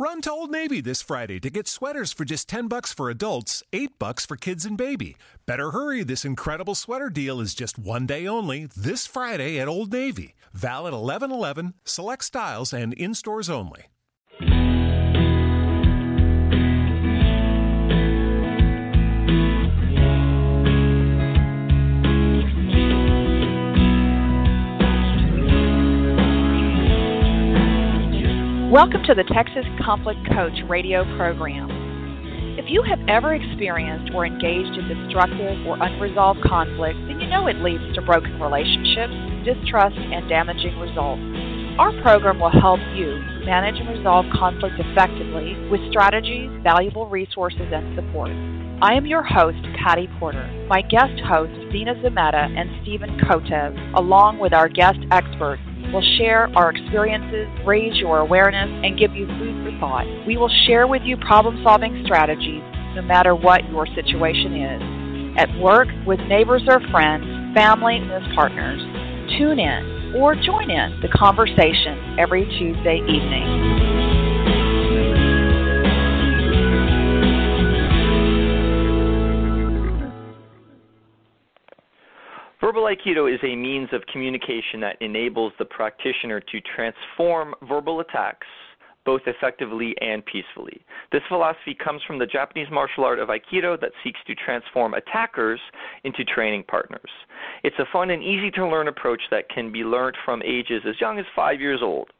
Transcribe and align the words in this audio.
Run 0.00 0.22
to 0.22 0.30
Old 0.30 0.52
Navy 0.52 0.80
this 0.80 1.02
Friday 1.02 1.40
to 1.40 1.50
get 1.50 1.66
sweaters 1.66 2.12
for 2.12 2.24
just 2.24 2.48
10 2.48 2.68
bucks 2.68 2.92
for 2.92 3.10
adults, 3.10 3.64
8 3.72 3.98
bucks 3.98 4.24
for 4.24 4.36
kids 4.36 4.64
and 4.64 4.78
baby. 4.78 5.16
Better 5.44 5.72
hurry, 5.72 6.04
this 6.04 6.24
incredible 6.24 6.76
sweater 6.76 7.10
deal 7.10 7.40
is 7.40 7.52
just 7.52 7.80
one 7.80 8.06
day 8.06 8.24
only 8.24 8.68
this 8.76 9.08
Friday 9.08 9.58
at 9.58 9.66
Old 9.66 9.92
Navy. 9.92 10.36
Valid 10.52 10.94
1111, 10.94 11.74
select 11.84 12.22
styles 12.22 12.72
and 12.72 12.92
in 12.92 13.12
stores 13.12 13.50
only. 13.50 13.86
Welcome 28.68 29.02
to 29.04 29.14
the 29.14 29.24
Texas 29.24 29.64
Conflict 29.80 30.20
Coach 30.28 30.52
radio 30.68 31.00
program. 31.16 31.72
If 32.60 32.68
you 32.68 32.84
have 32.84 33.00
ever 33.08 33.32
experienced 33.32 34.12
or 34.12 34.26
engaged 34.26 34.76
in 34.76 34.84
destructive 34.92 35.64
or 35.64 35.80
unresolved 35.80 36.44
conflict, 36.44 37.00
then 37.08 37.18
you 37.18 37.32
know 37.32 37.46
it 37.46 37.64
leads 37.64 37.80
to 37.96 38.02
broken 38.02 38.38
relationships, 38.38 39.16
distrust, 39.48 39.96
and 39.96 40.28
damaging 40.28 40.76
results. 40.76 41.24
Our 41.80 41.96
program 42.02 42.40
will 42.44 42.52
help 42.52 42.80
you 42.92 43.16
manage 43.48 43.80
and 43.80 43.88
resolve 43.88 44.26
conflict 44.36 44.76
effectively 44.76 45.56
with 45.72 45.80
strategies, 45.88 46.52
valuable 46.60 47.08
resources, 47.08 47.72
and 47.72 47.96
support. 47.96 48.36
I 48.84 48.92
am 49.00 49.06
your 49.06 49.24
host, 49.24 49.64
Patty 49.80 50.12
Porter. 50.20 50.44
My 50.68 50.82
guest 50.82 51.16
hosts, 51.24 51.56
Dina 51.72 51.94
Zameta 52.04 52.52
and 52.52 52.68
Stephen 52.84 53.16
Kotev, 53.24 53.72
along 53.96 54.40
with 54.40 54.52
our 54.52 54.68
guest 54.68 55.00
experts, 55.10 55.62
will 55.92 56.04
share 56.18 56.48
our 56.56 56.70
experiences, 56.70 57.48
raise 57.66 57.96
your 57.96 58.18
awareness, 58.18 58.68
and 58.84 58.98
give 58.98 59.14
you 59.14 59.26
food 59.26 59.64
for 59.64 59.78
thought. 59.80 60.06
We 60.26 60.36
will 60.36 60.52
share 60.66 60.86
with 60.86 61.02
you 61.02 61.16
problem 61.16 61.60
solving 61.64 62.02
strategies 62.04 62.62
no 62.94 63.02
matter 63.02 63.34
what 63.34 63.68
your 63.70 63.86
situation 63.94 64.56
is. 64.56 64.82
At 65.38 65.48
work, 65.58 65.88
with 66.06 66.18
neighbors 66.28 66.62
or 66.68 66.80
friends, 66.90 67.24
family, 67.54 67.96
and 67.96 68.10
as 68.10 68.22
partners. 68.34 68.80
Tune 69.38 69.58
in 69.58 70.14
or 70.16 70.34
join 70.34 70.70
in 70.70 71.00
the 71.00 71.08
conversation 71.08 72.18
every 72.18 72.44
Tuesday 72.58 72.98
evening. 73.06 73.87
Verbal 82.78 82.94
Aikido 82.94 83.34
is 83.34 83.40
a 83.42 83.56
means 83.56 83.88
of 83.92 84.06
communication 84.06 84.78
that 84.82 84.98
enables 85.00 85.52
the 85.58 85.64
practitioner 85.64 86.38
to 86.38 86.60
transform 86.60 87.52
verbal 87.68 87.98
attacks 87.98 88.46
both 89.04 89.22
effectively 89.26 89.96
and 90.00 90.24
peacefully. 90.26 90.80
This 91.10 91.22
philosophy 91.28 91.74
comes 91.74 92.02
from 92.06 92.20
the 92.20 92.26
Japanese 92.26 92.68
martial 92.70 93.04
art 93.04 93.18
of 93.18 93.30
Aikido 93.30 93.80
that 93.80 93.90
seeks 94.04 94.20
to 94.28 94.34
transform 94.36 94.94
attackers 94.94 95.58
into 96.04 96.22
training 96.24 96.62
partners. 96.68 97.10
It's 97.64 97.78
a 97.80 97.86
fun 97.92 98.10
and 98.10 98.22
easy 98.22 98.50
to 98.52 98.68
learn 98.68 98.86
approach 98.86 99.22
that 99.32 99.48
can 99.48 99.72
be 99.72 99.82
learned 99.82 100.16
from 100.24 100.40
ages 100.44 100.82
as 100.88 101.00
young 101.00 101.18
as 101.18 101.26
five 101.34 101.60
years 101.60 101.80
old. 101.82 102.10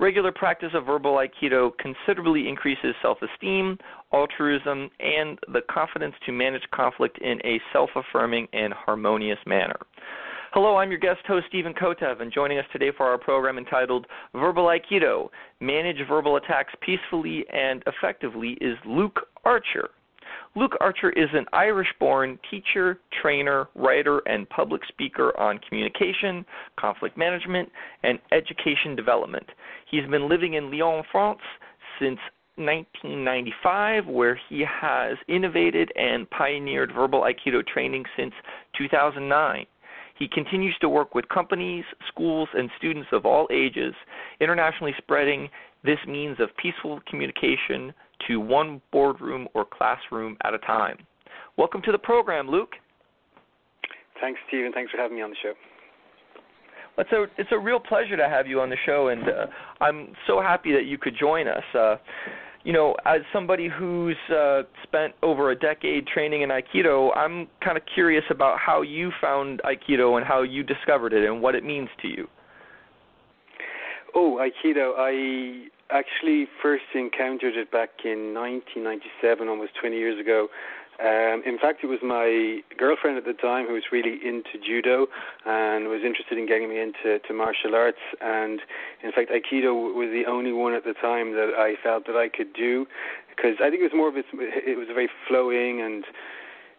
Regular 0.00 0.30
practice 0.30 0.70
of 0.74 0.86
verbal 0.86 1.14
aikido 1.16 1.72
considerably 1.76 2.48
increases 2.48 2.94
self 3.02 3.18
esteem, 3.20 3.76
altruism, 4.12 4.90
and 5.00 5.40
the 5.52 5.60
confidence 5.68 6.14
to 6.24 6.30
manage 6.30 6.62
conflict 6.72 7.18
in 7.18 7.40
a 7.44 7.60
self 7.72 7.90
affirming 7.96 8.46
and 8.52 8.72
harmonious 8.72 9.40
manner. 9.44 9.76
Hello, 10.52 10.76
I'm 10.76 10.90
your 10.90 11.00
guest 11.00 11.20
host, 11.26 11.46
Stephen 11.48 11.74
Kotev, 11.74 12.22
and 12.22 12.32
joining 12.32 12.58
us 12.58 12.64
today 12.72 12.92
for 12.96 13.06
our 13.06 13.18
program 13.18 13.58
entitled 13.58 14.06
Verbal 14.34 14.66
Aikido 14.66 15.30
Manage 15.60 15.98
Verbal 16.08 16.36
Attacks 16.36 16.72
Peacefully 16.80 17.44
and 17.52 17.82
Effectively 17.88 18.56
is 18.60 18.78
Luke 18.86 19.18
Archer. 19.44 19.90
Luke 20.58 20.76
Archer 20.80 21.10
is 21.10 21.28
an 21.34 21.46
Irish 21.52 21.86
born 22.00 22.36
teacher, 22.50 22.98
trainer, 23.22 23.68
writer, 23.76 24.18
and 24.26 24.48
public 24.48 24.82
speaker 24.88 25.38
on 25.38 25.60
communication, 25.60 26.44
conflict 26.76 27.16
management, 27.16 27.70
and 28.02 28.18
education 28.32 28.96
development. 28.96 29.46
He's 29.88 30.04
been 30.10 30.28
living 30.28 30.54
in 30.54 30.68
Lyon, 30.68 31.04
France 31.12 31.38
since 32.00 32.18
1995, 32.56 34.06
where 34.08 34.36
he 34.48 34.64
has 34.68 35.16
innovated 35.28 35.92
and 35.94 36.28
pioneered 36.30 36.92
verbal 36.92 37.20
Aikido 37.20 37.64
training 37.64 38.02
since 38.16 38.32
2009. 38.76 39.64
He 40.18 40.26
continues 40.26 40.76
to 40.80 40.88
work 40.88 41.14
with 41.14 41.28
companies, 41.28 41.84
schools, 42.08 42.48
and 42.54 42.68
students 42.76 43.10
of 43.12 43.24
all 43.24 43.46
ages, 43.52 43.94
internationally 44.40 44.94
spreading 44.98 45.50
this 45.84 46.00
means 46.08 46.40
of 46.40 46.48
peaceful 46.56 46.98
communication 47.08 47.94
to 48.26 48.40
one 48.40 48.80
boardroom 48.92 49.48
or 49.54 49.64
classroom 49.64 50.36
at 50.44 50.54
a 50.54 50.58
time. 50.58 50.98
Welcome 51.56 51.82
to 51.82 51.92
the 51.92 51.98
program, 51.98 52.48
Luke. 52.48 52.72
Thanks, 54.20 54.40
Stephen. 54.48 54.72
Thanks 54.72 54.90
for 54.90 54.98
having 54.98 55.16
me 55.16 55.22
on 55.22 55.30
the 55.30 55.36
show. 55.42 55.52
It's 56.98 57.12
a 57.12 57.26
it's 57.40 57.50
a 57.52 57.58
real 57.58 57.78
pleasure 57.78 58.16
to 58.16 58.28
have 58.28 58.48
you 58.48 58.60
on 58.60 58.70
the 58.70 58.76
show, 58.84 59.08
and 59.08 59.22
uh, 59.22 59.46
I'm 59.80 60.14
so 60.26 60.40
happy 60.40 60.72
that 60.72 60.86
you 60.86 60.98
could 60.98 61.14
join 61.18 61.46
us. 61.46 61.62
Uh, 61.72 61.96
you 62.64 62.72
know, 62.72 62.96
as 63.06 63.20
somebody 63.32 63.68
who's 63.68 64.16
uh, 64.36 64.62
spent 64.82 65.14
over 65.22 65.52
a 65.52 65.54
decade 65.58 66.08
training 66.08 66.42
in 66.42 66.50
Aikido, 66.50 67.16
I'm 67.16 67.46
kind 67.64 67.76
of 67.76 67.84
curious 67.94 68.24
about 68.30 68.58
how 68.58 68.82
you 68.82 69.12
found 69.20 69.62
Aikido 69.64 70.16
and 70.18 70.26
how 70.26 70.42
you 70.42 70.64
discovered 70.64 71.12
it 71.12 71.24
and 71.24 71.40
what 71.40 71.54
it 71.54 71.62
means 71.64 71.88
to 72.02 72.08
you. 72.08 72.26
Oh, 74.14 74.40
Aikido. 74.40 74.94
I 74.98 75.68
actually 75.90 76.46
first 76.62 76.84
encountered 76.94 77.56
it 77.56 77.70
back 77.70 77.90
in 78.04 78.34
1997, 78.34 79.48
almost 79.48 79.72
20 79.80 79.96
years 79.96 80.20
ago. 80.20 80.48
Um, 81.00 81.42
in 81.46 81.58
fact, 81.58 81.84
it 81.84 81.86
was 81.86 82.00
my 82.02 82.58
girlfriend 82.76 83.16
at 83.18 83.24
the 83.24 83.32
time 83.32 83.66
who 83.66 83.74
was 83.74 83.84
really 83.92 84.18
into 84.18 84.58
judo 84.58 85.06
and 85.46 85.86
was 85.86 86.02
interested 86.04 86.38
in 86.38 86.46
getting 86.46 86.68
me 86.68 86.80
into 86.80 87.20
to 87.20 87.32
martial 87.32 87.76
arts. 87.76 88.02
And 88.20 88.60
in 89.04 89.12
fact, 89.12 89.30
aikido 89.30 89.94
was 89.94 90.10
the 90.10 90.24
only 90.28 90.52
one 90.52 90.74
at 90.74 90.84
the 90.84 90.94
time 90.94 91.34
that 91.34 91.54
I 91.56 91.76
felt 91.82 92.06
that 92.06 92.16
I 92.16 92.28
could 92.28 92.52
do 92.52 92.86
because 93.30 93.56
I 93.62 93.70
think 93.70 93.80
it 93.80 93.84
was 93.84 93.94
more 93.94 94.08
of 94.08 94.16
its, 94.16 94.26
it 94.34 94.76
was 94.76 94.88
very 94.88 95.08
flowing 95.28 95.80
and 95.80 96.04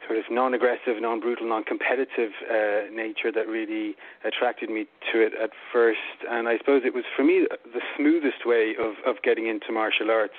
sort 0.09 0.17
of 0.17 0.25
non-aggressive, 0.31 0.99
non-brutal, 0.99 1.47
non-competitive 1.47 2.31
uh, 2.49 2.89
nature 2.91 3.31
that 3.31 3.47
really 3.47 3.95
attracted 4.25 4.69
me 4.69 4.87
to 5.13 5.21
it 5.21 5.33
at 5.41 5.51
first. 5.71 5.99
And 6.27 6.47
I 6.47 6.57
suppose 6.57 6.81
it 6.83 6.95
was 6.95 7.03
for 7.15 7.23
me 7.23 7.45
the 7.63 7.81
smoothest 7.95 8.45
way 8.45 8.73
of 8.79 8.97
of 9.05 9.21
getting 9.21 9.47
into 9.47 9.71
martial 9.71 10.09
arts, 10.09 10.33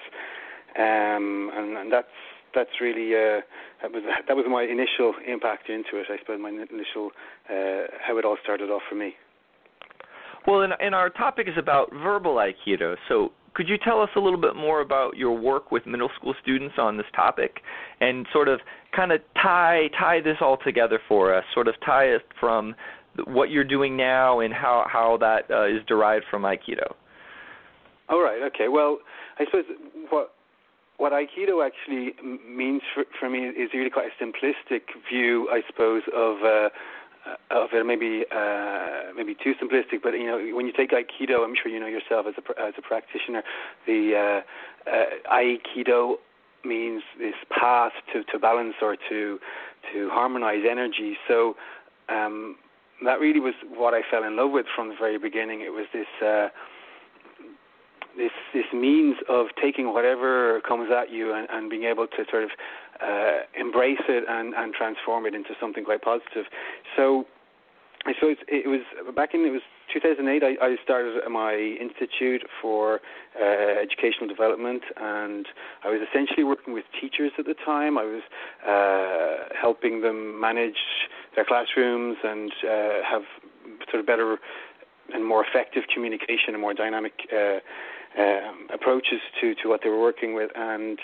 um, 0.76 1.50
and, 1.54 1.76
and 1.78 1.92
that's 1.92 2.18
that's 2.54 2.80
really 2.80 3.14
uh, 3.14 3.40
that 3.82 3.92
was 3.92 4.02
that 4.26 4.36
was 4.36 4.46
my 4.50 4.64
initial 4.64 5.14
impact 5.26 5.70
into 5.70 6.02
it. 6.02 6.06
I 6.10 6.18
suppose 6.18 6.40
my 6.42 6.50
initial 6.50 7.10
uh, 7.48 7.86
how 8.02 8.18
it 8.18 8.24
all 8.24 8.36
started 8.42 8.70
off 8.70 8.82
for 8.88 8.96
me. 8.96 9.14
Well, 10.46 10.62
and, 10.62 10.72
and 10.80 10.94
our 10.94 11.10
topic 11.10 11.48
is 11.48 11.54
about 11.58 11.92
verbal 11.92 12.36
aikido. 12.36 12.96
So 13.08 13.30
could 13.54 13.68
you 13.68 13.76
tell 13.78 14.00
us 14.00 14.10
a 14.16 14.20
little 14.20 14.40
bit 14.40 14.54
more 14.54 14.80
about 14.80 15.16
your 15.16 15.36
work 15.36 15.72
with 15.72 15.86
middle 15.86 16.10
school 16.16 16.34
students 16.42 16.76
on 16.78 16.96
this 16.96 17.06
topic 17.14 17.60
and 18.00 18.26
sort 18.32 18.48
of 18.48 18.60
kind 18.94 19.12
of 19.12 19.20
tie 19.40 19.88
tie 19.98 20.20
this 20.20 20.36
all 20.40 20.56
together 20.56 21.00
for 21.08 21.34
us 21.34 21.44
sort 21.54 21.68
of 21.68 21.74
tie 21.84 22.04
it 22.04 22.22
from 22.38 22.74
what 23.26 23.50
you're 23.50 23.64
doing 23.64 23.96
now 23.96 24.40
and 24.40 24.54
how 24.54 24.86
how 24.88 25.16
that 25.16 25.50
uh, 25.50 25.66
is 25.66 25.84
derived 25.86 26.24
from 26.30 26.42
aikido? 26.42 26.94
All 28.08 28.22
right 28.22 28.42
okay 28.54 28.68
well 28.68 28.98
i 29.38 29.44
suppose 29.44 29.64
what 30.10 30.34
what 30.96 31.12
aikido 31.12 31.64
actually 31.64 32.12
means 32.48 32.82
for, 32.94 33.04
for 33.18 33.30
me 33.30 33.46
is 33.48 33.70
really 33.74 33.90
quite 33.90 34.08
a 34.08 34.24
simplistic 34.24 34.82
view 35.10 35.48
i 35.50 35.60
suppose 35.66 36.02
of 36.14 36.36
uh, 36.44 36.68
of 37.50 37.68
it 37.72 37.84
maybe 37.84 38.24
uh, 38.30 39.12
maybe 39.16 39.34
too 39.34 39.54
simplistic, 39.62 40.02
but 40.02 40.12
you 40.12 40.26
know 40.26 40.38
when 40.54 40.66
you 40.66 40.72
take 40.72 40.90
Aikido, 40.90 41.44
I'm 41.44 41.54
sure 41.60 41.70
you 41.70 41.80
know 41.80 41.86
yourself 41.86 42.26
as 42.26 42.34
a 42.38 42.60
as 42.60 42.74
a 42.78 42.82
practitioner, 42.82 43.42
the 43.86 44.42
uh, 44.86 44.90
uh, 44.90 45.32
Aikido 45.32 46.16
means 46.64 47.02
this 47.18 47.34
path 47.50 47.92
to, 48.12 48.22
to 48.24 48.38
balance 48.38 48.74
or 48.82 48.96
to 49.08 49.38
to 49.92 50.08
harmonize 50.10 50.62
energy. 50.68 51.16
So 51.28 51.56
um, 52.08 52.56
that 53.04 53.20
really 53.20 53.40
was 53.40 53.54
what 53.68 53.94
I 53.94 54.02
fell 54.10 54.24
in 54.24 54.36
love 54.36 54.50
with 54.50 54.66
from 54.74 54.88
the 54.88 54.96
very 54.98 55.18
beginning. 55.18 55.60
It 55.62 55.72
was 55.72 55.86
this. 55.92 56.06
Uh, 56.24 56.48
this 58.20 58.36
this 58.52 58.68
means 58.74 59.16
of 59.28 59.46
taking 59.60 59.92
whatever 59.92 60.60
comes 60.60 60.90
at 60.92 61.10
you 61.10 61.32
and, 61.32 61.48
and 61.50 61.70
being 61.70 61.84
able 61.84 62.06
to 62.06 62.24
sort 62.30 62.44
of 62.44 62.50
uh, 63.00 63.38
embrace 63.58 64.04
it 64.08 64.24
and, 64.28 64.54
and 64.54 64.74
transform 64.74 65.24
it 65.24 65.34
into 65.34 65.50
something 65.58 65.84
quite 65.84 66.02
positive. 66.02 66.44
So 66.96 67.24
I 68.04 68.12
suppose 68.14 68.36
it 68.46 68.68
was 68.68 68.80
back 69.16 69.32
in 69.34 69.40
it 69.40 69.50
was 69.50 69.62
2008. 69.92 70.42
I, 70.42 70.64
I 70.64 70.76
started 70.84 71.20
my 71.30 71.54
institute 71.54 72.42
for 72.60 73.00
uh, 73.40 73.44
educational 73.80 74.28
development, 74.28 74.82
and 74.96 75.46
I 75.84 75.88
was 75.88 76.00
essentially 76.08 76.44
working 76.44 76.74
with 76.74 76.84
teachers 77.00 77.32
at 77.38 77.46
the 77.46 77.54
time. 77.64 77.98
I 77.98 78.04
was 78.04 78.22
uh, 78.66 79.54
helping 79.58 80.02
them 80.02 80.40
manage 80.40 81.08
their 81.36 81.44
classrooms 81.44 82.16
and 82.22 82.52
uh, 82.64 83.02
have 83.04 83.22
sort 83.90 84.00
of 84.00 84.06
better 84.06 84.38
and 85.12 85.26
more 85.26 85.44
effective 85.44 85.84
communication 85.92 86.54
and 86.54 86.60
more 86.60 86.74
dynamic 86.74 87.12
uh, 87.32 87.58
um, 88.18 88.68
approaches 88.72 89.20
to 89.40 89.54
to 89.56 89.68
what 89.68 89.80
they 89.82 89.90
were 89.90 90.00
working 90.00 90.34
with, 90.34 90.50
and 90.54 90.98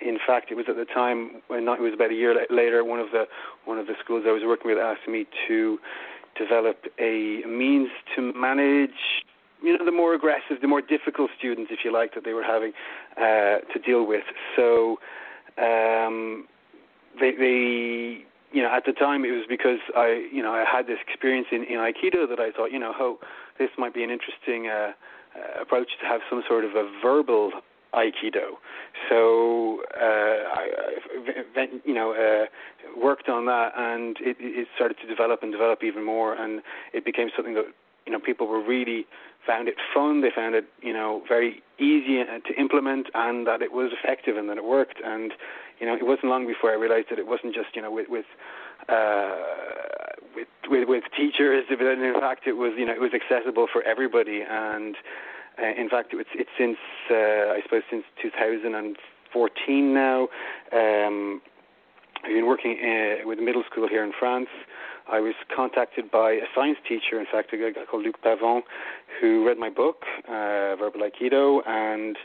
in 0.00 0.18
fact, 0.26 0.50
it 0.50 0.54
was 0.54 0.66
at 0.68 0.76
the 0.76 0.84
time 0.84 1.42
when 1.48 1.66
it 1.66 1.80
was 1.80 1.92
about 1.94 2.10
a 2.10 2.14
year 2.14 2.34
later. 2.50 2.84
One 2.84 3.00
of 3.00 3.10
the 3.10 3.24
one 3.64 3.78
of 3.78 3.86
the 3.86 3.94
schools 4.02 4.24
I 4.26 4.32
was 4.32 4.42
working 4.44 4.70
with 4.70 4.78
asked 4.78 5.08
me 5.08 5.26
to 5.48 5.78
develop 6.36 6.84
a 6.98 7.42
means 7.46 7.88
to 8.16 8.32
manage 8.34 9.24
you 9.62 9.76
know 9.76 9.84
the 9.84 9.92
more 9.92 10.14
aggressive, 10.14 10.60
the 10.60 10.68
more 10.68 10.82
difficult 10.82 11.30
students, 11.38 11.70
if 11.72 11.80
you 11.84 11.92
like, 11.92 12.14
that 12.14 12.24
they 12.24 12.34
were 12.34 12.42
having 12.42 12.72
uh, 13.16 13.64
to 13.72 13.78
deal 13.84 14.06
with. 14.06 14.24
So 14.56 14.98
um, 15.58 16.46
they, 17.18 17.32
they, 17.32 18.24
you 18.52 18.62
know, 18.62 18.70
at 18.70 18.84
the 18.84 18.92
time 18.92 19.24
it 19.24 19.30
was 19.30 19.44
because 19.48 19.78
I, 19.96 20.28
you 20.30 20.42
know, 20.42 20.52
I 20.52 20.64
had 20.70 20.86
this 20.86 20.98
experience 21.06 21.48
in, 21.50 21.64
in 21.64 21.78
Aikido 21.78 22.28
that 22.28 22.40
I 22.40 22.50
thought, 22.50 22.72
you 22.72 22.78
know, 22.78 22.92
oh, 22.98 23.18
this 23.58 23.70
might 23.78 23.94
be 23.94 24.04
an 24.04 24.10
interesting 24.10 24.68
uh, 24.68 24.92
uh, 25.36 25.62
approach 25.62 25.90
to 26.00 26.06
have 26.06 26.20
some 26.30 26.42
sort 26.48 26.64
of 26.64 26.72
a 26.72 26.90
verbal 27.02 27.50
Aikido. 27.94 28.58
So 29.08 29.82
uh, 29.96 30.04
I, 30.04 30.68
I, 31.56 31.66
you 31.84 31.94
know, 31.94 32.12
uh, 32.12 32.46
worked 33.00 33.28
on 33.28 33.46
that, 33.46 33.72
and 33.76 34.16
it, 34.20 34.36
it 34.40 34.68
started 34.74 34.96
to 35.02 35.06
develop 35.06 35.42
and 35.42 35.52
develop 35.52 35.82
even 35.82 36.04
more, 36.04 36.34
and 36.34 36.62
it 36.92 37.04
became 37.04 37.28
something 37.36 37.54
that 37.54 37.66
you 38.06 38.12
know 38.12 38.18
people 38.18 38.46
were 38.46 38.62
really 38.62 39.06
found 39.46 39.68
it 39.68 39.76
fun. 39.94 40.22
They 40.22 40.30
found 40.34 40.54
it 40.54 40.64
you 40.82 40.92
know 40.92 41.22
very 41.28 41.62
easy 41.78 42.22
to 42.24 42.60
implement, 42.60 43.08
and 43.14 43.46
that 43.46 43.62
it 43.62 43.72
was 43.72 43.92
effective 43.92 44.36
and 44.36 44.48
that 44.48 44.58
it 44.58 44.64
worked. 44.64 44.98
And 45.04 45.32
you 45.80 45.86
know, 45.86 45.94
it 45.94 46.06
wasn't 46.06 46.26
long 46.26 46.46
before 46.46 46.70
I 46.70 46.74
realized 46.74 47.08
that 47.10 47.18
it 47.18 47.26
wasn't 47.26 47.54
just 47.54 47.74
you 47.74 47.82
know 47.82 47.92
with 47.92 48.08
with 48.08 48.26
uh, 48.88 49.34
with, 50.34 50.48
with 50.68 50.88
with 50.88 51.04
teachers, 51.16 51.64
but 51.68 51.80
in 51.80 52.14
fact 52.20 52.46
it 52.46 52.54
was 52.54 52.72
you 52.76 52.86
know 52.86 52.92
it 52.92 53.00
was 53.00 53.12
accessible 53.14 53.66
for 53.72 53.82
everybody 53.82 54.42
and 54.48 54.96
uh, 55.58 55.80
in 55.80 55.88
fact, 55.88 56.12
it's, 56.12 56.30
it's 56.34 56.50
since 56.58 56.78
uh, 57.10 57.54
I 57.54 57.60
suppose 57.62 57.82
since 57.90 58.04
2014 58.20 59.94
now. 59.94 60.28
Um, 60.72 61.40
I've 62.24 62.30
been 62.30 62.46
working 62.46 62.78
uh, 62.80 63.26
with 63.28 63.38
a 63.38 63.42
middle 63.42 63.62
school 63.70 63.86
here 63.88 64.02
in 64.02 64.12
France. 64.18 64.48
I 65.10 65.20
was 65.20 65.34
contacted 65.54 66.10
by 66.10 66.32
a 66.32 66.46
science 66.54 66.78
teacher, 66.88 67.20
in 67.20 67.26
fact, 67.30 67.52
a 67.52 67.58
guy 67.58 67.84
called 67.88 68.04
Luc 68.04 68.16
Pavon, 68.22 68.62
who 69.20 69.46
read 69.46 69.58
my 69.58 69.68
book, 69.68 70.04
uh, 70.26 70.74
Verbal 70.76 71.02
Aikido, 71.02 71.60
and 71.68 72.16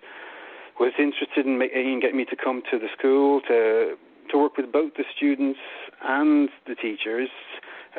was 0.80 0.94
interested 0.98 1.46
in, 1.46 1.62
in 1.62 2.00
getting 2.00 2.16
me 2.16 2.26
to 2.26 2.38
come 2.38 2.64
to 2.72 2.80
the 2.80 2.88
school 2.98 3.42
to 3.48 3.96
to 4.32 4.38
work 4.38 4.58
with 4.58 4.72
both 4.72 4.94
the 4.96 5.04
students 5.16 5.60
and 6.04 6.50
the 6.68 6.76
teachers 6.76 7.30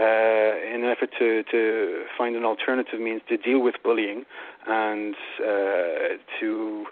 uh, 0.00 0.74
in 0.74 0.82
an 0.82 0.90
effort 0.90 1.10
to, 1.18 1.42
to 1.50 2.04
find 2.16 2.34
an 2.34 2.44
alternative 2.44 2.98
means 3.00 3.20
to 3.28 3.36
deal 3.36 3.60
with 3.60 3.74
bullying 3.84 4.24
and 4.66 5.14
uh, 5.40 6.16
to 6.40 6.86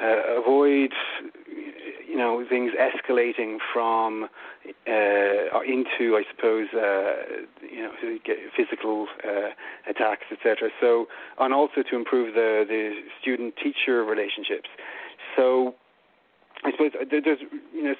uh, 0.00 0.40
avoid 0.40 0.92
you 2.08 2.16
know 2.16 2.44
things 2.48 2.72
escalating 2.78 3.58
from 3.72 4.28
uh, 4.86 5.60
into 5.66 6.16
I 6.16 6.22
suppose 6.30 6.68
uh, 6.74 7.42
you 7.68 7.82
know 7.82 7.92
physical 8.56 9.08
uh, 9.26 9.50
attacks 9.90 10.26
etc. 10.30 10.70
So 10.80 11.06
and 11.40 11.52
also 11.52 11.82
to 11.82 11.96
improve 11.96 12.34
the 12.34 12.64
the 12.68 13.02
student 13.20 13.54
teacher 13.56 14.04
relationships. 14.04 14.68
So 15.36 15.74
I 16.64 16.70
suppose 16.70 16.92
there's 17.10 17.40
you 17.74 17.82
know 17.82 17.94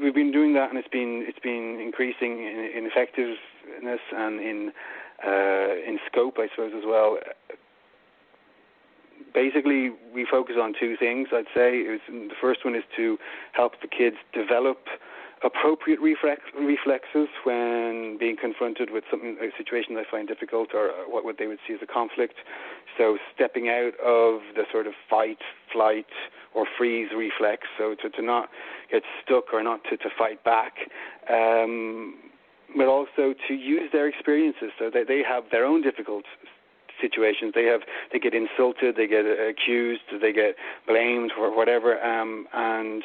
we've 0.00 0.14
been 0.14 0.32
doing 0.32 0.54
that, 0.54 0.70
and 0.70 0.78
it's 0.78 0.88
been 0.88 1.24
it's 1.26 1.38
been 1.38 1.80
increasing 1.80 2.40
in, 2.44 2.70
in 2.76 2.90
and 4.12 4.40
in 4.40 4.72
uh, 5.24 5.74
in 5.86 5.98
scope, 6.10 6.36
I 6.38 6.48
suppose, 6.48 6.72
as 6.76 6.84
well. 6.86 7.18
Basically, 9.32 9.90
we 10.14 10.26
focus 10.30 10.56
on 10.60 10.74
two 10.78 10.96
things. 10.98 11.28
I'd 11.32 11.44
say 11.54 11.82
was, 11.82 12.00
the 12.08 12.34
first 12.40 12.64
one 12.64 12.74
is 12.74 12.84
to 12.96 13.18
help 13.52 13.80
the 13.80 13.88
kids 13.88 14.16
develop 14.32 14.86
appropriate 15.44 16.00
reflex, 16.00 16.42
reflexes 16.58 17.28
when 17.44 18.16
being 18.18 18.36
confronted 18.40 18.90
with 18.90 19.04
something 19.10 19.36
a 19.40 19.56
situation 19.56 19.94
they 19.94 20.04
find 20.10 20.26
difficult 20.28 20.70
or 20.74 20.90
what, 21.08 21.24
what 21.24 21.36
they 21.38 21.46
would 21.46 21.58
see 21.66 21.74
as 21.74 21.80
a 21.82 21.86
conflict. 21.86 22.36
So 22.96 23.18
stepping 23.34 23.68
out 23.68 23.92
of 24.02 24.40
the 24.54 24.64
sort 24.72 24.86
of 24.86 24.94
fight, 25.08 25.38
flight, 25.72 26.06
or 26.54 26.66
freeze 26.78 27.10
reflex. 27.14 27.66
So 27.76 27.94
to, 28.02 28.08
to 28.08 28.22
not 28.22 28.48
get 28.90 29.02
stuck 29.22 29.52
or 29.52 29.62
not 29.62 29.80
to, 29.90 29.96
to 29.98 30.08
fight 30.16 30.42
back. 30.42 30.72
Um, 31.28 32.14
but 32.76 32.86
also 32.86 33.34
to 33.48 33.54
use 33.54 33.90
their 33.92 34.08
experiences 34.08 34.70
so 34.78 34.90
that 34.92 35.08
they 35.08 35.22
have 35.22 35.44
their 35.50 35.64
own 35.64 35.82
difficult 35.82 36.24
situations. 37.00 37.52
They 37.54 37.64
have 37.64 37.82
they 38.12 38.18
get 38.18 38.34
insulted, 38.34 38.96
they 38.96 39.06
get 39.06 39.24
accused, 39.26 40.02
they 40.20 40.32
get 40.32 40.56
blamed 40.86 41.32
for 41.36 41.54
whatever, 41.54 42.02
um, 42.02 42.46
and 42.52 43.02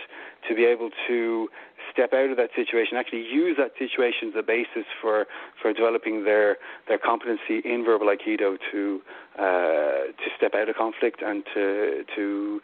to 0.47 0.55
be 0.55 0.65
able 0.65 0.89
to 1.07 1.49
step 1.91 2.13
out 2.13 2.29
of 2.29 2.37
that 2.37 2.49
situation, 2.55 2.97
actually 2.97 3.21
use 3.23 3.57
that 3.57 3.71
situation 3.77 4.29
as 4.29 4.35
a 4.39 4.43
basis 4.43 4.85
for, 5.01 5.25
for 5.61 5.73
developing 5.73 6.23
their, 6.23 6.57
their 6.87 6.97
competency 6.97 7.59
in 7.65 7.83
verbal 7.85 8.07
aikido 8.07 8.57
to 8.71 9.01
uh, 9.37 10.11
to 10.11 10.27
step 10.37 10.53
out 10.55 10.69
of 10.69 10.75
conflict 10.75 11.21
and 11.25 11.43
to 11.53 12.03
to 12.15 12.61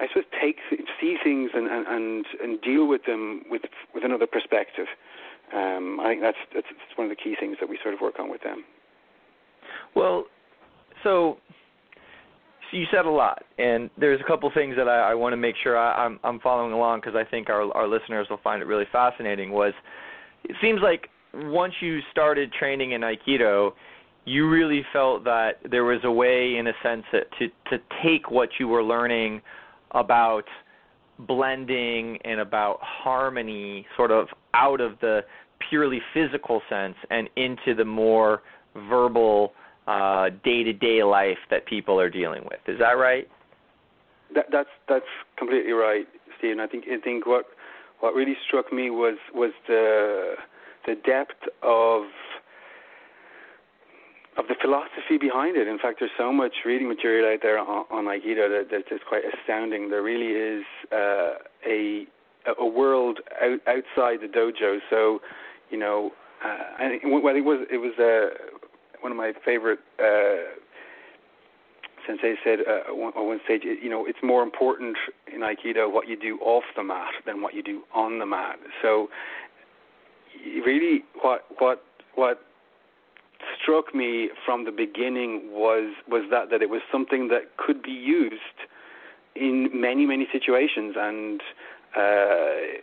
I 0.00 0.08
suppose 0.08 0.24
take 0.40 0.56
see 1.00 1.16
things 1.22 1.50
and, 1.54 1.66
and 1.68 2.24
and 2.42 2.60
deal 2.60 2.86
with 2.86 3.04
them 3.04 3.42
with 3.50 3.62
with 3.94 4.04
another 4.04 4.26
perspective. 4.26 4.86
Um, 5.54 6.00
I 6.00 6.08
think 6.08 6.22
that's, 6.22 6.38
that's 6.54 6.66
one 6.96 7.10
of 7.10 7.16
the 7.16 7.22
key 7.22 7.36
things 7.38 7.56
that 7.60 7.68
we 7.68 7.78
sort 7.82 7.94
of 7.94 8.00
work 8.00 8.18
on 8.18 8.30
with 8.30 8.42
them. 8.42 8.64
Well, 9.94 10.24
so 11.02 11.36
you 12.72 12.86
said 12.90 13.04
a 13.04 13.10
lot, 13.10 13.42
and 13.58 13.90
there's 13.98 14.20
a 14.20 14.24
couple 14.24 14.50
things 14.54 14.76
that 14.76 14.88
I, 14.88 15.10
I 15.10 15.14
want 15.14 15.34
to 15.34 15.36
make 15.36 15.54
sure 15.62 15.76
I, 15.76 16.06
I'm, 16.06 16.18
I'm 16.24 16.40
following 16.40 16.72
along 16.72 17.00
because 17.00 17.14
I 17.14 17.28
think 17.28 17.50
our, 17.50 17.70
our 17.76 17.86
listeners 17.86 18.26
will 18.30 18.40
find 18.42 18.62
it 18.62 18.66
really 18.66 18.86
fascinating. 18.90 19.52
Was 19.52 19.74
it 20.44 20.56
seems 20.60 20.80
like 20.82 21.08
once 21.34 21.74
you 21.80 22.00
started 22.10 22.52
training 22.52 22.92
in 22.92 23.02
Aikido, 23.02 23.72
you 24.24 24.48
really 24.48 24.84
felt 24.92 25.24
that 25.24 25.58
there 25.70 25.84
was 25.84 26.00
a 26.04 26.10
way, 26.10 26.56
in 26.56 26.66
a 26.68 26.72
sense, 26.82 27.04
that 27.12 27.24
to 27.38 27.48
to 27.70 27.82
take 28.02 28.30
what 28.30 28.48
you 28.58 28.68
were 28.68 28.82
learning 28.82 29.42
about 29.90 30.44
blending 31.18 32.18
and 32.24 32.40
about 32.40 32.78
harmony, 32.80 33.86
sort 33.96 34.10
of 34.10 34.28
out 34.54 34.80
of 34.80 34.98
the 35.00 35.24
purely 35.68 36.00
physical 36.12 36.60
sense 36.68 36.96
and 37.10 37.28
into 37.36 37.74
the 37.74 37.84
more 37.84 38.42
verbal 38.88 39.52
uh, 39.86 40.30
day-to-day 40.44 41.02
life 41.02 41.38
that 41.50 41.66
people 41.66 42.00
are 42.00 42.10
dealing 42.10 42.42
with. 42.44 42.60
Is 42.66 42.78
that 42.78 42.92
right? 42.92 43.28
That, 44.34 44.46
that's 44.50 44.68
that's 44.88 45.04
completely 45.36 45.72
right, 45.72 46.06
Stephen. 46.38 46.60
I 46.60 46.66
think 46.66 46.84
I 46.90 46.98
think 46.98 47.26
what 47.26 47.46
what 48.00 48.14
really 48.14 48.36
struck 48.46 48.72
me 48.72 48.90
was 48.90 49.18
was 49.34 49.52
the 49.68 50.34
the 50.86 50.94
depth 50.94 51.42
of 51.62 52.04
of 54.36 54.48
the 54.48 54.54
philosophy 54.60 55.18
behind 55.20 55.56
it. 55.56 55.68
In 55.68 55.78
fact, 55.78 55.98
there's 56.00 56.10
so 56.16 56.32
much 56.32 56.52
reading 56.64 56.88
material 56.88 57.32
out 57.32 57.40
there 57.42 57.58
on, 57.58 57.84
on 57.90 58.04
Aikido 58.06 58.48
that, 58.48 58.68
that 58.70 58.94
is 58.94 59.00
quite 59.06 59.22
astounding. 59.24 59.90
There 59.90 60.02
really 60.02 60.32
is 60.32 60.64
uh, 60.90 61.34
a 61.66 62.06
a 62.58 62.66
world 62.66 63.20
out, 63.40 63.60
outside 63.68 64.18
the 64.20 64.26
dojo. 64.26 64.78
So, 64.90 65.20
you 65.70 65.78
know, 65.78 66.10
uh, 66.44 66.82
I, 66.82 66.98
well, 67.04 67.36
it 67.36 67.44
was 67.44 67.66
it 67.70 67.78
was 67.78 67.92
uh, 67.98 68.34
one 69.00 69.12
of 69.12 69.18
my 69.18 69.32
favorite 69.44 69.80
uh, 70.00 70.58
sensei 72.06 72.34
said 72.42 72.60
uh, 72.66 72.90
on 72.92 73.26
one 73.26 73.40
stage, 73.44 73.62
you 73.64 73.88
know, 73.88 74.06
it's 74.06 74.18
more 74.22 74.42
important 74.42 74.96
in 75.32 75.40
Aikido 75.40 75.92
what 75.92 76.08
you 76.08 76.16
do 76.18 76.38
off 76.40 76.64
the 76.76 76.82
mat 76.82 77.12
than 77.26 77.42
what 77.42 77.54
you 77.54 77.62
do 77.62 77.82
on 77.94 78.18
the 78.18 78.26
mat. 78.26 78.56
So, 78.80 79.08
really, 80.64 81.04
what 81.20 81.44
what 81.58 81.84
what 82.14 82.40
struck 83.62 83.94
me 83.94 84.30
from 84.44 84.64
the 84.64 84.72
beginning 84.72 85.50
was 85.52 85.94
was 86.08 86.24
that 86.30 86.50
that 86.50 86.62
it 86.62 86.70
was 86.70 86.82
something 86.90 87.28
that 87.28 87.56
could 87.56 87.82
be 87.82 87.92
used 87.92 88.58
in 89.34 89.70
many 89.72 90.06
many 90.06 90.26
situations 90.32 90.94
and. 90.98 91.40
Uh, 91.96 92.80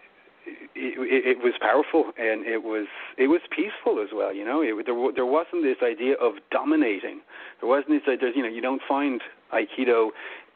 it, 0.76 0.98
it, 0.98 1.38
it 1.38 1.44
was 1.44 1.54
powerful 1.60 2.12
and 2.18 2.46
it 2.46 2.64
was 2.64 2.88
it 3.18 3.28
was 3.28 3.42
peaceful 3.52 4.02
as 4.02 4.10
well. 4.14 4.34
You 4.34 4.46
know, 4.46 4.62
it, 4.62 4.86
there 4.86 4.96
there 5.14 5.26
wasn't 5.26 5.64
this 5.64 5.78
idea 5.84 6.16
of 6.16 6.34
dominating. 6.52 7.22
There 7.60 7.70
wasn't 7.70 7.90
this 7.90 8.08
idea. 8.08 8.32
You 8.36 8.44
know, 8.44 8.50
you 8.50 8.62
don't 8.62 8.82
find 8.88 9.22
Aikido 9.54 10.10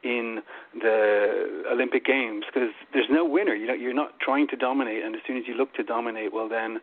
in 0.03 0.41
the 0.73 1.63
Olympic 1.71 2.05
Games 2.05 2.45
because 2.51 2.71
there's 2.93 3.09
no 3.09 3.25
winner. 3.25 3.53
You 3.53 3.67
know, 3.67 3.73
you're 3.73 3.93
not 3.93 4.19
trying 4.19 4.47
to 4.49 4.55
dominate, 4.55 5.03
and 5.03 5.15
as 5.15 5.21
soon 5.27 5.37
as 5.37 5.43
you 5.47 5.55
look 5.55 5.73
to 5.75 5.83
dominate, 5.83 6.33
well 6.33 6.49
then. 6.49 6.79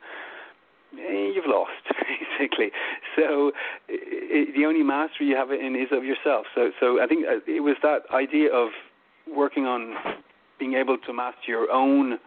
Eh, 0.98 1.32
you've 1.34 1.46
lost 1.46 1.70
basically. 2.38 2.70
So 3.16 3.52
it, 3.88 4.54
the 4.56 4.66
only 4.66 4.82
mastery 4.82 5.28
you 5.28 5.36
have 5.36 5.50
in 5.50 5.76
is 5.76 5.88
of 5.92 6.04
yourself. 6.04 6.46
So, 6.54 6.70
so 6.80 7.00
I 7.02 7.06
think 7.06 7.26
uh, 7.26 7.38
it 7.46 7.60
was 7.60 7.76
that 7.82 8.02
idea 8.12 8.52
of 8.52 8.70
working 9.32 9.66
on 9.66 9.94
being 10.58 10.74
able 10.74 10.98
to 10.98 11.12
master 11.12 11.46
your 11.48 11.70
own 11.70 12.18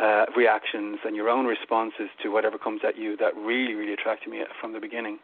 uh, 0.00 0.26
reactions 0.36 0.98
and 1.04 1.14
your 1.14 1.28
own 1.28 1.46
responses 1.46 2.08
to 2.22 2.28
whatever 2.30 2.58
comes 2.58 2.80
at 2.86 2.96
you 2.98 3.16
that 3.16 3.34
really, 3.36 3.74
really 3.74 3.92
attracted 3.92 4.30
me 4.30 4.40
from 4.60 4.72
the 4.72 4.80
beginning. 4.80 5.18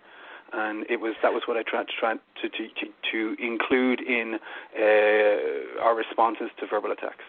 and 0.52 0.84
it 0.88 1.00
was 1.00 1.14
that 1.22 1.32
was 1.32 1.42
what 1.46 1.56
I 1.56 1.62
tried 1.62 1.86
to 1.86 1.92
try 1.98 2.14
to 2.14 2.48
to 2.48 2.68
to, 2.68 2.86
to 3.12 3.42
include 3.42 4.00
in 4.00 4.38
uh, 4.78 5.82
our 5.82 5.94
responses 5.94 6.50
to 6.58 6.66
verbal 6.66 6.92
attacks. 6.92 7.24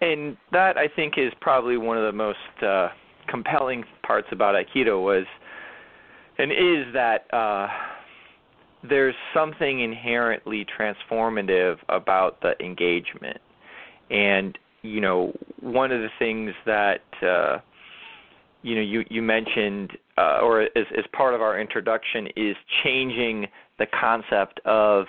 And 0.00 0.36
that 0.52 0.76
I 0.76 0.86
think 0.86 1.14
is 1.18 1.32
probably 1.40 1.76
one 1.76 1.98
of 1.98 2.04
the 2.04 2.12
most 2.12 2.62
uh, 2.62 2.88
compelling 3.28 3.84
parts 4.04 4.28
about 4.32 4.54
Aikido 4.54 5.02
was, 5.02 5.26
and 6.38 6.52
is 6.52 6.92
that 6.94 7.32
uh, 7.32 7.68
there's 8.88 9.14
something 9.34 9.80
inherently 9.80 10.64
transformative 10.78 11.76
about 11.88 12.40
the 12.40 12.52
engagement. 12.64 13.38
And 14.10 14.56
you 14.82 15.00
know, 15.00 15.32
one 15.60 15.92
of 15.92 16.00
the 16.00 16.08
things 16.18 16.52
that 16.64 17.02
uh, 17.22 17.58
you 18.62 18.74
know 18.74 18.80
you 18.80 19.04
you 19.10 19.22
mentioned 19.22 19.92
uh, 20.16 20.40
or 20.42 20.62
as, 20.62 20.68
as 20.96 21.04
part 21.12 21.34
of 21.34 21.42
our 21.42 21.60
introduction 21.60 22.28
is 22.36 22.56
changing 22.82 23.46
the 23.78 23.86
concept 23.86 24.60
of 24.64 25.06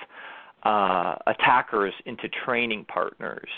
uh, 0.64 1.16
attackers 1.28 1.94
into 2.06 2.28
training 2.46 2.86
partners. 2.86 3.50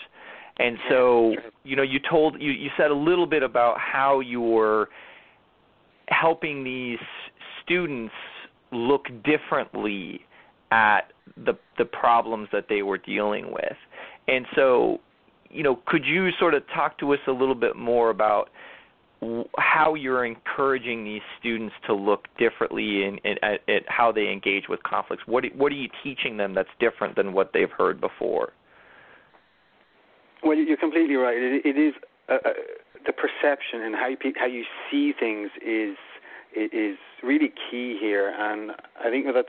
And 0.58 0.78
so, 0.90 1.36
you 1.64 1.76
know, 1.76 1.84
you 1.84 2.00
told 2.10 2.42
you 2.42 2.52
you 2.52 2.70
said 2.78 2.92
a 2.92 2.96
little 2.96 3.26
bit 3.26 3.44
about 3.44 3.78
how 3.80 4.20
you 4.20 4.42
were 4.42 4.90
helping 6.08 6.64
these 6.64 7.00
students 7.64 8.14
look 8.72 9.06
differently 9.24 10.22
at 10.72 11.12
the 11.46 11.54
the 11.78 11.86
problems 11.86 12.48
that 12.52 12.66
they 12.70 12.82
were 12.82 12.98
dealing 12.98 13.52
with. 13.52 13.78
And 14.28 14.46
so, 14.56 15.00
you 15.50 15.64
know, 15.64 15.80
could 15.88 16.06
you 16.06 16.30
sort 16.40 16.54
of 16.54 16.64
talk 16.74 16.98
to 17.00 17.14
us 17.14 17.20
a 17.28 17.32
little 17.32 17.56
bit 17.56 17.76
more 17.76 18.10
about 18.10 18.50
how 19.58 19.94
you're 19.94 20.26
encouraging 20.26 21.04
these 21.04 21.22
students 21.40 21.76
to 21.86 21.94
look 21.94 22.26
differently 22.40 23.04
in, 23.04 23.20
in 23.24 23.36
at, 23.44 23.60
at 23.70 23.84
how 23.88 24.12
they 24.12 24.30
engage 24.30 24.68
with 24.68 24.82
conflicts? 24.84 25.24
What 25.26 25.46
what 25.56 25.72
are 25.72 25.76
you 25.76 25.90
teaching 26.04 26.38
them 26.38 26.54
that's 26.54 26.70
different 26.80 27.16
than 27.16 27.34
what 27.34 27.52
they've 27.54 27.72
heard 27.72 28.02
before? 28.02 28.54
Well, 30.44 30.58
you're 30.58 30.78
completely 30.78 31.16
right. 31.16 31.38
it, 31.38 31.66
it 31.66 31.78
is 31.78 31.94
uh, 32.30 32.38
uh, 32.46 32.50
the 33.06 33.14
perception 33.14 33.82
and 33.82 33.96
how 33.96 34.08
you, 34.08 34.18
how 34.36 34.46
you 34.46 34.64
see 34.90 35.14
things 35.18 35.50
is 35.66 35.98
is 36.54 36.98
really 37.24 37.52
key 37.70 37.98
here, 38.00 38.34
and 38.38 38.72
I 39.00 39.10
think 39.10 39.26
that's 39.34 39.48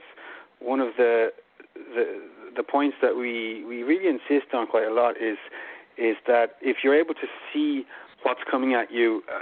one 0.59 0.79
of 0.79 0.93
the 0.97 1.33
the 1.75 2.21
the 2.55 2.63
points 2.63 2.97
that 3.01 3.15
we 3.15 3.63
we 3.65 3.83
really 3.83 4.07
insist 4.07 4.53
on 4.53 4.67
quite 4.67 4.87
a 4.87 4.93
lot 4.93 5.17
is 5.17 5.37
is 5.97 6.15
that 6.27 6.55
if 6.61 6.77
you're 6.83 6.97
able 6.97 7.13
to 7.13 7.27
see 7.51 7.85
what's 8.23 8.41
coming 8.49 8.73
at 8.73 8.91
you, 8.91 9.21
uh, 9.33 9.39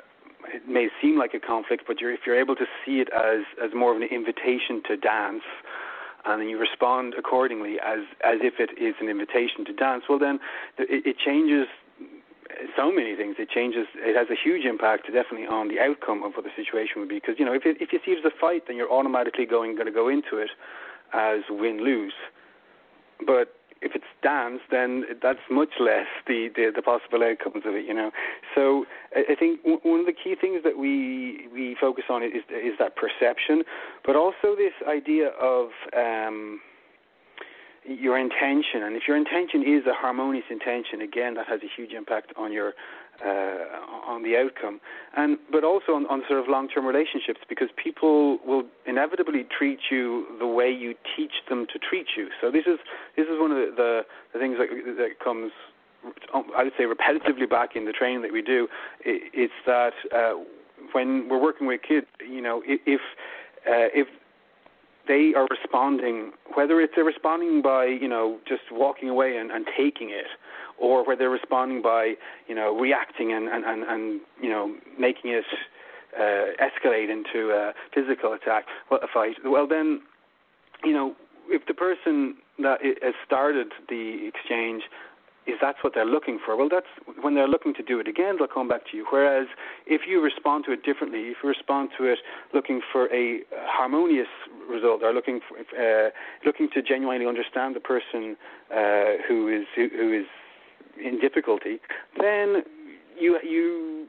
it 0.53 0.67
may 0.67 0.89
seem 1.01 1.17
like 1.17 1.33
a 1.33 1.39
conflict, 1.39 1.83
but 1.87 2.01
you're, 2.01 2.11
if 2.11 2.21
you're 2.25 2.39
able 2.39 2.55
to 2.55 2.65
see 2.85 2.99
it 2.99 3.09
as 3.13 3.43
as 3.63 3.71
more 3.75 3.95
of 3.95 4.01
an 4.01 4.07
invitation 4.09 4.81
to 4.87 4.97
dance, 4.97 5.43
and 6.25 6.41
then 6.41 6.49
you 6.49 6.59
respond 6.59 7.15
accordingly 7.17 7.77
as 7.83 7.99
as 8.23 8.39
if 8.41 8.55
it 8.59 8.71
is 8.81 8.95
an 9.01 9.09
invitation 9.09 9.65
to 9.65 9.73
dance, 9.73 10.03
well 10.09 10.19
then 10.19 10.39
it, 10.77 11.05
it 11.05 11.17
changes 11.17 11.67
so 12.75 12.91
many 12.91 13.15
things. 13.15 13.35
It 13.39 13.49
changes. 13.49 13.87
It 13.95 14.15
has 14.15 14.27
a 14.29 14.35
huge 14.35 14.65
impact, 14.65 15.05
definitely, 15.07 15.47
on 15.47 15.67
the 15.67 15.79
outcome 15.79 16.23
of 16.23 16.33
what 16.33 16.43
the 16.43 16.51
situation 16.55 16.99
would 16.99 17.09
be. 17.09 17.15
Because 17.15 17.35
you 17.39 17.45
know, 17.45 17.53
if 17.53 17.65
it, 17.65 17.77
if 17.79 17.93
you 17.93 17.99
see 18.05 18.11
it 18.11 18.19
as 18.19 18.25
a 18.25 18.39
fight, 18.39 18.63
then 18.67 18.75
you're 18.75 18.91
automatically 18.91 19.45
going 19.45 19.75
going 19.75 19.87
to 19.87 19.91
go 19.91 20.07
into 20.07 20.37
it 20.37 20.49
as 21.13 21.41
win 21.49 21.83
lose. 21.83 22.13
But 23.25 23.55
if 23.81 23.95
it's 23.95 24.05
dance, 24.21 24.59
then 24.69 25.05
that's 25.21 25.39
much 25.49 25.79
less 25.79 26.05
the, 26.27 26.49
the, 26.55 26.71
the 26.75 26.81
possible 26.81 27.23
outcomes 27.23 27.65
of 27.65 27.73
it, 27.73 27.85
you 27.85 27.93
know. 27.93 28.11
So 28.53 28.85
I, 29.15 29.33
I 29.33 29.35
think 29.35 29.63
w- 29.63 29.81
one 29.83 30.01
of 30.01 30.05
the 30.05 30.13
key 30.13 30.35
things 30.39 30.61
that 30.63 30.77
we 30.77 31.47
we 31.51 31.69
focus 31.81 32.05
on 32.09 32.23
is 32.23 32.43
is 32.49 32.77
that 32.79 32.93
perception, 32.95 33.63
but 34.05 34.15
also 34.15 34.55
this 34.55 34.73
idea 34.87 35.29
of 35.29 35.69
um, 35.97 36.61
your 37.85 38.17
intention. 38.17 38.83
And 38.83 38.95
if 38.95 39.03
your 39.07 39.17
intention 39.17 39.63
is 39.63 39.85
a 39.87 39.93
harmonious 39.93 40.45
intention, 40.49 41.01
again, 41.01 41.33
that 41.35 41.47
has 41.47 41.61
a 41.63 41.69
huge 41.75 41.93
impact 41.93 42.31
on 42.37 42.53
your 42.53 42.73
uh, 43.23 44.07
on 44.07 44.23
the 44.23 44.35
outcome, 44.35 44.79
and 45.15 45.37
but 45.51 45.63
also 45.63 45.93
on, 45.93 46.05
on 46.07 46.23
sort 46.27 46.39
of 46.39 46.47
long-term 46.47 46.85
relationships 46.85 47.39
because 47.47 47.69
people 47.75 48.39
will 48.45 48.63
inevitably 48.87 49.45
treat 49.55 49.79
you 49.91 50.25
the 50.39 50.47
way 50.47 50.71
you 50.71 50.95
teach 51.15 51.33
them 51.49 51.67
to 51.71 51.77
treat 51.77 52.07
you. 52.17 52.29
So 52.39 52.49
this 52.51 52.65
is 52.65 52.79
this 53.15 53.27
is 53.27 53.39
one 53.39 53.51
of 53.51 53.57
the 53.57 53.73
the, 53.75 54.01
the 54.33 54.39
things 54.39 54.57
that 54.57 54.69
that 54.97 55.19
comes. 55.23 55.51
I 56.33 56.63
would 56.63 56.73
say 56.79 56.85
repetitively 56.85 57.47
back 57.47 57.75
in 57.75 57.85
the 57.85 57.91
training 57.91 58.23
that 58.23 58.33
we 58.33 58.41
do, 58.41 58.67
it's 59.05 59.53
that 59.67 59.93
uh, 60.11 60.33
when 60.93 61.27
we're 61.29 61.41
working 61.41 61.67
with 61.67 61.81
kids, 61.87 62.07
you 62.19 62.41
know, 62.41 62.61
if 62.65 63.01
uh, 63.67 63.89
if 63.93 64.07
they 65.07 65.33
are 65.35 65.47
responding, 65.49 66.31
whether 66.53 66.79
it's 66.79 66.93
they're 66.95 67.05
responding 67.05 67.61
by 67.61 67.85
you 67.85 68.07
know 68.07 68.39
just 68.47 68.63
walking 68.71 69.09
away 69.09 69.37
and, 69.37 69.51
and 69.51 69.65
taking 69.77 70.09
it, 70.09 70.27
or 70.77 71.05
whether 71.05 71.19
they're 71.19 71.29
responding 71.29 71.81
by 71.81 72.13
you 72.47 72.55
know 72.55 72.77
reacting 72.77 73.33
and 73.33 73.47
and 73.47 73.65
and, 73.65 73.83
and 73.83 74.21
you 74.41 74.49
know 74.49 74.75
making 74.99 75.31
it 75.31 75.45
uh, 76.17 76.45
escalate 76.61 77.09
into 77.09 77.51
a 77.51 77.73
physical 77.93 78.33
attack, 78.33 78.65
well, 78.89 78.99
a 79.01 79.07
fight. 79.11 79.35
Well, 79.43 79.67
then 79.67 80.01
you 80.83 80.93
know 80.93 81.15
if 81.47 81.65
the 81.67 81.73
person 81.73 82.35
that 82.59 82.79
has 82.83 83.13
started 83.25 83.67
the 83.89 84.29
exchange 84.33 84.83
is 85.47 85.55
that's 85.59 85.79
what 85.83 85.93
they're 85.95 86.05
looking 86.05 86.39
for. 86.43 86.55
Well, 86.55 86.69
that's 86.69 86.87
when 87.21 87.33
they're 87.33 87.47
looking 87.47 87.73
to 87.75 87.83
do 87.83 87.99
it 87.99 88.07
again, 88.07 88.35
they'll 88.37 88.47
come 88.47 88.67
back 88.67 88.81
to 88.91 88.97
you. 88.97 89.05
Whereas 89.09 89.47
if 89.87 90.01
you 90.07 90.21
respond 90.21 90.65
to 90.65 90.71
it 90.71 90.83
differently, 90.83 91.19
if 91.29 91.37
you 91.43 91.49
respond 91.49 91.89
to 91.97 92.05
it 92.05 92.19
looking 92.53 92.81
for 92.91 93.11
a 93.13 93.41
harmonious 93.51 94.27
result, 94.69 95.01
or 95.03 95.13
looking 95.13 95.39
for, 95.47 95.57
uh, 95.57 96.09
looking 96.45 96.69
to 96.73 96.81
genuinely 96.81 97.25
understand 97.25 97.75
the 97.75 97.79
person 97.79 98.37
uh, 98.71 99.17
who 99.27 99.47
is 99.47 99.65
who, 99.75 99.89
who 99.89 100.13
is 100.13 100.27
in 101.03 101.19
difficulty, 101.19 101.79
then 102.19 102.63
you 103.19 103.39
you 103.43 104.07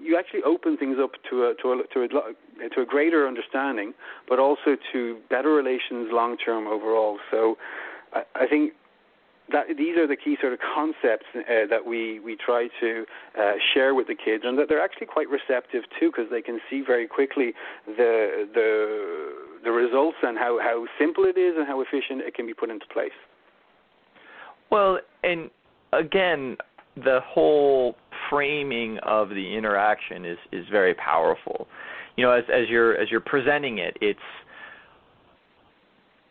you 0.00 0.16
actually 0.16 0.42
open 0.44 0.76
things 0.76 0.98
up 1.02 1.12
to 1.28 1.46
a 1.46 1.54
to 1.60 1.72
a 1.72 1.82
to 1.92 2.04
a, 2.04 2.68
to 2.68 2.80
a 2.80 2.86
greater 2.86 3.26
understanding, 3.26 3.92
but 4.28 4.38
also 4.38 4.76
to 4.92 5.18
better 5.28 5.50
relations 5.50 6.08
long 6.12 6.36
term 6.36 6.68
overall. 6.68 7.18
So, 7.30 7.58
I, 8.12 8.22
I 8.36 8.46
think 8.46 8.72
that 9.52 9.66
these 9.76 9.96
are 9.96 10.06
the 10.06 10.16
key 10.16 10.36
sort 10.40 10.52
of 10.52 10.58
concepts 10.74 11.26
uh, 11.34 11.66
that 11.68 11.84
we 11.86 12.20
we 12.20 12.36
try 12.36 12.68
to 12.80 13.04
uh, 13.38 13.52
share 13.74 13.94
with 13.94 14.06
the 14.06 14.14
kids, 14.14 14.44
and 14.46 14.58
that 14.58 14.68
they're 14.68 14.82
actually 14.82 15.06
quite 15.06 15.28
receptive 15.28 15.84
too, 15.98 16.10
because 16.10 16.30
they 16.30 16.42
can 16.42 16.60
see 16.68 16.82
very 16.86 17.06
quickly 17.06 17.52
the 17.86 18.48
the 18.54 19.34
the 19.64 19.70
results 19.70 20.16
and 20.22 20.38
how 20.38 20.58
how 20.60 20.86
simple 20.98 21.24
it 21.24 21.38
is 21.38 21.54
and 21.56 21.66
how 21.66 21.80
efficient 21.80 22.20
it 22.20 22.34
can 22.34 22.46
be 22.46 22.54
put 22.54 22.70
into 22.70 22.86
place. 22.92 23.16
Well, 24.70 24.98
and 25.24 25.50
again, 25.92 26.56
the 26.96 27.20
whole 27.24 27.96
framing 28.28 28.98
of 29.02 29.30
the 29.30 29.56
interaction 29.56 30.24
is 30.24 30.38
is 30.52 30.66
very 30.70 30.94
powerful. 30.94 31.66
You 32.16 32.24
know, 32.24 32.32
as 32.32 32.44
as 32.52 32.68
you're 32.68 32.96
as 32.96 33.10
you're 33.10 33.20
presenting 33.20 33.78
it, 33.78 33.96
it's 34.00 34.18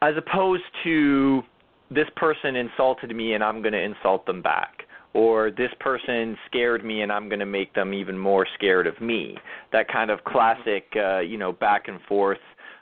as 0.02 0.14
opposed 0.18 0.64
to 0.84 1.42
this 1.92 2.08
person 2.16 2.56
insulted 2.56 3.16
me 3.16 3.34
and 3.34 3.44
I'm 3.44 3.62
going 3.62 3.74
to 3.74 3.82
insult 3.82 4.26
them 4.26 4.42
back 4.42 4.84
or 5.14 5.52
this 5.52 5.72
person 5.80 6.38
scared 6.48 6.86
me 6.86 7.02
and 7.02 7.12
I'm 7.12 7.30
going 7.30 7.40
to 7.40 7.46
make 7.46 7.74
them 7.74 7.94
even 7.94 8.18
more 8.18 8.46
scared 8.56 8.88
of 8.88 9.00
me. 9.02 9.38
That 9.72 9.88
kind 9.88 10.12
of 10.12 10.24
classic, 10.24 10.86
uh, 10.96 11.20
you 11.20 11.38
know, 11.38 11.52
back 11.52 11.88
and 11.88 12.00
forth, 12.08 12.38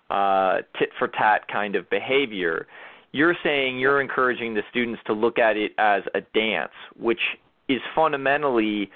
uh, 0.09 0.57
tit 0.77 0.89
for 0.99 1.07
tat 1.07 1.47
kind 1.51 1.75
of 1.75 1.89
behavior. 1.89 2.67
You're 3.13 3.35
saying 3.43 3.79
you're 3.79 4.01
encouraging 4.01 4.53
the 4.53 4.61
students 4.69 5.01
to 5.07 5.13
look 5.13 5.39
at 5.39 5.55
it 5.55 5.71
as 5.77 6.03
a 6.13 6.21
dance, 6.33 6.71
which 6.99 7.21
is 7.69 7.79
fundamentally 7.95 8.89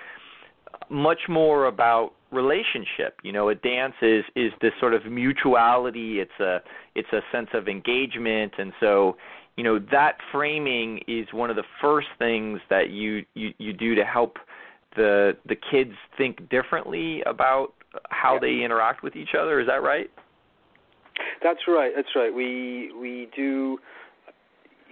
much 0.90 1.20
more 1.30 1.68
about 1.68 2.14
relationship. 2.32 3.18
You 3.24 3.32
know, 3.32 3.50
a 3.50 3.56
dance 3.56 3.96
is 4.02 4.24
is 4.36 4.52
this 4.62 4.72
sort 4.80 4.94
of 4.94 5.06
mutuality. 5.06 6.20
It's 6.20 6.40
a 6.40 6.60
it's 6.96 7.12
a 7.14 7.22
sense 7.32 7.50
of 7.54 7.68
engagement, 7.68 8.54
and 8.58 8.74
so 8.80 9.18
you 9.58 9.64
know 9.64 9.80
that 9.92 10.18
framing 10.32 11.02
is 11.08 11.28
one 11.32 11.50
of 11.50 11.56
the 11.56 11.64
first 11.82 12.08
things 12.18 12.60
that 12.70 12.90
you 12.90 13.26
you, 13.34 13.54
you 13.58 13.74
do 13.74 13.96
to 13.96 14.06
help 14.06 14.38
the 14.96 15.38
the 15.46 15.56
kids 15.56 15.94
think 16.18 16.50
differently 16.50 17.22
about 17.26 17.74
how 18.10 18.40
they 18.40 18.62
interact 18.64 19.04
with 19.04 19.16
each 19.16 19.36
other. 19.40 19.60
Is 19.60 19.68
that 19.68 19.84
right? 19.84 20.10
That's 21.44 21.62
right. 21.68 21.92
That's 21.96 22.16
right. 22.16 22.34
We 22.34 22.92
we 23.00 23.30
do 23.36 23.78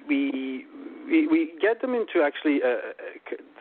we 0.07 0.65
we, 1.05 1.27
we 1.27 1.53
get 1.61 1.81
them 1.81 1.93
into 1.93 2.21
actually 2.23 2.59
uh, 2.63 2.93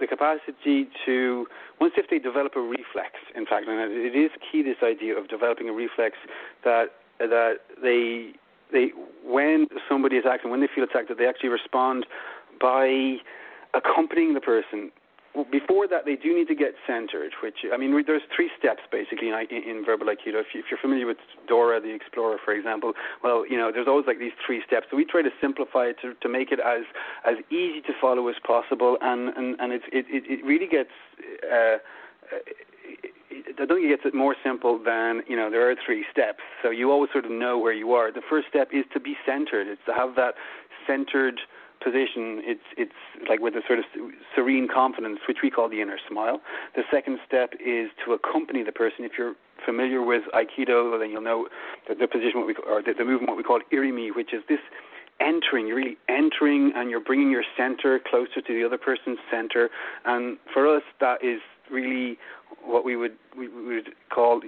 the 0.00 0.06
capacity 0.06 0.88
to 1.06 1.46
once 1.80 1.94
if 1.96 2.10
they 2.10 2.18
develop 2.18 2.56
a 2.56 2.60
reflex. 2.60 3.14
In 3.34 3.46
fact, 3.46 3.66
and 3.68 3.92
it 3.92 4.16
is 4.16 4.30
key 4.50 4.62
this 4.62 4.76
idea 4.82 5.16
of 5.16 5.28
developing 5.28 5.68
a 5.68 5.72
reflex 5.72 6.16
that 6.64 6.86
that 7.18 7.54
they 7.82 8.32
they 8.72 8.90
when 9.24 9.66
somebody 9.88 10.16
is 10.16 10.24
acting, 10.30 10.50
when 10.50 10.60
they 10.60 10.68
feel 10.74 10.84
attacked, 10.84 11.08
that 11.08 11.18
they 11.18 11.26
actually 11.26 11.50
respond 11.50 12.06
by 12.60 13.16
accompanying 13.74 14.34
the 14.34 14.40
person 14.40 14.90
before 15.50 15.86
that, 15.86 16.04
they 16.04 16.16
do 16.16 16.34
need 16.34 16.48
to 16.48 16.54
get 16.54 16.74
centered. 16.86 17.32
Which 17.42 17.66
I 17.72 17.76
mean, 17.76 17.92
there's 18.06 18.22
three 18.34 18.50
steps 18.58 18.80
basically 18.90 19.28
in, 19.28 19.36
in 19.50 19.84
verbal 19.84 20.06
aikido. 20.06 20.40
If, 20.40 20.46
you, 20.54 20.62
are 20.62 20.80
familiar 20.80 21.06
with 21.06 21.18
Dora 21.46 21.80
the 21.80 21.94
Explorer, 21.94 22.38
for 22.44 22.54
example, 22.54 22.92
well, 23.22 23.46
you 23.46 23.56
know, 23.56 23.70
there's 23.72 23.88
always 23.88 24.06
like 24.06 24.18
these 24.18 24.32
three 24.44 24.62
steps. 24.66 24.86
So 24.90 24.96
we 24.96 25.04
try 25.04 25.22
to 25.22 25.30
simplify 25.40 25.86
it 25.86 25.96
to, 26.02 26.14
to 26.14 26.28
make 26.28 26.50
it 26.50 26.60
as 26.60 26.82
as 27.24 27.36
easy 27.50 27.80
to 27.82 27.92
follow 28.00 28.28
as 28.28 28.36
possible, 28.44 28.98
and 29.00 29.28
and 29.36 29.60
and 29.60 29.72
it 29.72 29.82
it 29.92 30.06
it 30.08 30.44
really 30.44 30.66
gets. 30.66 30.90
Uh, 31.44 31.78
I 33.46 33.64
don't 33.64 33.80
think 33.80 33.92
it 33.92 34.02
gets 34.02 34.14
more 34.14 34.36
simple 34.44 34.78
than 34.82 35.22
you 35.26 35.36
know 35.36 35.50
there 35.50 35.70
are 35.70 35.74
three 35.84 36.04
steps. 36.10 36.40
So 36.62 36.70
you 36.70 36.90
always 36.90 37.10
sort 37.12 37.24
of 37.24 37.30
know 37.30 37.58
where 37.58 37.72
you 37.72 37.92
are. 37.92 38.12
The 38.12 38.22
first 38.28 38.48
step 38.48 38.68
is 38.72 38.84
to 38.92 39.00
be 39.00 39.16
centered. 39.26 39.66
It's 39.66 39.82
to 39.86 39.94
have 39.94 40.14
that 40.16 40.34
centered 40.86 41.40
position, 41.82 42.42
it's 42.44 42.68
it's 42.76 43.00
like 43.28 43.40
with 43.40 43.54
a 43.54 43.62
sort 43.66 43.78
of 43.78 43.84
serene 44.34 44.68
confidence, 44.72 45.20
which 45.26 45.38
we 45.42 45.50
call 45.50 45.68
the 45.68 45.80
inner 45.80 45.98
smile. 46.08 46.40
The 46.74 46.82
second 46.90 47.18
step 47.26 47.54
is 47.54 47.90
to 48.04 48.12
accompany 48.12 48.62
the 48.62 48.72
person. 48.72 49.04
If 49.04 49.12
you're 49.16 49.34
familiar 49.64 50.02
with 50.02 50.22
Aikido, 50.34 50.98
then 50.98 51.10
you'll 51.10 51.22
know 51.22 51.48
the, 51.88 51.94
the 51.94 52.06
position 52.06 52.40
what 52.40 52.46
we 52.46 52.54
or 52.66 52.82
the, 52.82 52.94
the 52.96 53.04
movement 53.04 53.28
what 53.28 53.36
we 53.36 53.42
call 53.42 53.60
irimi, 53.72 54.14
which 54.14 54.32
is 54.32 54.42
this 54.48 54.60
entering. 55.20 55.66
You're 55.66 55.76
really 55.76 55.98
entering, 56.08 56.72
and 56.74 56.90
you're 56.90 57.00
bringing 57.00 57.30
your 57.30 57.44
center 57.56 57.98
closer 57.98 58.40
to 58.40 58.52
the 58.54 58.64
other 58.64 58.78
person's 58.78 59.18
center. 59.30 59.70
And 60.04 60.38
for 60.52 60.66
us, 60.66 60.82
that 61.00 61.24
is 61.24 61.40
really 61.70 62.18
what 62.64 62.84
we 62.84 62.96
would 62.96 63.16
we 63.36 63.48
would 63.48 63.94
call 64.10 64.40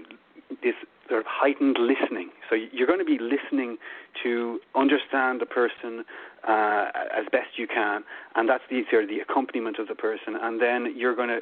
this 0.62 0.74
sort 1.10 1.20
of 1.20 1.26
heightened 1.28 1.76
listening. 1.78 2.30
So 2.48 2.56
you're 2.56 2.86
going 2.86 3.00
to 3.00 3.04
be 3.04 3.18
listening 3.18 3.76
to 4.22 4.60
understand 4.74 5.40
the 5.40 5.46
person 5.46 6.04
uh, 6.46 6.86
as 7.12 7.26
best 7.30 7.58
you 7.58 7.66
can, 7.66 8.02
and 8.34 8.48
that's 8.48 8.64
the 8.70 8.82
sort 8.90 9.04
of 9.04 9.10
the 9.10 9.20
accompaniment 9.20 9.78
of 9.78 9.88
the 9.88 9.94
person. 9.94 10.36
And 10.40 10.60
then 10.60 10.94
you're 10.96 11.14
going 11.14 11.28
to, 11.28 11.40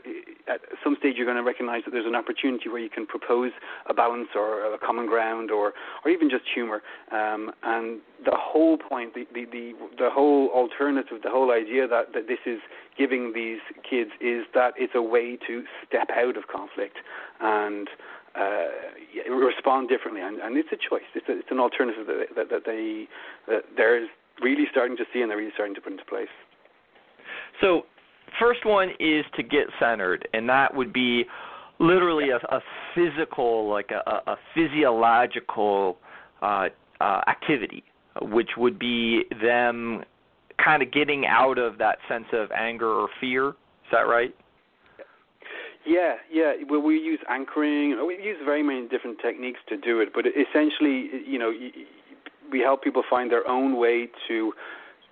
at 0.53 0.61
some 0.83 0.97
stage, 0.99 1.15
you're 1.17 1.27
going 1.27 1.37
to 1.37 1.45
recognize 1.45 1.83
that 1.85 1.93
there's 1.93 2.07
an 2.07 2.17
opportunity 2.17 2.69
where 2.69 2.81
you 2.81 2.91
can 2.91 3.07
propose 3.07 3.53
a 3.87 3.95
balance 3.95 4.29
or 4.35 4.75
a 4.75 4.79
common 4.79 5.07
ground, 5.07 5.51
or 5.51 5.73
or 6.05 6.11
even 6.11 6.29
just 6.29 6.45
humor. 6.53 6.83
Um, 7.13 7.53
and 7.63 8.01
the 8.25 8.35
whole 8.35 8.77
point, 8.77 9.15
the, 9.15 9.27
the 9.33 9.45
the 9.45 9.73
the 9.99 10.11
whole 10.11 10.49
alternative, 10.49 11.23
the 11.23 11.31
whole 11.31 11.53
idea 11.53 11.87
that 11.87 12.13
that 12.15 12.27
this 12.27 12.43
is 12.45 12.59
giving 12.97 13.33
these 13.33 13.61
kids 13.89 14.11
is 14.21 14.45
that 14.55 14.75
it's 14.77 14.95
a 14.97 15.03
way 15.03 15.39
to 15.47 15.63
step 15.87 16.09
out 16.11 16.37
of 16.37 16.49
conflict 16.49 16.97
and 17.41 17.89
uh, 18.39 19.35
respond 19.35 19.89
differently, 19.89 20.23
and, 20.23 20.39
and 20.39 20.57
it's 20.57 20.69
a 20.73 20.77
choice. 20.77 21.07
It's, 21.15 21.29
a, 21.29 21.39
it's 21.39 21.51
an 21.51 21.59
alternative 21.59 22.07
that, 22.07 22.37
that, 22.37 22.51
that 22.51 22.63
they 22.65 23.09
that 23.47 23.63
they're 23.77 24.07
really 24.43 24.65
starting 24.71 24.97
to 24.97 25.05
see 25.13 25.21
and 25.21 25.31
they're 25.31 25.39
really 25.39 25.53
starting 25.55 25.75
to 25.75 25.81
put 25.81 25.93
into 25.93 26.05
place. 26.05 26.29
So, 27.61 27.83
first 28.39 28.65
one 28.65 28.91
is 29.01 29.25
to 29.37 29.43
get 29.43 29.67
centered, 29.81 30.29
and 30.33 30.49
that 30.49 30.75
would 30.75 30.93
be 30.93 31.25
literally 31.81 32.31
a, 32.31 32.37
a 32.55 32.61
physical, 32.95 33.69
like 33.69 33.91
a, 33.91 34.31
a 34.31 34.37
physiological 34.55 35.99
uh, 36.43 36.69
uh, 37.01 37.21
activity, 37.27 37.85
which 38.23 38.51
would 38.57 38.79
be 38.79 39.23
them 39.43 40.05
kind 40.63 40.83
of 40.83 40.93
getting 40.93 41.25
out 41.27 41.59
of 41.59 41.79
that 41.79 41.99
sense 42.09 42.27
of 42.33 42.51
anger 42.53 42.89
or 42.89 43.09
fear. 43.21 43.51
Is 43.51 43.93
that 43.93 44.03
right? 44.03 44.35
Yeah, 45.87 46.17
yeah. 46.31 46.53
Well, 46.69 46.81
we 46.81 46.99
use 46.99 47.21
anchoring. 47.29 47.97
We 48.07 48.23
use 48.23 48.39
very 48.45 48.63
many 48.63 48.87
different 48.89 49.19
techniques 49.21 49.61
to 49.69 49.77
do 49.77 50.01
it, 50.01 50.11
but 50.15 50.27
essentially, 50.27 51.11
you 51.27 51.39
know, 51.39 51.53
we 52.51 52.61
help 52.61 52.83
people 52.83 53.03
find 53.09 53.31
their 53.31 53.47
own 53.49 53.77
way 53.77 54.09
to 54.29 54.53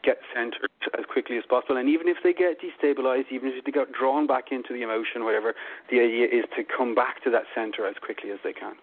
get 0.02 0.18
centered 0.34 0.70
as 0.98 1.04
quickly 1.10 1.36
as 1.36 1.44
possible. 1.48 1.76
And 1.76 1.88
even 1.88 2.08
if 2.08 2.18
they 2.22 2.32
get 2.32 2.58
destabilized, 2.60 3.32
even 3.32 3.50
if 3.50 3.64
they 3.64 3.72
get 3.72 3.92
drawn 3.92 4.26
back 4.26 4.52
into 4.52 4.72
the 4.72 4.82
emotion, 4.82 5.24
whatever, 5.24 5.54
the 5.90 5.98
idea 5.98 6.26
is 6.26 6.44
to 6.56 6.62
come 6.64 6.94
back 6.94 7.22
to 7.24 7.30
that 7.30 7.44
center 7.54 7.86
as 7.86 7.96
quickly 8.00 8.30
as 8.30 8.38
they 8.44 8.52
can. 8.52 8.74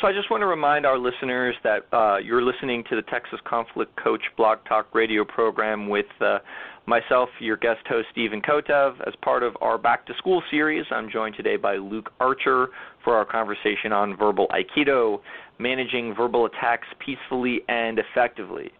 So 0.00 0.06
I 0.06 0.12
just 0.12 0.30
want 0.30 0.42
to 0.42 0.46
remind 0.46 0.84
our 0.84 0.98
listeners 0.98 1.54
that 1.64 1.86
uh, 1.90 2.18
you're 2.18 2.42
listening 2.42 2.84
to 2.90 2.96
the 2.96 3.02
Texas 3.02 3.40
Conflict 3.46 3.96
Coach 3.96 4.20
Blog 4.36 4.58
Talk 4.68 4.94
radio 4.94 5.24
program 5.24 5.88
with 5.88 6.04
uh, 6.20 6.40
myself, 6.84 7.30
your 7.40 7.56
guest 7.56 7.80
host, 7.88 8.06
Stephen 8.12 8.42
Kotev. 8.42 9.00
As 9.06 9.14
part 9.22 9.42
of 9.42 9.56
our 9.62 9.78
Back 9.78 10.04
to 10.08 10.14
School 10.18 10.42
series, 10.50 10.84
I'm 10.90 11.10
joined 11.10 11.34
today 11.34 11.56
by 11.56 11.76
Luke 11.76 12.12
Archer 12.20 12.68
for 13.04 13.16
our 13.16 13.24
conversation 13.24 13.90
on 13.90 14.14
verbal 14.14 14.48
Aikido, 14.48 15.20
managing 15.58 16.14
verbal 16.14 16.44
attacks 16.44 16.88
peacefully 16.98 17.62
and 17.70 17.98
effectively. 17.98 18.70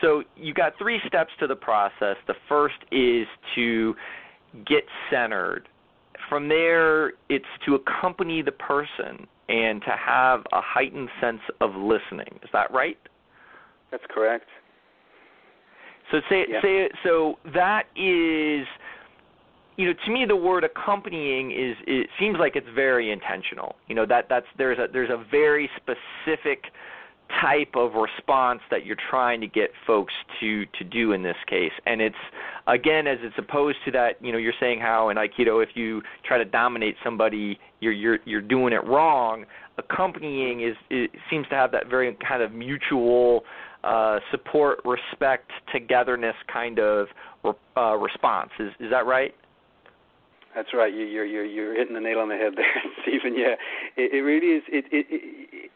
So 0.00 0.22
you've 0.38 0.56
got 0.56 0.72
three 0.78 1.00
steps 1.06 1.32
to 1.40 1.46
the 1.46 1.54
process. 1.54 2.16
The 2.26 2.34
first 2.48 2.76
is 2.90 3.26
to 3.56 3.94
get 4.66 4.84
centered. 5.10 5.68
From 6.28 6.48
there, 6.48 7.12
it's 7.28 7.44
to 7.66 7.74
accompany 7.74 8.42
the 8.42 8.52
person 8.52 9.26
and 9.48 9.82
to 9.82 9.90
have 9.90 10.40
a 10.52 10.60
heightened 10.60 11.08
sense 11.20 11.40
of 11.60 11.74
listening. 11.74 12.38
Is 12.42 12.50
that 12.52 12.72
right? 12.72 12.98
That's 13.90 14.04
correct. 14.08 14.46
So 16.10 16.20
say 16.28 16.44
yeah. 16.48 16.60
say 16.62 16.88
so 17.04 17.38
that 17.54 17.84
is 17.96 18.66
you 19.76 19.86
know 19.86 19.94
to 20.04 20.10
me 20.10 20.24
the 20.26 20.36
word 20.36 20.64
accompanying 20.64 21.52
is 21.52 21.76
it 21.86 22.08
seems 22.18 22.36
like 22.38 22.56
it's 22.56 22.66
very 22.74 23.10
intentional. 23.10 23.76
You 23.88 23.94
know 23.94 24.06
that 24.06 24.26
that's 24.28 24.46
there's 24.58 24.78
a 24.78 24.86
there's 24.92 25.10
a 25.10 25.24
very 25.30 25.70
specific 25.76 26.64
type 27.40 27.74
of 27.74 27.94
response 27.94 28.60
that 28.70 28.84
you're 28.84 28.96
trying 29.10 29.40
to 29.40 29.46
get 29.46 29.70
folks 29.86 30.12
to 30.40 30.66
to 30.78 30.84
do 30.84 31.12
in 31.12 31.22
this 31.22 31.36
case 31.46 31.72
and 31.86 32.00
it's 32.00 32.16
again 32.66 33.06
as 33.06 33.18
it's 33.22 33.36
opposed 33.38 33.78
to 33.84 33.90
that 33.90 34.22
you 34.22 34.32
know 34.32 34.38
you're 34.38 34.52
saying 34.60 34.78
how 34.80 35.08
in 35.08 35.16
aikido 35.16 35.62
if 35.62 35.70
you 35.74 36.02
try 36.24 36.36
to 36.36 36.44
dominate 36.44 36.96
somebody 37.02 37.58
you're 37.80 37.92
you're 37.92 38.18
you're 38.24 38.40
doing 38.40 38.72
it 38.72 38.84
wrong 38.84 39.44
accompanying 39.78 40.62
is 40.62 40.76
it 40.90 41.10
seems 41.30 41.48
to 41.48 41.54
have 41.54 41.72
that 41.72 41.88
very 41.88 42.16
kind 42.26 42.42
of 42.42 42.52
mutual 42.52 43.44
uh, 43.84 44.20
support 44.30 44.80
respect 44.84 45.50
togetherness 45.72 46.36
kind 46.52 46.78
of 46.78 47.06
uh, 47.76 47.96
response 47.96 48.50
is 48.58 48.72
is 48.78 48.90
that 48.90 49.06
right 49.06 49.34
that's 50.54 50.68
right. 50.74 50.92
You, 50.92 51.06
you're 51.06 51.24
you're 51.24 51.46
you're 51.46 51.74
hitting 51.74 51.94
the 51.94 52.00
nail 52.00 52.18
on 52.18 52.28
the 52.28 52.36
head 52.36 52.52
there, 52.56 52.66
Stephen. 53.02 53.34
Yeah, 53.34 53.54
it, 53.96 54.12
it 54.12 54.20
really 54.20 54.58
is. 54.58 54.62
It, 54.68 54.84
it, 54.92 55.06
it 55.08 55.70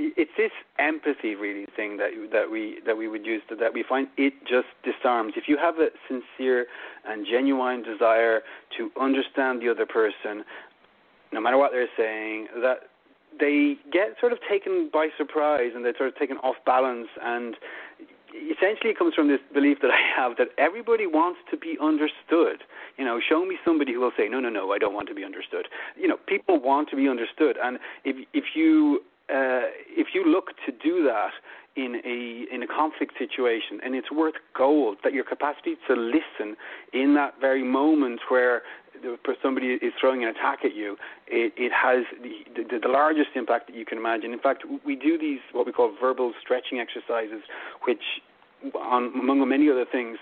it's 0.00 0.30
this 0.36 0.50
empathy 0.78 1.34
really 1.34 1.66
thing 1.76 1.98
that 1.98 2.10
that 2.32 2.50
we 2.50 2.78
that 2.86 2.96
we 2.96 3.08
would 3.08 3.26
use 3.26 3.42
that 3.48 3.74
we 3.74 3.84
find 3.86 4.08
it 4.16 4.32
just 4.48 4.68
disarms. 4.82 5.34
If 5.36 5.44
you 5.46 5.56
have 5.58 5.76
a 5.76 5.88
sincere 6.08 6.66
and 7.06 7.26
genuine 7.26 7.82
desire 7.82 8.40
to 8.78 8.90
understand 8.98 9.60
the 9.60 9.68
other 9.70 9.86
person, 9.86 10.44
no 11.32 11.40
matter 11.40 11.58
what 11.58 11.72
they're 11.72 11.88
saying, 11.96 12.48
that 12.62 12.88
they 13.38 13.76
get 13.92 14.16
sort 14.18 14.32
of 14.32 14.38
taken 14.48 14.90
by 14.92 15.08
surprise 15.16 15.72
and 15.74 15.84
they're 15.84 15.96
sort 15.96 16.08
of 16.08 16.16
taken 16.16 16.38
off 16.38 16.56
balance 16.64 17.08
and 17.22 17.56
essentially 18.34 18.90
it 18.90 18.98
comes 18.98 19.14
from 19.14 19.28
this 19.28 19.40
belief 19.52 19.78
that 19.82 19.90
I 19.90 20.00
have 20.16 20.36
that 20.38 20.48
everybody 20.58 21.06
wants 21.06 21.40
to 21.50 21.56
be 21.56 21.76
understood. 21.80 22.62
You 22.96 23.04
know, 23.04 23.20
show 23.20 23.44
me 23.44 23.58
somebody 23.64 23.92
who 23.92 24.00
will 24.00 24.12
say, 24.16 24.28
no, 24.28 24.40
no, 24.40 24.48
no, 24.48 24.72
I 24.72 24.78
don't 24.78 24.94
want 24.94 25.08
to 25.08 25.14
be 25.14 25.24
understood. 25.24 25.68
You 25.96 26.08
know, 26.08 26.16
people 26.26 26.60
want 26.60 26.88
to 26.90 26.96
be 26.96 27.08
understood, 27.08 27.56
and 27.62 27.78
if 28.04 28.16
if 28.32 28.44
you 28.54 29.02
uh, 29.30 29.70
if 29.88 30.08
you 30.14 30.24
look 30.26 30.48
to 30.66 30.72
do 30.72 31.04
that 31.04 31.30
in 31.76 32.00
a 32.04 32.54
in 32.54 32.62
a 32.62 32.66
conflict 32.66 33.14
situation, 33.18 33.80
and 33.84 33.94
it's 33.94 34.10
worth 34.10 34.34
gold 34.56 34.98
that 35.04 35.12
your 35.12 35.24
capacity 35.24 35.76
to 35.86 35.94
listen 35.94 36.56
in 36.92 37.14
that 37.14 37.34
very 37.40 37.62
moment 37.62 38.20
where 38.28 38.62
somebody 39.42 39.68
is 39.68 39.92
throwing 39.98 40.22
an 40.22 40.28
attack 40.28 40.58
at 40.64 40.74
you, 40.74 40.96
it, 41.26 41.52
it 41.56 41.72
has 41.72 42.04
the, 42.22 42.44
the, 42.54 42.78
the 42.80 42.88
largest 42.88 43.30
impact 43.34 43.66
that 43.68 43.76
you 43.76 43.84
can 43.84 43.96
imagine. 43.96 44.32
In 44.32 44.38
fact, 44.38 44.64
we 44.84 44.94
do 44.94 45.16
these 45.16 45.40
what 45.52 45.64
we 45.64 45.72
call 45.72 45.94
verbal 45.98 46.32
stretching 46.42 46.80
exercises, 46.80 47.42
which 47.84 48.02
on, 48.74 49.12
among 49.18 49.46
many 49.48 49.70
other 49.70 49.86
things, 49.90 50.18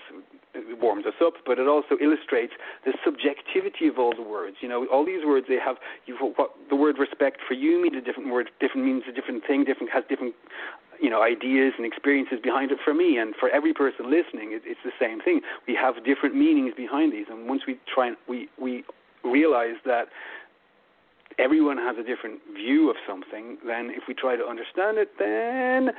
warms 0.81 1.05
us 1.05 1.13
up, 1.23 1.33
but 1.45 1.59
it 1.59 1.67
also 1.67 1.95
illustrates 2.01 2.53
the 2.85 2.93
subjectivity 3.03 3.87
of 3.87 3.99
all 3.99 4.13
the 4.15 4.23
words. 4.23 4.57
You 4.61 4.69
know, 4.69 4.85
all 4.91 5.05
these 5.05 5.25
words 5.25 5.47
they 5.47 5.59
have. 5.59 5.77
You 6.05 6.17
what 6.17 6.51
the 6.69 6.75
word 6.75 6.97
respect 6.97 7.39
for 7.47 7.53
you 7.53 7.81
means 7.81 7.95
a 7.95 8.01
different 8.01 8.31
word. 8.31 8.49
Different 8.59 8.85
means 8.85 9.03
a 9.07 9.11
different 9.11 9.45
thing. 9.45 9.63
Different 9.63 9.91
has 9.91 10.03
different, 10.09 10.35
you 11.01 11.09
know, 11.09 11.21
ideas 11.21 11.73
and 11.77 11.85
experiences 11.85 12.39
behind 12.41 12.71
it 12.71 12.79
for 12.83 12.93
me 12.93 13.17
and 13.17 13.35
for 13.35 13.49
every 13.49 13.73
person 13.73 14.09
listening. 14.09 14.53
It, 14.53 14.63
it's 14.65 14.81
the 14.83 14.95
same 14.99 15.21
thing. 15.21 15.41
We 15.67 15.75
have 15.75 16.03
different 16.03 16.35
meanings 16.35 16.73
behind 16.75 17.13
these, 17.13 17.27
and 17.29 17.47
once 17.47 17.63
we 17.67 17.77
try 17.93 18.07
and 18.07 18.17
we 18.27 18.49
we 18.59 18.83
realize 19.23 19.75
that 19.85 20.07
everyone 21.37 21.77
has 21.77 21.95
a 21.97 22.03
different 22.03 22.39
view 22.53 22.89
of 22.89 22.97
something, 23.07 23.57
then 23.65 23.91
if 23.91 24.03
we 24.07 24.13
try 24.13 24.35
to 24.35 24.45
understand 24.45 24.97
it, 24.97 25.11
then 25.17 25.91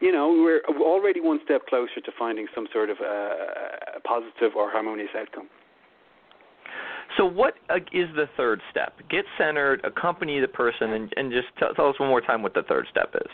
you 0.00 0.12
know, 0.12 0.28
we're 0.28 0.60
already 0.80 1.20
one 1.20 1.40
step 1.44 1.66
closer 1.66 2.00
to 2.04 2.12
finding 2.18 2.46
some 2.54 2.66
sort 2.72 2.90
of 2.90 2.98
uh, 3.00 3.98
positive 4.04 4.56
or 4.56 4.70
harmonious 4.70 5.10
outcome. 5.18 5.48
So, 7.16 7.24
what 7.24 7.54
uh, 7.70 7.76
is 7.92 8.08
the 8.14 8.28
third 8.36 8.60
step? 8.70 8.94
Get 9.08 9.24
centered, 9.38 9.80
accompany 9.84 10.40
the 10.40 10.48
person, 10.48 10.92
and, 10.92 11.12
and 11.16 11.32
just 11.32 11.48
tell, 11.58 11.72
tell, 11.74 11.88
us 11.88 11.98
one 11.98 12.08
more 12.08 12.20
time 12.20 12.42
what 12.42 12.54
the 12.54 12.62
third 12.62 12.86
step 12.90 13.14
is. 13.14 13.30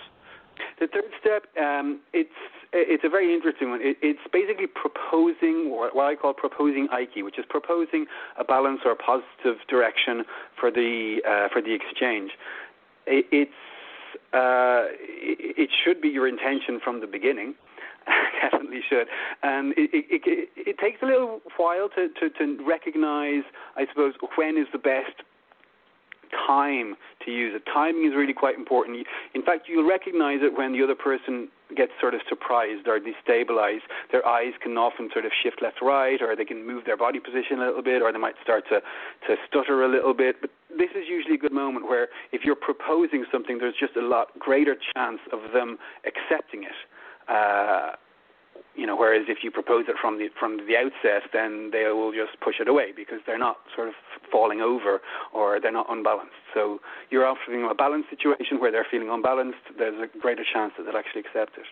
The 0.79 0.87
third 0.87 1.11
step, 1.21 1.45
um, 1.61 2.01
it's 2.13 2.31
it's 2.73 3.05
a 3.05 3.09
very 3.09 3.35
interesting 3.35 3.71
one. 3.71 3.81
It, 3.83 3.97
it's 4.01 4.21
basically 4.33 4.67
proposing 4.67 5.71
what, 5.71 5.97
I 5.97 6.15
call 6.15 6.33
proposing 6.33 6.89
Aiki, 6.89 7.25
which 7.25 7.39
is 7.39 7.45
proposing 7.49 8.07
a 8.39 8.45
balance 8.45 8.81
or 8.85 8.93
a 8.93 8.97
positive 8.97 9.57
direction 9.69 10.25
for 10.61 10.71
the 10.71 11.21
uh, 11.27 11.49
for 11.53 11.61
the 11.61 11.75
exchange. 11.75 12.31
It, 13.07 13.27
it's 13.33 13.63
uh, 14.33 14.91
it, 14.99 15.59
it 15.59 15.71
should 15.85 16.01
be 16.01 16.09
your 16.09 16.29
intention 16.29 16.81
from 16.83 17.01
the 17.01 17.07
beginning. 17.07 17.55
definitely 18.43 18.81
should. 18.89 19.07
And 19.43 19.73
it, 19.77 19.91
it, 19.93 20.23
it, 20.25 20.49
it 20.57 20.79
takes 20.79 21.03
a 21.03 21.07
little 21.07 21.41
while 21.57 21.89
to, 21.97 22.09
to, 22.09 22.31
to 22.31 22.65
recognize, 22.67 23.43
I 23.77 23.87
suppose, 23.89 24.15
when 24.37 24.57
is 24.57 24.67
the 24.73 24.79
best 24.79 25.23
time 26.47 26.97
to 27.25 27.31
use 27.31 27.55
it. 27.55 27.63
Timing 27.73 28.07
is 28.07 28.15
really 28.17 28.33
quite 28.33 28.57
important. 28.57 29.07
In 29.35 29.43
fact, 29.43 29.69
you'll 29.69 29.89
recognize 29.89 30.39
it 30.43 30.57
when 30.57 30.73
the 30.73 30.83
other 30.83 30.95
person 30.95 31.49
gets 31.77 31.93
sort 32.01 32.15
of 32.15 32.21
surprised 32.29 32.87
or 32.87 32.99
destabilized. 33.01 33.87
Their 34.11 34.27
eyes 34.27 34.53
can 34.63 34.77
often 34.77 35.11
sort 35.13 35.25
of 35.25 35.33
shift 35.43 35.63
left 35.63 35.81
right, 35.83 36.21
or 36.21 36.37
they 36.37 36.45
can 36.45 36.67
move 36.67 36.85
their 36.85 36.97
body 36.97 37.21
position 37.21 37.61
a 37.61 37.67
little 37.67 37.83
bit, 37.83 38.03
or 38.03 38.13
they 38.13 38.19
might 38.19 38.37
start 38.43 38.65
to, 38.71 38.81
to 39.27 39.37
stutter 39.49 39.83
a 39.85 39.89
little 39.89 40.15
bit. 40.15 40.37
But 40.41 40.51
this 40.71 40.91
is 40.93 41.09
usually 41.09 41.35
a 41.35 41.39
good 41.39 41.53
moment 41.53 41.87
where 41.87 42.09
if 42.33 42.45
you're 42.45 42.57
proposing 42.57 43.25
something, 43.31 43.59
there's 43.59 43.75
just 43.79 43.97
a 43.97 44.07
lot 44.07 44.29
greater 44.39 44.77
chance 44.95 45.21
of 45.33 45.53
them 45.53 45.79
accepting 46.05 46.65
it. 46.65 46.79
Uh, 47.29 47.93
you 48.75 48.87
know, 48.87 48.97
whereas 48.97 49.27
if 49.29 49.39
you 49.43 49.51
propose 49.51 49.85
it 49.89 49.97
from 50.01 50.19
the 50.19 50.29
from 50.39 50.59
the 50.67 50.77
outset, 50.77 51.29
then 51.33 51.71
they 51.73 51.85
will 51.93 52.13
just 52.13 52.41
push 52.41 52.57
it 52.59 52.69
away 52.69 52.93
because 52.95 53.21
they're 53.27 53.39
not 53.39 53.57
sort 53.75 53.89
of 53.89 53.95
falling 54.31 54.61
over 54.61 55.01
or 55.33 55.61
they're 55.61 55.73
not 55.73 55.87
unbalanced. 55.91 56.41
So 56.55 56.79
you're 57.11 57.27
offering 57.27 57.69
a 57.71 57.75
balanced 57.75 58.11
situation 58.11 58.61
where 58.61 58.73
they're 58.73 58.87
feeling 58.91 59.11
unbalanced. 59.11 59.61
There's 59.77 60.01
a 60.01 60.19
greater 60.19 60.45
chance 60.53 60.73
that 60.79 60.85
they'll 60.85 60.97
actually 60.97 61.21
accept 61.21 61.59
it. 61.59 61.67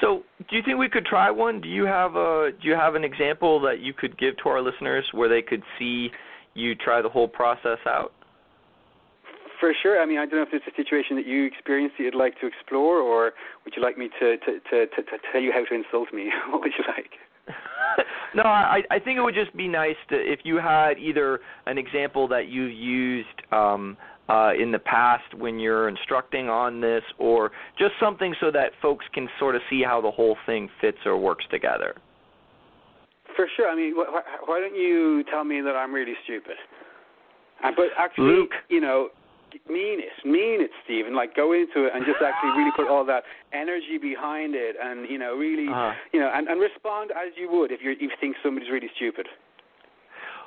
So, 0.00 0.22
do 0.50 0.56
you 0.56 0.62
think 0.62 0.78
we 0.78 0.90
could 0.90 1.06
try 1.06 1.30
one? 1.30 1.60
Do 1.60 1.68
you 1.68 1.86
have 1.86 2.16
a 2.16 2.50
do 2.60 2.68
you 2.68 2.74
have 2.74 2.94
an 2.94 3.04
example 3.04 3.60
that 3.60 3.80
you 3.80 3.92
could 3.94 4.18
give 4.18 4.36
to 4.38 4.48
our 4.50 4.60
listeners 4.60 5.04
where 5.12 5.28
they 5.28 5.42
could 5.42 5.62
see 5.78 6.10
you 6.54 6.74
try 6.74 7.00
the 7.02 7.08
whole 7.08 7.28
process 7.28 7.78
out? 7.86 8.12
For 9.60 9.72
sure. 9.82 10.00
I 10.00 10.06
mean, 10.06 10.18
I 10.18 10.26
don't 10.26 10.36
know 10.36 10.42
if 10.42 10.52
it's 10.52 10.66
a 10.66 10.76
situation 10.76 11.16
that 11.16 11.26
you 11.26 11.44
experienced 11.44 11.96
that 11.98 12.04
you'd 12.04 12.14
like 12.14 12.38
to 12.40 12.46
explore, 12.46 13.00
or 13.00 13.32
would 13.64 13.74
you 13.76 13.82
like 13.82 13.96
me 13.96 14.10
to 14.20 14.36
to 14.36 14.60
to, 14.70 14.86
to, 14.86 15.02
to 15.02 15.18
tell 15.32 15.40
you 15.40 15.52
how 15.52 15.64
to 15.64 15.74
insult 15.74 16.12
me? 16.12 16.30
what 16.50 16.62
would 16.62 16.72
you 16.78 16.84
like? 16.88 17.10
no, 18.34 18.42
I 18.42 18.82
I 18.90 18.98
think 18.98 19.18
it 19.18 19.22
would 19.22 19.34
just 19.34 19.56
be 19.56 19.68
nice 19.68 19.96
to 20.10 20.16
if 20.16 20.40
you 20.44 20.56
had 20.56 20.98
either 20.98 21.40
an 21.66 21.78
example 21.78 22.28
that 22.28 22.48
you've 22.48 22.72
used 22.72 23.28
um, 23.52 23.96
uh, 24.28 24.52
in 24.60 24.72
the 24.72 24.78
past 24.78 25.34
when 25.34 25.58
you're 25.58 25.88
instructing 25.88 26.48
on 26.48 26.80
this, 26.80 27.02
or 27.18 27.52
just 27.78 27.92
something 28.00 28.34
so 28.40 28.50
that 28.50 28.72
folks 28.82 29.06
can 29.14 29.28
sort 29.38 29.54
of 29.54 29.62
see 29.70 29.82
how 29.82 30.00
the 30.00 30.10
whole 30.10 30.36
thing 30.44 30.68
fits 30.80 30.98
or 31.06 31.16
works 31.16 31.44
together. 31.50 31.94
For 33.36 33.46
sure. 33.56 33.70
I 33.70 33.76
mean, 33.76 33.94
wh- 33.96 34.10
wh- 34.10 34.48
why 34.48 34.60
don't 34.60 34.74
you 34.74 35.22
tell 35.30 35.44
me 35.44 35.60
that 35.60 35.76
I'm 35.76 35.92
really 35.92 36.14
stupid? 36.24 36.56
Uh, 37.62 37.70
but 37.76 37.86
actually, 37.98 38.24
Luke, 38.24 38.50
you 38.68 38.80
know, 38.80 39.08
mean 39.68 40.00
it, 40.00 40.12
mean 40.24 40.60
it, 40.60 40.70
Stephen. 40.84 41.14
Like 41.14 41.34
go 41.34 41.52
into 41.52 41.86
it 41.86 41.92
and 41.94 42.04
just 42.04 42.22
actually 42.22 42.50
really 42.56 42.72
put 42.76 42.88
all 42.88 43.04
that 43.06 43.24
energy 43.52 43.98
behind 44.00 44.54
it, 44.54 44.76
and 44.80 45.08
you 45.08 45.18
know, 45.18 45.34
really, 45.34 45.68
uh-huh. 45.68 45.92
you 46.12 46.20
know, 46.20 46.30
and, 46.32 46.48
and 46.48 46.60
respond 46.60 47.10
as 47.10 47.32
you 47.36 47.50
would 47.50 47.72
if 47.72 47.80
you 47.82 47.92
if 47.92 48.00
you 48.00 48.10
think 48.20 48.36
somebody's 48.42 48.70
really 48.70 48.90
stupid. 48.96 49.26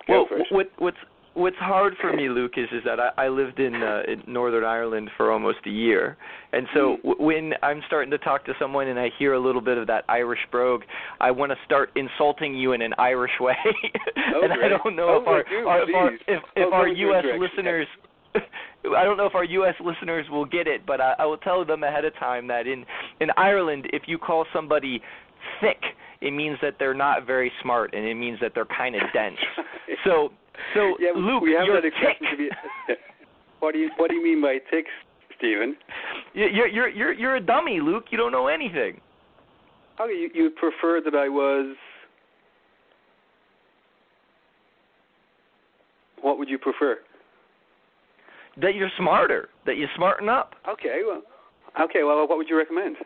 Go 0.08 0.26
well, 0.30 0.42
what 0.52 0.68
what's 0.78 0.98
what's 1.34 1.58
hard 1.58 1.94
for 2.02 2.14
me, 2.14 2.30
Luke, 2.30 2.54
is 2.58 2.68
is 2.72 2.84
that 2.86 3.00
I, 3.00 3.26
I 3.26 3.28
lived 3.30 3.60
in, 3.60 3.76
uh, 3.76 4.02
in 4.08 4.24
Northern 4.28 4.64
Ireland 4.64 5.10
for 5.16 5.32
almost 5.32 5.60
a 5.66 5.70
year, 5.70 6.18
and 6.54 6.68
so 6.74 6.98
hmm. 7.02 7.10
w- 7.10 7.26
when 7.26 7.54
I'm 7.64 7.82
starting 7.88 8.12
to 8.12 8.18
talk 8.18 8.46
to 8.46 8.54
someone 8.60 8.88
and 8.88 9.00
I 9.00 9.10
hear 9.18 9.34
a 9.34 9.40
little 9.40 9.62
bit 9.62 9.78
of 9.78 9.88
that 9.88 10.04
Irish 10.10 10.40
brogue, 10.52 10.82
I 11.20 11.32
want 11.32 11.52
to 11.52 11.58
start 11.66 11.92
insulting 11.96 12.56
you 12.56 12.74
in 12.74 12.82
an 12.82 12.94
Irish 12.98 13.32
way, 13.40 13.56
oh, 14.36 14.42
and 14.44 14.54
I 14.54 14.68
don't 14.68 14.96
know 14.96 15.16
oh, 15.16 15.22
if 15.22 15.28
our, 15.28 15.68
our 15.68 15.84
if 15.84 15.96
our 15.96 16.14
if, 16.14 16.44
if 16.56 16.70
oh, 16.72 16.74
our 16.74 16.88
U.S. 16.88 17.26
listeners 17.40 17.88
I 18.96 19.04
don't 19.04 19.18
know 19.18 19.26
if 19.26 19.36
our 19.36 19.44
U.S. 19.44 19.76
listeners 19.84 20.26
will 20.30 20.46
get 20.46 20.68
it, 20.68 20.86
but 20.86 21.02
I, 21.02 21.16
I 21.20 21.26
will 21.26 21.38
tell 21.38 21.66
them 21.66 21.84
ahead 21.84 22.06
of 22.06 22.14
time 22.16 22.48
that 22.48 22.68
in 22.68 22.86
in 23.20 23.30
Ireland, 23.38 23.88
if 23.92 24.04
you 24.08 24.18
call 24.18 24.46
somebody 24.54 25.02
thick, 25.62 25.82
it 26.22 26.32
means 26.32 26.58
that 26.62 26.76
they're 26.80 26.94
not 26.94 27.26
very 27.26 27.52
smart, 27.62 27.94
and 27.94 28.06
it 28.06 28.16
means 28.16 28.40
that 28.42 28.52
they're 28.54 28.66
kind 28.66 28.96
of 28.96 29.02
dense. 29.14 29.38
so, 30.04 30.30
so 30.74 30.96
yeah, 31.00 31.12
Luke, 31.16 31.44
we 31.44 31.54
have 31.54 31.66
you're 31.66 31.82
that 31.82 31.88
expression 31.88 32.18
thick. 32.22 32.32
to 32.32 32.38
be. 32.38 32.50
what 33.60 33.74
do 33.74 33.80
you 33.80 33.90
What 33.98 34.10
do 34.10 34.16
you 34.16 34.24
mean 34.24 34.42
by 34.42 34.58
thick, 34.70 34.86
Stephen? 35.38 35.76
You're 36.34 36.68
you're 36.68 36.90
you're 36.90 37.14
you're 37.14 37.36
a 37.36 37.42
dummy, 37.42 37.80
Luke. 37.82 38.06
You 38.12 38.18
don't 38.18 38.32
know 38.32 38.48
anything. 38.48 39.00
Okay, 40.00 40.14
you 40.14 40.30
you 40.34 40.50
prefer 40.52 41.02
that 41.04 41.16
I 41.16 41.30
was. 41.30 41.76
What 46.22 46.38
would 46.38 46.50
you 46.50 46.58
prefer? 46.58 47.00
That 48.62 48.76
you're 48.76 48.92
smarter, 48.98 49.50
that 49.66 49.78
you 49.78 49.88
smarten 49.96 50.30
up. 50.30 50.54
Okay, 50.68 51.02
well, 51.06 51.22
okay, 51.82 52.04
well, 52.04 52.28
what 52.28 52.38
would 52.38 52.50
you 52.50 52.58
recommend? 52.58 52.98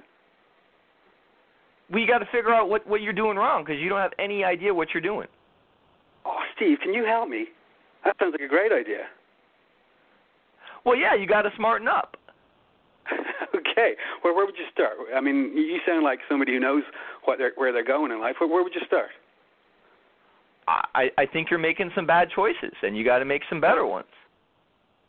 We 1.92 2.06
got 2.06 2.20
to 2.20 2.26
figure 2.26 2.54
out 2.54 2.70
what 2.70 2.88
what 2.88 3.02
you're 3.02 3.14
doing 3.14 3.38
wrong 3.38 3.64
because 3.64 3.80
you 3.80 3.90
don't 3.90 4.00
have 4.00 4.14
any 4.20 4.44
idea 4.44 4.74
what 4.74 4.90
you're 4.94 5.02
doing. 5.02 5.28
Oh, 6.26 6.40
Steve, 6.56 6.78
can 6.82 6.94
you 6.94 7.06
help 7.06 7.30
me? 7.30 7.48
That 8.06 8.16
sounds 8.20 8.32
like 8.32 8.42
a 8.42 8.48
great 8.48 8.72
idea. 8.72 9.06
Well, 10.86 10.98
yeah, 10.98 11.16
you 11.16 11.28
got 11.28 11.44
to 11.44 11.50
smarten 11.56 11.88
up. 11.88 12.18
okay. 13.56 13.94
Well, 14.24 14.36
where 14.36 14.46
would 14.46 14.56
you 14.58 14.66
start? 14.72 14.94
I 15.16 15.22
mean, 15.22 15.54
you 15.56 15.80
sound 15.86 16.04
like 16.04 16.20
somebody 16.30 16.54
who 16.54 16.60
knows 16.60 16.84
what 17.26 17.38
they're, 17.38 17.52
where 17.56 17.72
they're 17.72 17.86
going 17.86 18.12
in 18.12 18.20
life. 18.20 18.36
Where, 18.40 18.50
where 18.50 18.64
would 18.64 18.74
you 18.76 18.82
start? 18.88 19.10
I 20.68 21.10
I 21.18 21.26
think 21.26 21.50
you're 21.50 21.60
making 21.60 21.92
some 21.94 22.06
bad 22.06 22.30
choices, 22.34 22.74
and 22.82 22.98
you 22.98 23.04
got 23.04 23.20
to 23.20 23.26
make 23.26 23.42
some 23.50 23.60
better 23.60 23.86
ones. 23.86 24.08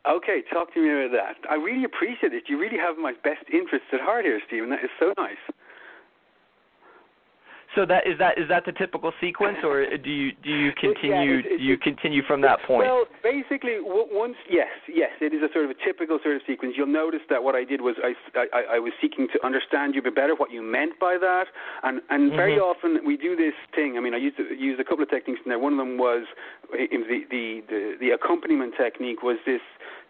Okay, 0.06 0.42
talk 0.52 0.72
to 0.74 0.80
me 0.80 0.90
about 0.90 1.16
that. 1.16 1.50
I 1.50 1.54
really 1.54 1.84
appreciate 1.84 2.34
it. 2.34 2.44
You 2.48 2.58
really 2.58 2.76
have 2.76 2.98
my 2.98 3.12
best 3.24 3.48
interests 3.50 3.88
at 3.92 4.00
heart 4.00 4.26
here, 4.26 4.40
Stephen. 4.46 4.68
That 4.68 4.84
is 4.84 4.90
so 5.00 5.14
nice. 5.16 5.40
So 7.74 7.84
that 7.87 8.06
is 8.06 8.18
that 8.18 8.38
is 8.38 8.48
that 8.48 8.64
the 8.64 8.72
typical 8.72 9.12
sequence, 9.20 9.58
or 9.64 9.84
do 9.84 10.10
you 10.10 10.30
do 10.42 10.50
you 10.50 10.70
continue 10.78 11.34
yeah, 11.34 11.42
it's, 11.42 11.48
it's, 11.50 11.58
do 11.60 11.64
you 11.64 11.78
continue 11.78 12.22
from 12.22 12.40
that 12.42 12.62
point? 12.66 12.87
Well, 12.87 13.04
basically, 13.22 13.78
once 13.82 14.37
yes, 14.48 14.70
yes, 14.87 15.10
it 15.20 15.34
is 15.34 15.42
a 15.42 15.52
sort 15.52 15.64
of 15.64 15.70
a 15.72 15.78
typical 15.84 16.18
sort 16.22 16.37
of 16.37 16.42
sequence. 16.46 16.74
You'll 16.76 16.87
notice 16.87 17.22
that 17.30 17.42
what 17.42 17.54
I 17.54 17.64
did 17.64 17.80
was 17.80 17.96
I, 17.98 18.14
I, 18.54 18.76
I 18.76 18.78
was 18.78 18.92
seeking 19.02 19.26
to 19.34 19.44
understand 19.44 19.94
you 19.94 20.00
a 20.00 20.04
bit 20.04 20.14
better, 20.14 20.34
what 20.34 20.52
you 20.52 20.62
meant 20.62 20.98
by 21.00 21.18
that, 21.18 21.46
and 21.82 22.00
and 22.10 22.30
mm-hmm. 22.30 22.37
very 22.37 22.58
often 22.58 23.00
we 23.04 23.16
do 23.16 23.34
this 23.34 23.54
thing. 23.74 23.96
I 23.98 24.00
mean, 24.00 24.14
I 24.14 24.18
used 24.18 24.37
to 24.37 24.54
use 24.54 24.78
a 24.78 24.84
couple 24.84 25.02
of 25.02 25.10
techniques 25.10 25.40
in 25.44 25.50
there. 25.50 25.58
One 25.58 25.72
of 25.72 25.78
them 25.78 25.98
was 25.98 26.26
the 26.70 27.26
the 27.30 27.62
the, 27.66 27.80
the 27.98 28.10
accompaniment 28.10 28.74
technique 28.78 29.22
was 29.22 29.38
this 29.46 29.62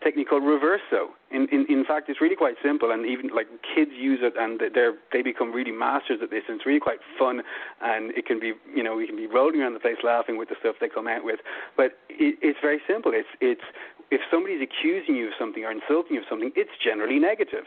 technique 0.05 0.29
called 0.29 0.43
reverso. 0.43 1.17
In, 1.31 1.49
in 1.51 1.67
in 1.69 1.85
fact, 1.85 2.09
it's 2.09 2.21
really 2.21 2.37
quite 2.37 2.55
simple, 2.63 2.93
and 2.93 3.07
even 3.07 3.31
like 3.35 3.49
kids 3.75 3.91
use 3.97 4.21
it, 4.23 4.35
and 4.39 4.61
they're 4.75 4.95
they 5.13 5.23
become 5.23 5.53
really 5.53 5.73
masters 5.73 6.21
at 6.23 6.31
this. 6.31 6.43
And 6.47 6.57
it's 6.57 6.67
really 6.67 6.81
quite 6.81 7.01
fun, 7.19 7.43
and 7.81 8.13
it 8.13 8.27
can 8.27 8.39
be 8.39 8.53
you 8.75 8.83
know 8.83 8.95
we 8.95 9.07
can 9.07 9.17
be 9.17 9.27
rolling 9.27 9.61
around 9.63 9.75
the 9.75 9.81
place 9.81 9.97
laughing 10.05 10.37
with 10.37 10.49
the 10.51 10.57
stuff 10.61 10.77
they 10.81 10.89
come 10.89 11.09
out 11.09 11.25
with. 11.25 11.41
But 11.77 11.99
it, 12.09 12.39
it's 12.43 12.59
very 12.61 12.81
simple. 12.87 13.13
It's 13.15 13.29
it's 13.41 13.65
if 14.11 14.21
somebody's 14.31 14.61
accusing 14.63 15.17
you 15.17 15.29
of 15.29 15.33
something 15.39 15.65
or 15.65 15.73
insulting 15.73 16.15
you 16.15 16.21
of 16.21 16.29
something, 16.29 16.53
it's 16.55 16.77
generally 16.83 17.19
negative. 17.19 17.65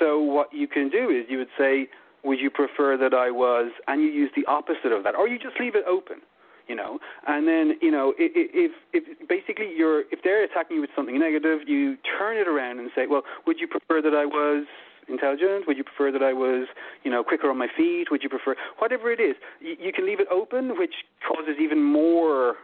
So 0.00 0.18
what 0.18 0.52
you 0.52 0.66
can 0.66 0.88
do 0.88 1.10
is 1.10 1.26
you 1.28 1.38
would 1.38 1.54
say, 1.56 1.88
"Would 2.24 2.40
you 2.40 2.50
prefer 2.50 2.96
that 2.96 3.14
I 3.14 3.30
was?" 3.30 3.70
and 3.86 4.02
you 4.02 4.08
use 4.08 4.30
the 4.34 4.46
opposite 4.46 4.90
of 4.90 5.04
that, 5.04 5.14
or 5.14 5.28
you 5.28 5.38
just 5.38 5.60
leave 5.60 5.76
it 5.76 5.84
open 5.86 6.22
you 6.68 6.74
know. 6.74 6.98
And 7.26 7.46
then, 7.46 7.74
you 7.80 7.90
know, 7.90 8.14
if, 8.18 8.72
if 8.92 9.28
basically 9.28 9.70
you're 9.76 10.00
if 10.12 10.20
they're 10.22 10.44
attacking 10.44 10.76
you 10.76 10.80
with 10.80 10.90
something 10.96 11.18
negative, 11.18 11.60
you 11.66 11.96
turn 12.18 12.36
it 12.36 12.48
around 12.48 12.78
and 12.78 12.90
say, 12.94 13.06
well, 13.06 13.22
would 13.46 13.58
you 13.60 13.68
prefer 13.68 14.02
that 14.02 14.14
I 14.14 14.24
was 14.24 14.66
intelligent? 15.08 15.66
Would 15.66 15.76
you 15.76 15.84
prefer 15.84 16.10
that 16.12 16.22
I 16.22 16.32
was, 16.32 16.66
you 17.02 17.10
know, 17.10 17.22
quicker 17.22 17.50
on 17.50 17.58
my 17.58 17.68
feet? 17.76 18.06
Would 18.10 18.22
you 18.22 18.28
prefer 18.28 18.56
whatever 18.78 19.12
it 19.12 19.20
is? 19.20 19.36
You, 19.60 19.76
you 19.78 19.92
can 19.92 20.06
leave 20.06 20.20
it 20.20 20.28
open, 20.32 20.78
which 20.78 20.94
causes 21.26 21.56
even 21.60 21.82
more 21.82 22.56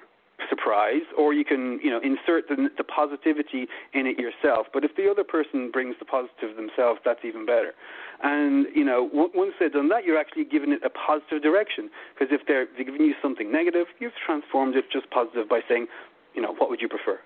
surprise, 0.49 1.03
or 1.17 1.33
you 1.33 1.45
can, 1.45 1.81
you 1.83 1.91
know, 1.91 2.01
insert 2.03 2.49
the, 2.49 2.69
the 2.77 2.85
positivity 2.85 3.67
in 3.93 4.07
it 4.07 4.19
yourself. 4.19 4.67
But 4.73 4.85
if 4.85 4.97
the 4.97 5.11
other 5.11 5.25
person 5.25 5.71
brings 5.71 5.97
the 5.99 6.05
positive 6.05 6.57
themselves, 6.57 7.01
that's 7.05 7.21
even 7.25 7.47
better. 7.47 7.73
And 8.23 8.67
you 8.75 8.85
know, 8.85 9.09
once 9.13 9.53
they've 9.59 9.73
done 9.73 9.89
that, 9.89 10.05
you're 10.05 10.19
actually 10.19 10.45
giving 10.45 10.73
it 10.73 10.81
a 10.85 10.91
positive 10.91 11.43
direction. 11.43 11.91
Because 12.15 12.33
if 12.33 12.47
they're, 12.47 12.67
they're 12.77 12.85
giving 12.85 13.03
you 13.03 13.15
something 13.23 13.51
negative, 13.51 13.87
you've 13.99 14.17
transformed 14.25 14.77
it 14.77 14.85
just 14.93 15.11
positive 15.11 15.49
by 15.49 15.61
saying, 15.69 15.87
you 16.35 16.43
know, 16.43 16.55
what 16.55 16.71
would 16.71 16.81
you 16.81 16.89
prefer? 16.89 17.19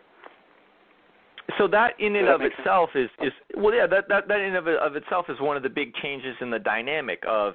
So 1.58 1.68
that 1.68 1.92
in 1.98 2.16
and 2.16 2.28
of 2.28 2.40
itself 2.40 2.90
is 2.94 3.10
is 3.20 3.32
well 3.54 3.74
yeah 3.74 3.86
that 3.86 4.08
that 4.08 4.28
that 4.28 4.40
in 4.40 4.56
of 4.56 4.66
of 4.66 4.96
itself 4.96 5.26
is 5.28 5.38
one 5.40 5.58
of 5.58 5.62
the 5.62 5.68
big 5.68 5.94
changes 5.94 6.34
in 6.40 6.50
the 6.50 6.58
dynamic 6.58 7.22
of 7.28 7.52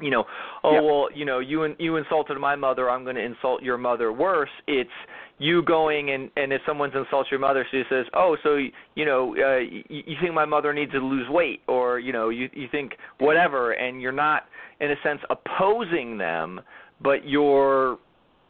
you 0.00 0.10
know, 0.10 0.24
oh 0.64 0.72
Yeah. 0.74 0.80
well, 0.80 1.08
you 1.14 1.24
know, 1.24 1.38
you 1.38 1.74
you 1.78 1.96
insulted 1.96 2.38
my 2.38 2.56
mother, 2.56 2.90
I'm 2.90 3.04
going 3.04 3.16
to 3.16 3.22
insult 3.24 3.62
your 3.62 3.78
mother 3.78 4.12
worse. 4.12 4.50
It's 4.66 4.90
you 5.38 5.62
going 5.62 6.10
and 6.10 6.30
and 6.36 6.52
if 6.52 6.60
someone's 6.66 6.94
insults 6.94 7.30
your 7.30 7.40
mother, 7.40 7.66
she 7.70 7.82
says, 7.88 8.06
oh, 8.14 8.36
so 8.42 8.56
you 8.94 9.04
know, 9.04 9.34
uh, 9.36 9.58
you, 9.58 9.82
you 9.88 10.16
think 10.20 10.34
my 10.34 10.44
mother 10.44 10.72
needs 10.72 10.92
to 10.92 10.98
lose 10.98 11.28
weight, 11.28 11.60
or 11.66 11.98
you 11.98 12.12
know, 12.12 12.28
you 12.28 12.48
you 12.52 12.68
think 12.70 12.92
whatever, 13.18 13.72
and 13.72 14.00
you're 14.02 14.12
not 14.12 14.44
in 14.80 14.90
a 14.90 14.96
sense 15.02 15.20
opposing 15.30 16.18
them, 16.18 16.60
but 17.02 17.26
you're 17.26 17.98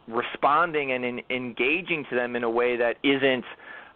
responding 0.08 0.92
and 0.92 1.04
in, 1.04 1.20
engaging 1.30 2.04
to 2.10 2.16
them 2.16 2.36
in 2.36 2.44
a 2.44 2.50
way 2.50 2.76
that 2.76 2.96
isn't 3.04 3.44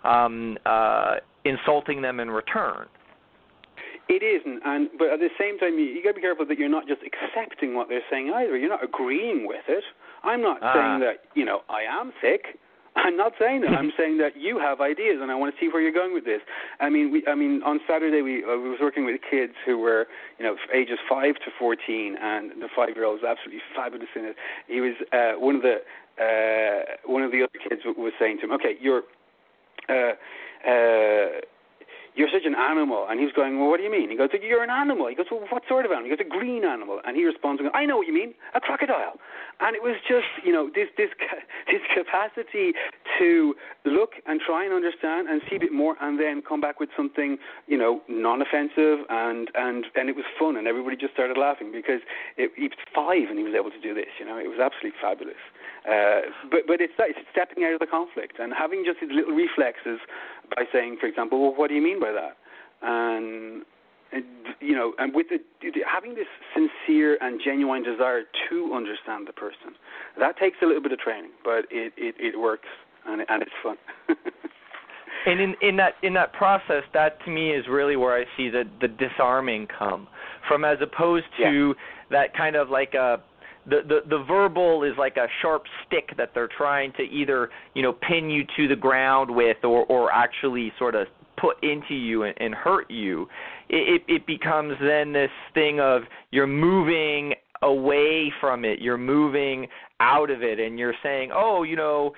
um, 0.05 0.57
uh, 0.67 1.17
insulting 1.45 2.01
them 2.03 2.21
in 2.21 2.31
return. 2.31 2.87
It 4.09 4.23
isn't, 4.23 4.61
and 4.65 4.91
but 4.99 5.09
at 5.09 5.19
the 5.21 5.31
same 5.39 5.59
time, 5.59 5.79
you, 5.79 5.87
you 5.87 6.03
got 6.03 6.11
to 6.11 6.15
be 6.17 6.21
careful 6.21 6.45
that 6.47 6.59
you're 6.59 6.69
not 6.69 6.87
just 6.87 7.01
accepting 7.03 7.75
what 7.75 7.89
they're 7.89 8.05
saying 8.11 8.31
either. 8.35 8.57
You're 8.57 8.69
not 8.69 8.85
agreeing 8.85 9.47
with 9.47 9.65
it. 9.69 9.85
I'm 10.23 10.43
not 10.43 10.59
Ah. 10.63 10.75
saying 10.75 11.01
that 11.01 11.25
you 11.35 11.45
know 11.45 11.63
I 11.71 11.83
am 11.89 12.13
sick. 12.21 12.59
I'm 12.97 13.17
not 13.17 13.33
saying 13.41 13.63
that. 13.63 13.71
I'm 13.71 13.93
saying 13.99 14.19
that 14.19 14.37
you 14.37 14.59
have 14.59 14.81
ideas, 14.81 15.19
and 15.23 15.31
I 15.31 15.35
want 15.35 15.55
to 15.55 15.59
see 15.61 15.69
where 15.73 15.81
you're 15.83 15.91
going 15.91 16.13
with 16.13 16.25
this. 16.27 16.43
I 16.81 16.91
mean, 16.91 17.11
we, 17.11 17.25
I 17.27 17.35
mean, 17.35 17.63
on 17.65 17.81
Saturday 17.89 18.21
we 18.23 18.45
uh, 18.45 18.57
we 18.59 18.69
was 18.69 18.79
working 18.81 19.05
with 19.07 19.21
kids 19.29 19.55
who 19.65 19.79
were 19.79 20.07
you 20.39 20.45
know 20.45 20.55
ages 20.73 20.99
five 21.09 21.37
to 21.37 21.51
fourteen, 21.59 22.17
and 22.21 22.51
the 22.61 22.69
five-year-old 22.77 23.23
was 23.23 23.29
absolutely 23.29 23.63
fabulous 23.75 24.09
in 24.15 24.25
it. 24.27 24.37
He 24.69 24.81
was 24.81 24.95
uh, 25.13 25.41
one 25.41 25.57
of 25.57 25.63
the 25.63 25.81
uh, 26.21 27.11
one 27.11 27.23
of 27.23 27.33
the 27.33 27.43
other 27.43 27.59
kids 27.69 27.83
w- 27.85 28.01
was 28.05 28.13
saying 28.21 28.39
to 28.41 28.45
him, 28.45 28.53
"Okay, 28.53 28.77
you're." 28.81 29.03
Uh, 29.89 30.13
uh, 30.69 31.41
you're 32.15 32.29
such 32.33 32.47
an 32.47 32.55
animal. 32.55 33.07
And 33.09 33.19
he 33.19 33.27
was 33.27 33.35
going, 33.35 33.59
well, 33.59 33.69
what 33.69 33.79
do 33.79 33.85
you 33.85 33.91
mean? 33.91 34.11
He 34.11 34.17
goes, 34.17 34.31
you're 34.41 34.63
an 34.63 34.71
animal. 34.71 35.09
He 35.09 35.15
goes, 35.15 35.27
well, 35.31 35.43
what 35.51 35.63
sort 35.69 35.85
of 35.85 35.91
animal? 35.91 36.11
He 36.11 36.17
goes, 36.17 36.25
a 36.25 36.29
green 36.29 36.65
animal. 36.65 37.01
And 37.05 37.17
he 37.17 37.25
responds, 37.25 37.63
I 37.75 37.85
know 37.85 37.99
what 37.99 38.07
you 38.07 38.15
mean, 38.15 38.35
a 38.55 38.61
crocodile. 38.61 39.19
And 39.61 39.77
it 39.77 39.83
was 39.83 39.97
just, 40.07 40.27
you 40.45 40.53
know, 40.53 40.71
this 40.75 40.89
this 40.97 41.11
this 41.71 41.83
capacity 41.95 42.75
to 43.19 43.55
look 43.85 44.19
and 44.27 44.41
try 44.41 44.65
and 44.65 44.75
understand 44.75 45.29
and 45.29 45.43
see 45.49 45.57
a 45.57 45.61
bit 45.61 45.73
more, 45.73 45.97
and 46.01 46.19
then 46.19 46.43
come 46.43 46.61
back 46.61 46.81
with 46.81 46.91
something, 46.97 47.39
you 47.67 47.79
know, 47.79 48.03
non-offensive, 48.09 49.07
and 49.09 49.51
and 49.55 49.87
and 49.95 50.09
it 50.09 50.17
was 50.17 50.25
fun, 50.39 50.57
and 50.57 50.67
everybody 50.67 50.97
just 50.97 51.15
started 51.15 51.39
laughing 51.39 51.71
because 51.71 52.01
it, 52.37 52.51
he 52.57 52.67
was 52.67 52.79
five 52.95 53.31
and 53.31 53.39
he 53.39 53.45
was 53.45 53.55
able 53.55 53.71
to 53.71 53.81
do 53.81 53.95
this. 53.95 54.11
You 54.19 54.27
know, 54.27 54.39
it 54.39 54.49
was 54.49 54.59
absolutely 54.59 54.99
fabulous. 55.01 55.43
Uh, 55.89 56.33
but 56.51 56.61
but 56.67 56.81
it's 56.81 56.93
it's 56.99 57.19
stepping 57.31 57.65
out 57.65 57.75
of 57.75 57.81
the 57.81 57.87
conflict 57.87 58.39
and 58.39 58.53
having 58.57 58.85
just 58.87 59.01
these 59.01 59.11
little 59.13 59.35
reflexes 59.35 60.01
by 60.57 60.65
saying, 60.73 60.97
for 61.01 61.07
example, 61.07 61.41
well, 61.41 61.55
what 61.55 61.69
do 61.69 61.75
you 61.75 61.83
mean 61.83 62.01
by 62.01 62.13
that? 62.13 62.37
And 62.83 63.65
and, 64.13 64.25
you 64.61 64.75
know, 64.77 64.95
and 64.99 65.13
with 65.13 65.27
the, 65.29 65.41
having 65.91 66.15
this 66.15 66.29
sincere 66.55 67.19
and 67.21 67.41
genuine 67.45 67.83
desire 67.83 68.23
to 68.49 68.73
understand 68.73 69.27
the 69.27 69.33
person, 69.33 69.75
that 70.19 70.39
takes 70.39 70.59
a 70.63 70.67
little 70.67 70.83
bit 70.83 70.93
of 70.93 70.99
training, 71.01 71.33
but 71.45 71.67
it 71.71 71.93
it, 71.97 72.15
it 72.19 72.39
works 72.39 72.69
and 73.07 73.23
and 73.29 73.43
it's 73.43 73.53
fun. 73.63 73.77
and 75.27 75.41
in 75.41 75.55
in 75.61 75.77
that 75.77 75.95
in 76.03 76.15
that 76.15 76.33
process 76.33 76.83
that 76.93 77.23
to 77.25 77.31
me 77.31 77.51
is 77.51 77.67
really 77.69 77.97
where 77.97 78.15
i 78.15 78.25
see 78.37 78.49
the 78.49 78.65
the 78.81 78.89
disarming 78.89 79.67
come 79.67 80.07
from 80.49 80.65
as 80.65 80.79
opposed 80.83 81.27
to 81.39 81.75
that 82.11 82.37
kind 82.37 82.57
of 82.57 82.69
like 82.69 82.95
a 82.95 83.21
the, 83.67 83.81
the 83.87 84.01
the 84.09 84.25
verbal 84.25 84.83
is 84.83 84.93
like 84.99 85.17
a 85.17 85.27
sharp 85.41 85.65
stick 85.87 86.11
that 86.17 86.33
they're 86.35 86.49
trying 86.57 86.93
to 86.93 87.03
either 87.03 87.51
you 87.75 87.83
know 87.83 87.93
pin 87.93 88.31
you 88.31 88.45
to 88.57 88.69
the 88.69 88.77
ground 88.77 89.35
with 89.35 89.59
or 89.65 89.85
or 89.87 90.13
actually 90.13 90.73
sort 90.79 90.95
of 90.95 91.07
put 91.37 91.63
into 91.63 91.95
you 91.95 92.25
and, 92.25 92.35
and 92.39 92.55
hurt 92.55 92.91
you. 92.91 93.29
It, 93.69 94.03
it 94.09 94.15
it 94.15 94.27
becomes 94.27 94.75
then 94.81 95.13
this 95.13 95.31
thing 95.53 95.81
of 95.81 96.03
you're 96.31 96.47
moving 96.47 97.35
away 97.63 98.33
from 98.41 98.65
it. 98.65 98.81
You're 98.81 98.99
moving 98.99 99.67
out 100.01 100.31
of 100.31 100.43
it. 100.43 100.61
And 100.61 100.79
you're 100.79 100.95
saying 101.03 101.31
oh 101.33 101.63
you 101.63 101.77
know 101.77 102.13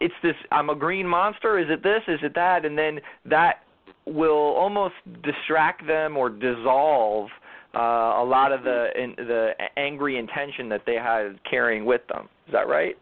it's 0.00 0.14
this 0.22 0.34
I'm 0.50 0.70
a 0.70 0.74
green 0.74 1.06
monster, 1.06 1.58
is 1.58 1.66
it 1.70 1.82
this, 1.82 2.02
is 2.08 2.20
it 2.22 2.34
that? 2.34 2.64
And 2.64 2.76
then 2.76 3.00
that 3.24 3.60
will 4.06 4.54
almost 4.56 4.94
distract 5.22 5.86
them 5.86 6.16
or 6.16 6.30
dissolve 6.30 7.28
uh, 7.76 8.22
a 8.22 8.24
lot 8.24 8.52
of 8.52 8.62
the 8.62 8.88
in, 8.96 9.14
the 9.16 9.50
angry 9.76 10.18
intention 10.18 10.68
that 10.70 10.82
they 10.86 10.94
had 10.94 11.38
carrying 11.48 11.84
with 11.84 12.00
them. 12.08 12.28
Is 12.46 12.52
that 12.52 12.68
right? 12.68 12.96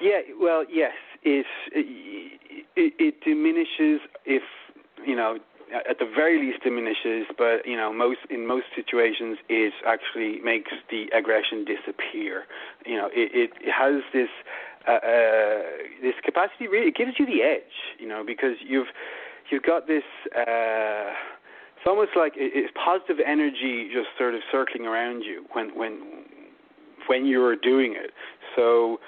Yeah, 0.00 0.20
well, 0.38 0.64
yes, 0.70 0.92
it, 1.22 1.46
it, 1.72 2.92
it 2.98 3.14
diminishes 3.24 4.00
if 4.26 4.42
you 5.06 5.16
know 5.16 5.38
at 5.88 5.98
the 5.98 6.04
very 6.04 6.38
least 6.38 6.62
diminishes, 6.62 7.26
but 7.38 7.64
you 7.64 7.76
know 7.76 7.92
most 7.92 8.20
in 8.28 8.46
most 8.46 8.66
situations 8.76 9.38
it 9.48 9.72
actually 9.86 10.40
makes 10.44 10.72
the 10.90 11.06
aggression 11.16 11.64
disappear. 11.64 12.44
You 12.84 12.96
know, 12.98 13.08
it, 13.12 13.50
it 13.56 13.72
has 13.72 14.02
this 14.12 14.28
uh, 14.86 14.92
uh, 14.92 15.62
this 16.02 16.14
capacity 16.22 16.68
really 16.68 16.88
it 16.88 16.96
gives 16.96 17.12
you 17.18 17.24
the 17.24 17.42
edge. 17.42 17.74
You 17.98 18.08
know, 18.08 18.22
because 18.26 18.56
you've 18.66 18.88
you've 19.50 19.62
got 19.62 19.86
this. 19.86 20.04
Uh, 20.36 21.12
it's 21.84 21.90
almost 21.90 22.12
like 22.16 22.32
it's 22.36 22.72
positive 22.82 23.18
energy 23.24 23.90
just 23.92 24.08
sort 24.16 24.34
of 24.34 24.40
circling 24.50 24.86
around 24.86 25.20
you 25.20 25.44
when 25.52 25.76
when 25.76 26.00
when 27.08 27.26
you're 27.26 27.56
doing 27.56 27.94
it. 27.94 28.10
So 28.56 29.00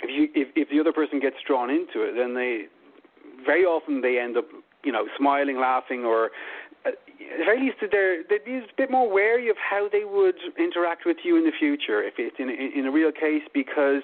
if 0.00 0.08
you 0.08 0.28
if, 0.32 0.48
if 0.54 0.68
the 0.70 0.78
other 0.78 0.92
person 0.92 1.18
gets 1.18 1.36
drawn 1.44 1.70
into 1.70 2.06
it, 2.06 2.14
then 2.16 2.34
they 2.34 2.66
very 3.44 3.64
often 3.64 4.00
they 4.00 4.20
end 4.20 4.36
up 4.36 4.44
you 4.84 4.92
know 4.92 5.06
smiling, 5.18 5.58
laughing, 5.58 6.04
or 6.04 6.30
uh, 6.86 6.90
at 6.90 6.94
the 7.18 7.44
very 7.44 7.60
least 7.60 7.78
they're 7.90 8.22
they're 8.28 8.58
a 8.58 8.62
bit 8.76 8.88
more 8.88 9.12
wary 9.12 9.50
of 9.50 9.56
how 9.58 9.88
they 9.90 10.04
would 10.04 10.38
interact 10.56 11.02
with 11.04 11.16
you 11.24 11.36
in 11.36 11.42
the 11.44 11.52
future 11.58 12.00
if 12.00 12.14
it's 12.16 12.36
in 12.38 12.48
in 12.48 12.86
a 12.86 12.92
real 12.92 13.10
case 13.10 13.42
because 13.52 14.02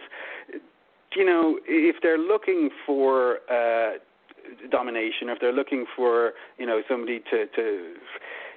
you 1.15 1.25
know 1.25 1.61
if 1.69 1.95
they're 2.03 2.19
looking 2.19 2.71
for 2.85 3.39
uh, 3.49 3.99
domination, 4.71 5.29
or 5.29 5.33
if 5.33 5.41
they're 5.41 5.53
looking 5.53 5.85
for 5.97 6.33
you 6.59 6.67
know 6.67 6.83
somebody 6.89 7.21
to 7.31 7.47
to 7.47 7.95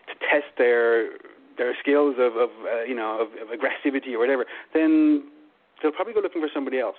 to 0.08 0.14
test 0.30 0.48
their 0.58 1.12
their 1.58 1.76
skills 1.80 2.16
of, 2.20 2.36
of 2.36 2.50
uh, 2.66 2.84
you 2.84 2.96
know 2.96 3.22
of, 3.22 3.28
of 3.42 3.50
aggressivity 3.50 4.14
or 4.14 4.20
whatever, 4.20 4.46
then 4.74 5.24
they'll 5.82 5.92
probably 5.92 6.14
go 6.14 6.20
looking 6.20 6.42
for 6.42 6.50
somebody 6.54 6.80
else. 6.80 6.96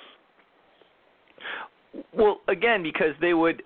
Well, 2.13 2.41
again, 2.49 2.83
because 2.83 3.15
they 3.21 3.35
would, 3.35 3.63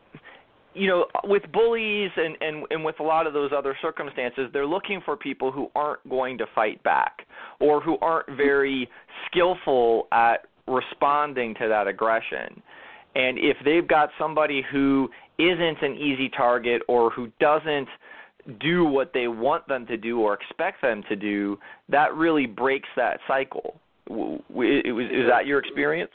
you 0.75 0.89
know, 0.89 1.07
with 1.25 1.43
bullies 1.53 2.11
and 2.17 2.37
and 2.41 2.65
and 2.71 2.85
with 2.85 2.99
a 3.01 3.03
lot 3.03 3.27
of 3.27 3.33
those 3.33 3.51
other 3.57 3.77
circumstances, 3.81 4.51
they're 4.53 4.67
looking 4.67 5.01
for 5.05 5.17
people 5.17 5.53
who 5.53 5.71
aren't 5.75 6.07
going 6.09 6.39
to 6.39 6.47
fight 6.55 6.83
back 6.83 7.27
or 7.61 7.81
who 7.81 7.99
aren't 8.01 8.29
very 8.37 8.89
skillful 9.27 10.09
at 10.12 10.47
responding 10.67 11.55
to 11.55 11.69
that 11.69 11.87
aggression. 11.87 12.62
And 13.16 13.38
if 13.38 13.57
they've 13.64 13.88
got 13.88 14.11
somebody 14.18 14.62
who 14.70 15.09
isn't 15.38 15.81
an 15.81 15.94
easy 15.94 16.29
target 16.29 16.83
or 16.87 17.09
who 17.11 17.33
doesn't 17.40 17.88
do 18.61 18.85
what 18.85 19.12
they 19.14 19.26
want 19.26 19.66
them 19.68 19.87
to 19.87 19.96
do 19.96 20.20
or 20.20 20.35
expect 20.35 20.83
them 20.83 21.02
to 21.09 21.16
do, 21.16 21.59
that 21.88 22.14
really 22.14 22.44
breaks 22.44 22.88
that 22.94 23.18
cycle. 23.26 23.81
Is 24.11 25.26
that 25.31 25.46
your 25.46 25.59
experience? 25.59 26.12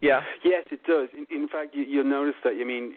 Yeah. 0.00 0.20
Yes, 0.44 0.64
it 0.72 0.80
does. 0.88 1.08
In, 1.16 1.24
in 1.30 1.48
fact, 1.48 1.72
you, 1.72 1.84
you'll 1.84 2.04
notice 2.04 2.34
that. 2.42 2.54
I 2.60 2.64
mean, 2.64 2.94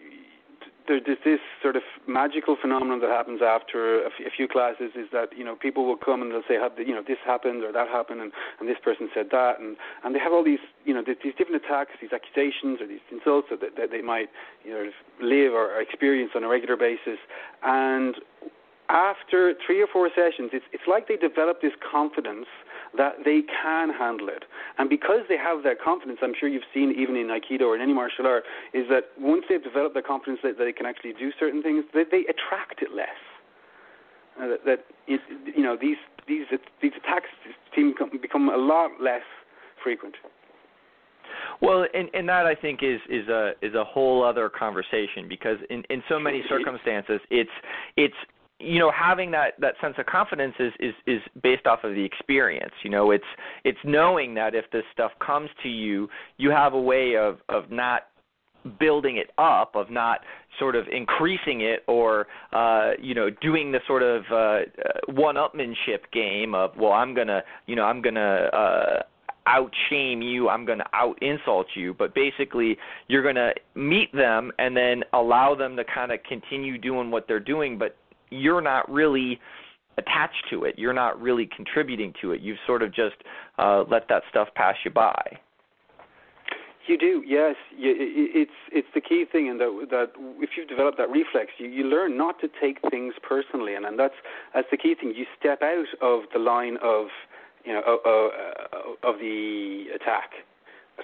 there, 0.92 1.00
there's 1.00 1.24
this 1.24 1.40
sort 1.62 1.76
of 1.76 1.82
magical 2.06 2.56
phenomenon 2.60 3.00
that 3.00 3.08
happens 3.08 3.40
after 3.42 4.04
a, 4.04 4.06
f- 4.06 4.26
a 4.26 4.30
few 4.30 4.46
classes. 4.46 4.92
Is 4.94 5.08
that 5.12 5.32
you 5.36 5.44
know 5.44 5.56
people 5.56 5.86
will 5.86 5.96
come 5.96 6.20
and 6.20 6.30
they'll 6.30 6.44
say, 6.46 6.60
you 6.84 6.94
know, 6.94 7.02
this 7.06 7.18
happened 7.24 7.64
or 7.64 7.72
that 7.72 7.88
happened, 7.88 8.20
and, 8.20 8.32
and 8.60 8.68
this 8.68 8.76
person 8.82 9.08
said 9.14 9.28
that, 9.32 9.58
and 9.58 9.76
and 10.04 10.14
they 10.14 10.18
have 10.18 10.32
all 10.32 10.44
these 10.44 10.60
you 10.84 10.92
know 10.92 11.02
these 11.02 11.34
different 11.38 11.64
attacks, 11.64 11.92
these 12.00 12.12
accusations 12.12 12.80
or 12.80 12.86
these 12.86 13.04
insults 13.10 13.48
that, 13.50 13.60
that 13.60 13.90
they 13.90 14.02
might 14.02 14.28
you 14.64 14.72
know 14.72 14.90
live 15.20 15.52
or 15.52 15.80
experience 15.80 16.32
on 16.34 16.44
a 16.44 16.48
regular 16.48 16.76
basis, 16.76 17.18
and 17.62 18.16
after 18.88 19.54
three 19.64 19.80
or 19.80 19.86
four 19.86 20.10
sessions, 20.14 20.50
it's 20.52 20.66
it's 20.72 20.84
like 20.86 21.08
they 21.08 21.16
develop 21.16 21.62
this 21.62 21.72
confidence 21.80 22.46
that 22.96 23.14
they 23.24 23.42
can 23.62 23.90
handle 23.90 24.28
it. 24.28 24.44
And 24.78 24.88
because 24.88 25.20
they 25.28 25.36
have 25.36 25.62
that 25.64 25.80
confidence, 25.80 26.18
I'm 26.22 26.34
sure 26.38 26.48
you've 26.48 26.68
seen 26.74 26.94
even 26.98 27.16
in 27.16 27.28
Aikido 27.28 27.62
or 27.62 27.74
in 27.76 27.80
any 27.80 27.92
martial 27.94 28.26
art, 28.26 28.44
is 28.74 28.86
that 28.90 29.04
once 29.18 29.44
they've 29.48 29.62
developed 29.62 29.94
that 29.94 30.06
confidence 30.06 30.40
that, 30.42 30.58
that 30.58 30.64
they 30.64 30.72
can 30.72 30.86
actually 30.86 31.14
do 31.14 31.30
certain 31.38 31.62
things, 31.62 31.84
that 31.94 32.08
they 32.10 32.24
attract 32.28 32.82
it 32.82 32.92
less. 32.94 33.08
Uh, 34.40 34.48
that, 34.48 34.64
that 34.64 34.84
it, 35.06 35.20
you 35.54 35.62
know 35.62 35.76
these 35.78 35.98
these 36.26 36.46
these 36.80 36.92
attacks 36.96 37.26
seem 37.74 37.92
become, 37.92 38.10
become 38.20 38.48
a 38.48 38.56
lot 38.56 38.90
less 39.00 39.22
frequent. 39.82 40.14
Well, 41.60 41.86
and 41.94 42.08
and 42.14 42.28
that 42.28 42.46
I 42.46 42.54
think 42.54 42.82
is 42.82 43.00
is 43.08 43.28
a 43.28 43.52
is 43.62 43.74
a 43.74 43.84
whole 43.84 44.24
other 44.24 44.48
conversation 44.48 45.28
because 45.28 45.58
in 45.70 45.82
in 45.90 46.02
so 46.08 46.18
many 46.18 46.42
circumstances 46.48 47.20
it's 47.30 47.50
it's 47.96 48.14
you 48.62 48.78
know 48.78 48.90
having 48.90 49.30
that 49.32 49.54
that 49.60 49.74
sense 49.80 49.94
of 49.98 50.06
confidence 50.06 50.54
is 50.58 50.72
is 50.80 50.94
is 51.06 51.20
based 51.42 51.66
off 51.66 51.84
of 51.84 51.94
the 51.94 52.04
experience 52.04 52.72
you 52.82 52.90
know? 52.90 53.10
It's 53.10 53.24
it's 53.64 53.78
knowing 53.84 54.34
that 54.34 54.54
if 54.54 54.70
this 54.70 54.84
stuff 54.92 55.12
comes 55.24 55.50
to 55.62 55.68
you 55.68 56.08
you 56.38 56.50
have 56.50 56.72
a 56.72 56.80
way 56.80 57.16
of 57.16 57.38
of 57.48 57.70
not 57.70 58.02
building 58.78 59.16
it 59.16 59.30
up, 59.38 59.74
of 59.74 59.90
not 59.90 60.20
sort 60.58 60.76
of 60.76 60.86
increasing 60.92 61.62
it 61.62 61.82
or 61.88 62.28
uh, 62.52 62.92
you 63.00 63.14
know 63.14 63.28
doing 63.40 63.72
the 63.72 63.80
sort 63.86 64.02
of 64.02 64.22
uh, 64.30 64.34
uh 64.36 64.60
one-upmanship 65.08 66.10
game 66.12 66.54
of 66.54 66.70
well 66.76 66.92
I'm 66.92 67.14
gonna 67.14 67.42
you 67.66 67.76
know 67.76 67.84
I'm 67.84 68.00
gonna 68.00 68.20
uh, 68.52 69.02
out 69.46 69.72
shame 69.90 70.22
you, 70.22 70.48
I'm 70.48 70.64
going 70.64 70.78
to 70.78 70.86
out 70.92 71.20
insult 71.20 71.66
you, 71.74 71.94
but 71.94 72.14
basically 72.14 72.76
you're 73.08 73.22
going 73.22 73.34
to 73.34 73.52
meet 73.74 74.12
them 74.14 74.52
and 74.58 74.76
then 74.76 75.02
allow 75.12 75.54
them 75.54 75.76
to 75.76 75.84
kind 75.84 76.12
of 76.12 76.20
continue 76.28 76.78
doing 76.78 77.10
what 77.10 77.26
they're 77.26 77.40
doing, 77.40 77.76
but 77.76 77.96
you're 78.32 78.60
not 78.62 78.90
really 78.90 79.38
attached 79.98 80.44
to 80.50 80.64
it. 80.64 80.78
You're 80.78 80.92
not 80.92 81.20
really 81.20 81.48
contributing 81.54 82.14
to 82.22 82.32
it. 82.32 82.40
You've 82.40 82.58
sort 82.66 82.82
of 82.82 82.94
just 82.94 83.16
uh, 83.58 83.84
let 83.90 84.08
that 84.08 84.22
stuff 84.30 84.48
pass 84.54 84.76
you 84.84 84.90
by. 84.90 85.38
You 86.88 86.98
do, 86.98 87.22
yes. 87.24 87.54
It's 87.72 88.50
it's 88.72 88.88
the 88.92 89.00
key 89.00 89.24
thing, 89.30 89.48
and 89.48 89.60
that 89.60 89.86
that 89.90 90.10
if 90.38 90.50
you've 90.56 90.68
developed 90.68 90.98
that 90.98 91.10
reflex, 91.10 91.52
you, 91.58 91.68
you 91.68 91.84
learn 91.84 92.18
not 92.18 92.40
to 92.40 92.48
take 92.60 92.78
things 92.90 93.14
personally, 93.22 93.74
and, 93.76 93.86
and 93.86 93.96
that's 93.96 94.14
that's 94.52 94.66
the 94.70 94.76
key 94.76 94.96
thing. 95.00 95.14
You 95.14 95.24
step 95.38 95.62
out 95.62 95.86
of 96.00 96.22
the 96.32 96.40
line 96.40 96.78
of 96.82 97.06
you 97.64 97.72
know 97.72 97.82
uh, 97.86 99.08
of 99.08 99.18
the 99.20 99.84
attack. 99.94 100.30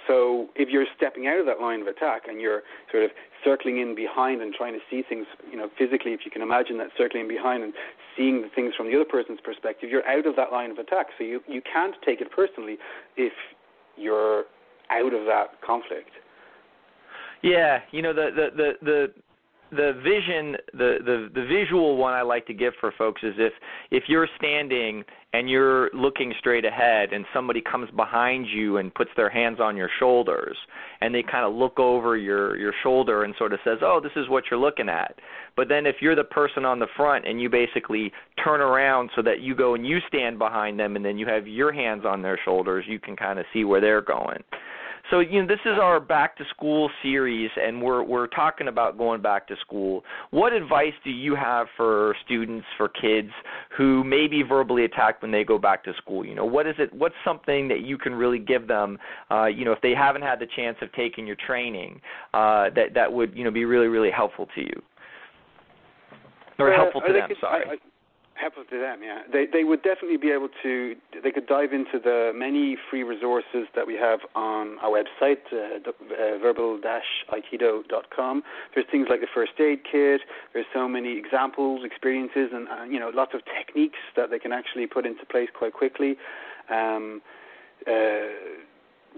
So 0.07 0.48
if 0.55 0.68
you're 0.68 0.87
stepping 0.96 1.27
out 1.27 1.40
of 1.40 1.46
that 1.46 1.61
line 1.61 1.81
of 1.81 1.87
attack 1.87 2.22
and 2.29 2.40
you're 2.40 2.62
sort 2.90 3.05
of 3.05 3.11
circling 3.44 3.79
in 3.79 3.94
behind 3.94 4.42
and 4.42 4.53
trying 4.53 4.74
to 4.74 4.81
see 4.90 5.03
things, 5.09 5.27
you 5.51 5.57
know, 5.57 5.68
physically, 5.79 6.12
if 6.12 6.20
you 6.24 6.31
can 6.31 6.42
imagine 6.42 6.79
that 6.79 6.88
circling 6.96 7.27
behind 7.27 7.62
and 7.62 7.72
seeing 8.16 8.42
the 8.42 8.48
things 8.55 8.74
from 8.77 8.87
the 8.87 8.94
other 8.96 9.09
person's 9.09 9.40
perspective, 9.40 9.90
you're 9.90 10.07
out 10.07 10.27
of 10.27 10.37
that 10.37 10.53
line 10.53 10.70
of 10.70 10.79
attack. 10.79 11.07
So 11.16 11.24
you 11.24 11.40
you 11.48 11.62
can't 11.62 11.94
take 12.05 12.20
it 12.20 12.31
personally 12.31 12.77
if 13.16 13.33
you're 13.96 14.44
out 14.90 15.14
of 15.14 15.24
that 15.27 15.61
conflict. 15.64 16.11
Yeah, 17.42 17.81
you 17.90 18.03
know 18.03 18.12
the 18.12 18.31
the 18.35 18.48
the 18.57 18.72
the 18.83 19.12
the 19.70 19.92
vision 20.02 20.57
the, 20.72 20.98
the 21.04 21.28
the 21.35 21.46
visual 21.46 21.96
one 21.96 22.14
I 22.14 22.22
like 22.22 22.46
to 22.46 22.54
give 22.54 22.72
for 22.81 22.92
folks 22.96 23.22
is 23.22 23.35
if 23.38 23.52
if 23.90 24.04
you're 24.09 24.28
standing 24.37 25.04
and 25.35 25.50
you're 25.50 25.90
looking 25.92 26.33
straight 26.38 26.64
ahead 26.64 27.12
and 27.12 27.26
somebody 27.35 27.61
comes 27.61 27.90
behind 27.90 28.46
you 28.46 28.78
and 28.78 28.94
puts 28.94 29.11
their 29.16 29.28
hands 29.28 29.61
on 29.61 29.76
your 29.76 29.90
shoulders 29.98 30.57
and 31.02 31.14
they 31.14 31.22
kind 31.22 31.44
of 31.44 31.52
look 31.52 31.78
over 31.78 32.16
your 32.16 32.57
your 32.57 32.72
shoulder 32.83 33.24
and 33.24 33.35
sort 33.37 33.52
of 33.52 33.59
says 33.62 33.78
oh 33.83 34.00
this 34.02 34.12
is 34.16 34.28
what 34.28 34.44
you're 34.50 34.61
looking 34.61 34.88
at. 34.88 35.14
But 35.57 35.68
then 35.68 35.87
if 35.87 35.96
you're 36.00 36.16
the 36.16 36.24
person 36.24 36.64
on 36.64 36.78
the 36.78 36.88
front 36.96 37.26
and 37.26 37.40
you 37.40 37.50
basically 37.50 38.12
turn 38.42 38.61
around 38.61 39.11
so 39.16 39.22
that 39.22 39.40
you 39.40 39.54
go 39.54 39.74
and 39.74 39.87
you 39.87 39.98
stand 40.09 40.38
behind 40.38 40.81
them 40.81 40.96
and 40.96 41.04
then 41.04 41.18
you 41.18 41.26
have 41.26 41.46
your 41.46 41.72
hands 41.72 42.04
on 42.07 42.22
their 42.22 42.38
shoulders 42.44 42.85
you 42.88 42.98
can 42.98 43.16
kind 43.16 43.38
of 43.38 43.44
see 43.52 43.64
where 43.64 43.81
they're 43.81 44.00
going 44.00 44.42
so 45.11 45.21
you 45.21 45.40
know 45.40 45.49
this 45.49 45.61
is 45.64 45.79
our 45.81 46.01
back 46.01 46.37
to 46.37 46.44
school 46.51 46.90
series, 47.03 47.51
and 47.57 47.81
we're 47.81 48.03
we're 48.03 48.27
talking 48.27 48.68
about 48.68 48.99
going 48.99 49.23
back 49.23 49.49
to 49.49 49.57
school. 49.61 50.05
What 50.31 50.53
advice 50.53 50.92
do 51.05 51.11
you 51.11 51.35
have 51.35 51.66
for 51.77 52.14
students, 52.25 52.66
for 52.77 52.88
kids 52.88 53.31
who 53.77 54.05
may 54.05 54.27
be 54.27 54.42
verbally 54.42 54.85
attacked 54.85 55.23
when 55.23 55.31
they 55.31 55.44
go 55.44 55.59
back 55.59 55.85
to 55.85 55.92
school? 55.94 56.25
You 56.25 56.35
know, 56.35 56.44
what 56.44 56.66
is 56.66 56.75
it? 56.79 56.92
What's 56.92 57.14
something 57.25 57.68
that 57.68 57.81
you 57.81 57.97
can 57.97 58.14
really 58.14 58.38
give 58.38 58.68
them? 58.68 58.99
Uh, 59.31 59.47
you 59.47 59.64
know, 59.64 59.73
if 59.73 59.81
they 59.81 59.94
haven't 59.94 60.23
had 60.23 60.38
the 60.38 60.49
chance 60.57 60.77
of 60.83 60.92
taking 60.92 61.27
your 61.27 61.37
training, 61.47 62.01
uh, 62.35 62.71
that 62.75 62.94
that 62.94 63.12
would 63.12 63.37
you 63.37 63.44
know 63.44 63.51
be 63.51 63.64
really 63.64 63.88
really 63.88 64.11
helpful 64.11 64.47
to 64.55 64.61
you, 64.61 64.83
or 66.59 66.73
uh, 66.73 66.77
helpful 66.77 67.01
to 67.01 67.12
them. 67.12 67.31
sorry. 67.40 67.64
I, 67.66 67.88
Helpful 68.40 68.64
to 68.70 68.79
them. 68.79 69.03
Yeah, 69.03 69.22
they 69.33 69.46
they 69.46 69.64
would 69.64 69.83
definitely 69.83 70.16
be 70.16 70.31
able 70.31 70.48
to. 70.62 70.94
They 71.24 71.33
could 71.33 71.48
dive 71.48 71.72
into 71.72 71.98
the 71.98 72.31
many 72.33 72.77
free 72.88 73.03
resources 73.03 73.66
that 73.74 73.85
we 73.85 73.94
have 73.94 74.20
on 74.37 74.79
our 74.79 74.90
website, 74.90 75.38
uh, 75.53 75.81
uh, 75.88 76.38
verbal-aikido.com. 76.38 78.42
There's 78.74 78.87
things 78.92 79.09
like 79.11 79.22
the 79.22 79.27
first 79.35 79.59
aid 79.59 79.81
kit. 79.90 80.20
There's 80.53 80.66
so 80.72 80.87
many 80.87 81.18
examples, 81.18 81.85
experiences, 81.85 82.51
and 82.53 82.68
uh, 82.68 82.85
you 82.85 83.01
know 83.01 83.11
lots 83.12 83.35
of 83.35 83.40
techniques 83.44 83.98
that 84.14 84.31
they 84.31 84.38
can 84.38 84.53
actually 84.53 84.87
put 84.87 85.05
into 85.05 85.27
place 85.27 85.48
quite 85.53 85.72
quickly. 85.72 86.16
Um, 86.70 87.20
uh, 87.88 88.29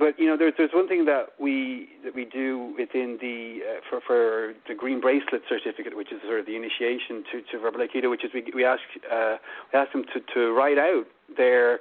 but 0.00 0.18
you 0.18 0.26
know, 0.26 0.36
there's 0.36 0.54
there's 0.56 0.72
one 0.72 0.88
thing 0.88 1.04
that 1.04 1.26
we 1.38 1.90
that 2.02 2.14
we 2.14 2.24
do 2.24 2.74
within 2.78 3.18
the 3.20 3.60
uh, 3.62 3.80
for 3.88 4.00
for 4.00 4.54
the 4.66 4.74
green 4.74 4.98
bracelet 4.98 5.42
certificate, 5.46 5.94
which 5.94 6.10
is 6.10 6.20
sort 6.26 6.40
of 6.40 6.46
the 6.46 6.56
initiation 6.56 7.22
to 7.30 7.42
to 7.52 7.58
verbal 7.60 7.80
aikido, 7.80 8.08
which 8.08 8.24
is 8.24 8.30
we 8.32 8.42
we 8.54 8.64
ask 8.64 8.80
uh, 9.12 9.36
we 9.72 9.78
ask 9.78 9.92
them 9.92 10.04
to 10.14 10.20
to 10.34 10.52
write 10.52 10.78
out 10.78 11.04
their 11.36 11.80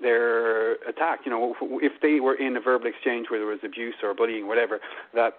their 0.00 0.74
attack. 0.88 1.20
You 1.24 1.32
know, 1.32 1.56
if 1.82 2.00
they 2.00 2.20
were 2.20 2.34
in 2.34 2.56
a 2.56 2.60
verbal 2.60 2.86
exchange 2.86 3.26
where 3.28 3.40
there 3.40 3.48
was 3.48 3.58
abuse 3.64 3.96
or 4.04 4.14
bullying, 4.14 4.46
whatever, 4.46 4.78
that 5.12 5.34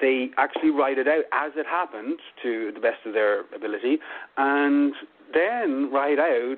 they 0.00 0.30
actually 0.38 0.70
write 0.70 0.98
it 0.98 1.06
out 1.06 1.24
as 1.32 1.52
it 1.54 1.66
happened 1.66 2.18
to 2.42 2.72
the 2.74 2.80
best 2.80 3.06
of 3.06 3.12
their 3.14 3.42
ability, 3.54 3.98
and 4.36 4.92
then 5.32 5.88
write 5.92 6.18
out, 6.18 6.56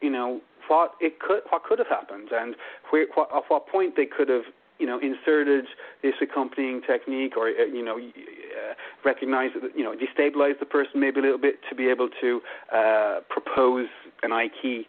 you 0.00 0.10
know, 0.10 0.40
what 0.68 0.94
it 1.00 1.20
could 1.20 1.40
what 1.50 1.64
could 1.64 1.78
have 1.78 1.88
happened. 1.88 2.28
And 2.32 2.56
where 2.90 3.06
what, 3.14 3.28
at 3.34 3.44
what 3.48 3.68
point 3.68 3.96
they 3.96 4.06
could 4.06 4.28
have 4.28 4.44
you 4.78 4.86
know 4.86 4.98
inserted 4.98 5.66
this 6.02 6.14
accompanying 6.20 6.82
technique 6.82 7.36
or 7.36 7.48
uh, 7.48 7.64
you 7.64 7.84
know 7.84 7.96
uh, 7.98 8.74
recognize 9.04 9.50
you 9.74 9.84
know 9.84 9.94
destabilize 9.94 10.58
the 10.58 10.66
person 10.66 11.00
maybe 11.00 11.20
a 11.20 11.22
little 11.22 11.38
bit 11.38 11.56
to 11.68 11.74
be 11.74 11.88
able 11.88 12.08
to 12.20 12.40
uh, 12.74 13.20
propose 13.28 13.88
an 14.22 14.30
aiki 14.30 14.86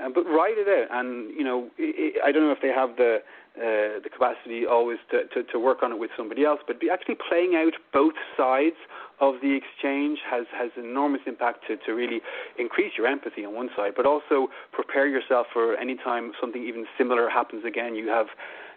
uh, 0.00 0.08
but 0.14 0.24
write 0.24 0.54
it 0.56 0.68
out 0.68 1.00
and 1.00 1.30
you 1.36 1.44
know 1.44 1.68
it, 1.78 2.20
I 2.24 2.30
don't 2.32 2.42
know 2.42 2.52
if 2.52 2.62
they 2.62 2.68
have 2.68 2.96
the 2.96 3.18
uh, 3.56 4.02
the 4.02 4.10
capacity 4.12 4.66
always 4.66 4.98
to, 5.12 5.28
to, 5.28 5.44
to 5.52 5.60
work 5.60 5.84
on 5.84 5.92
it 5.92 5.98
with 5.98 6.10
somebody 6.16 6.44
else, 6.44 6.58
but 6.66 6.76
actually 6.92 7.14
playing 7.28 7.54
out 7.54 7.72
both 7.92 8.14
sides 8.36 8.74
of 9.20 9.34
the 9.42 9.56
exchange 9.56 10.18
has, 10.28 10.44
has 10.52 10.72
enormous 10.76 11.20
impact 11.26 11.60
to, 11.68 11.76
to 11.86 11.92
really 11.92 12.20
increase 12.58 12.92
your 12.98 13.06
empathy 13.06 13.44
on 13.44 13.54
one 13.54 13.70
side, 13.76 13.92
but 13.96 14.06
also 14.06 14.48
prepare 14.72 15.06
yourself 15.06 15.46
for 15.52 15.76
any 15.76 15.94
time 15.94 16.32
something 16.40 16.64
even 16.64 16.84
similar 16.98 17.30
happens 17.30 17.64
again. 17.64 17.94
You 17.94 18.08
have 18.08 18.26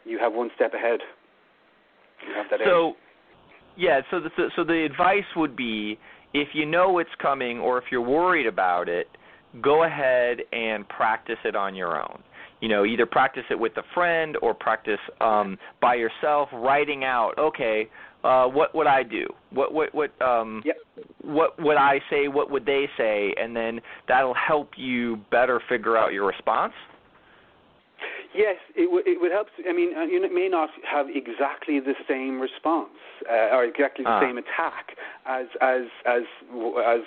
you 0.06 0.20
have 0.20 0.34
one 0.34 0.52
step 0.56 0.74
ahead. 0.76 1.00
So, 2.64 2.94
yeah. 3.76 4.02
So 4.12 4.20
the 4.20 4.30
so 4.56 4.64
the 4.64 4.86
advice 4.86 5.26
would 5.36 5.56
be 5.56 5.98
if 6.36 6.50
you 6.54 6.68
know 6.68 7.00
it's 7.00 7.10
coming 7.20 7.58
or 7.58 7.80
if 7.80 7.86
you're 7.92 8.00
worried 8.00 8.46
about 8.46 8.90
it, 8.90 9.08
go 9.60 9.84
ahead 9.84 10.42
and 10.52 10.88
practice 10.88 11.40
it 11.44 11.56
on 11.56 11.74
your 11.74 12.00
own 12.00 12.22
you 12.62 12.68
know 12.68 12.86
either 12.86 13.06
practice 13.06 13.44
it 13.50 13.60
with 13.60 13.76
a 13.78 13.84
friend 13.94 14.38
or 14.42 14.54
practice 14.54 15.00
um 15.22 15.58
by 15.82 15.96
yourself 15.96 16.50
writing 16.54 17.04
out 17.04 17.34
okay 17.38 17.90
uh 18.24 18.46
what 18.46 18.74
would 18.74 18.88
i 18.88 19.04
do 19.04 19.28
what 19.52 19.74
what 19.74 19.94
what 19.94 20.22
um 20.22 20.62
yep. 20.66 20.78
what 21.22 21.62
would 21.62 21.78
i 21.78 22.00
say 22.10 22.28
what 22.28 22.50
would 22.50 22.66
they 22.66 22.90
say 22.98 23.34
and 23.40 23.56
then 23.56 23.80
that'll 24.08 24.34
help 24.36 24.72
you 24.78 25.18
better 25.32 25.62
figure 25.70 25.98
out 25.98 26.14
your 26.14 26.26
response 26.26 26.74
Yes, 28.36 28.58
it, 28.76 28.86
w- 28.86 29.04
it 29.06 29.20
would 29.20 29.32
help. 29.32 29.48
I 29.68 29.74
mean, 29.74 29.98
uh, 29.98 30.04
you 30.04 30.22
may 30.32 30.48
not 30.48 30.70
have 30.86 31.08
exactly 31.10 31.80
the 31.80 31.96
same 32.08 32.40
response 32.40 32.94
uh, 33.28 33.56
or 33.56 33.64
exactly 33.64 34.04
the 34.04 34.12
uh. 34.12 34.22
same 34.22 34.38
attack 34.38 34.96
as 35.26 35.48
as 35.62 35.86
as 36.06 36.22
as 36.86 37.02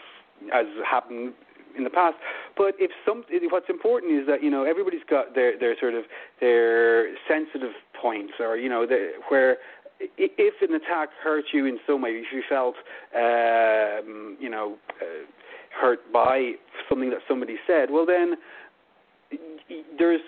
as 0.53 0.67
happened 0.85 1.35
in 1.77 1.85
the 1.85 1.91
past. 1.91 2.17
But 2.57 2.75
if 2.79 2.91
some, 3.07 3.25
what's 3.51 3.69
important 3.69 4.21
is 4.21 4.27
that 4.27 4.43
you 4.43 4.51
know 4.51 4.65
everybody's 4.65 5.05
got 5.09 5.35
their 5.35 5.59
their 5.59 5.77
sort 5.79 5.95
of 5.95 6.05
their 6.41 7.15
sensitive 7.29 7.73
points, 8.01 8.35
or 8.41 8.57
you 8.57 8.69
know 8.69 8.87
the, 8.87 9.13
where 9.29 9.59
if 10.17 10.55
an 10.63 10.75
attack 10.75 11.11
hurt 11.23 11.45
you 11.53 11.67
in 11.67 11.79
some 11.87 12.03
way, 12.03 12.11
if 12.11 12.27
you 12.33 12.43
felt 12.49 12.75
um, 13.15 14.37
you 14.41 14.51
know 14.51 14.77
uh, 15.01 15.25
hurt 15.81 16.01
by 16.13 16.53
something 16.89 17.11
that 17.11 17.21
somebody 17.29 17.57
said, 17.67 17.91
well 17.91 18.07
then 18.07 18.35
there's 19.99 20.21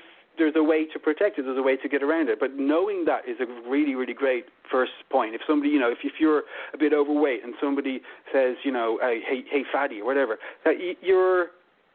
there's 0.42 0.56
a 0.56 0.62
way 0.62 0.86
to 0.86 0.98
protect 0.98 1.38
it. 1.38 1.44
There's 1.44 1.56
a 1.56 1.62
way 1.62 1.76
to 1.76 1.88
get 1.88 2.02
around 2.02 2.28
it. 2.28 2.40
But 2.40 2.56
knowing 2.56 3.04
that 3.04 3.28
is 3.28 3.36
a 3.38 3.46
really, 3.70 3.94
really 3.94 4.12
great 4.12 4.46
first 4.68 4.92
point. 5.08 5.36
If 5.36 5.42
somebody, 5.46 5.70
you 5.70 5.78
know, 5.78 5.90
if, 5.90 5.98
if 6.02 6.14
you're 6.18 6.42
a 6.74 6.78
bit 6.78 6.92
overweight 6.92 7.44
and 7.44 7.54
somebody 7.60 8.00
says, 8.32 8.56
you 8.64 8.72
know, 8.72 8.98
hey, 9.00 9.20
hey, 9.24 9.42
hey 9.48 9.62
fatty 9.72 10.00
or 10.00 10.04
whatever, 10.04 10.38
that 10.64 10.74
you're 11.00 11.46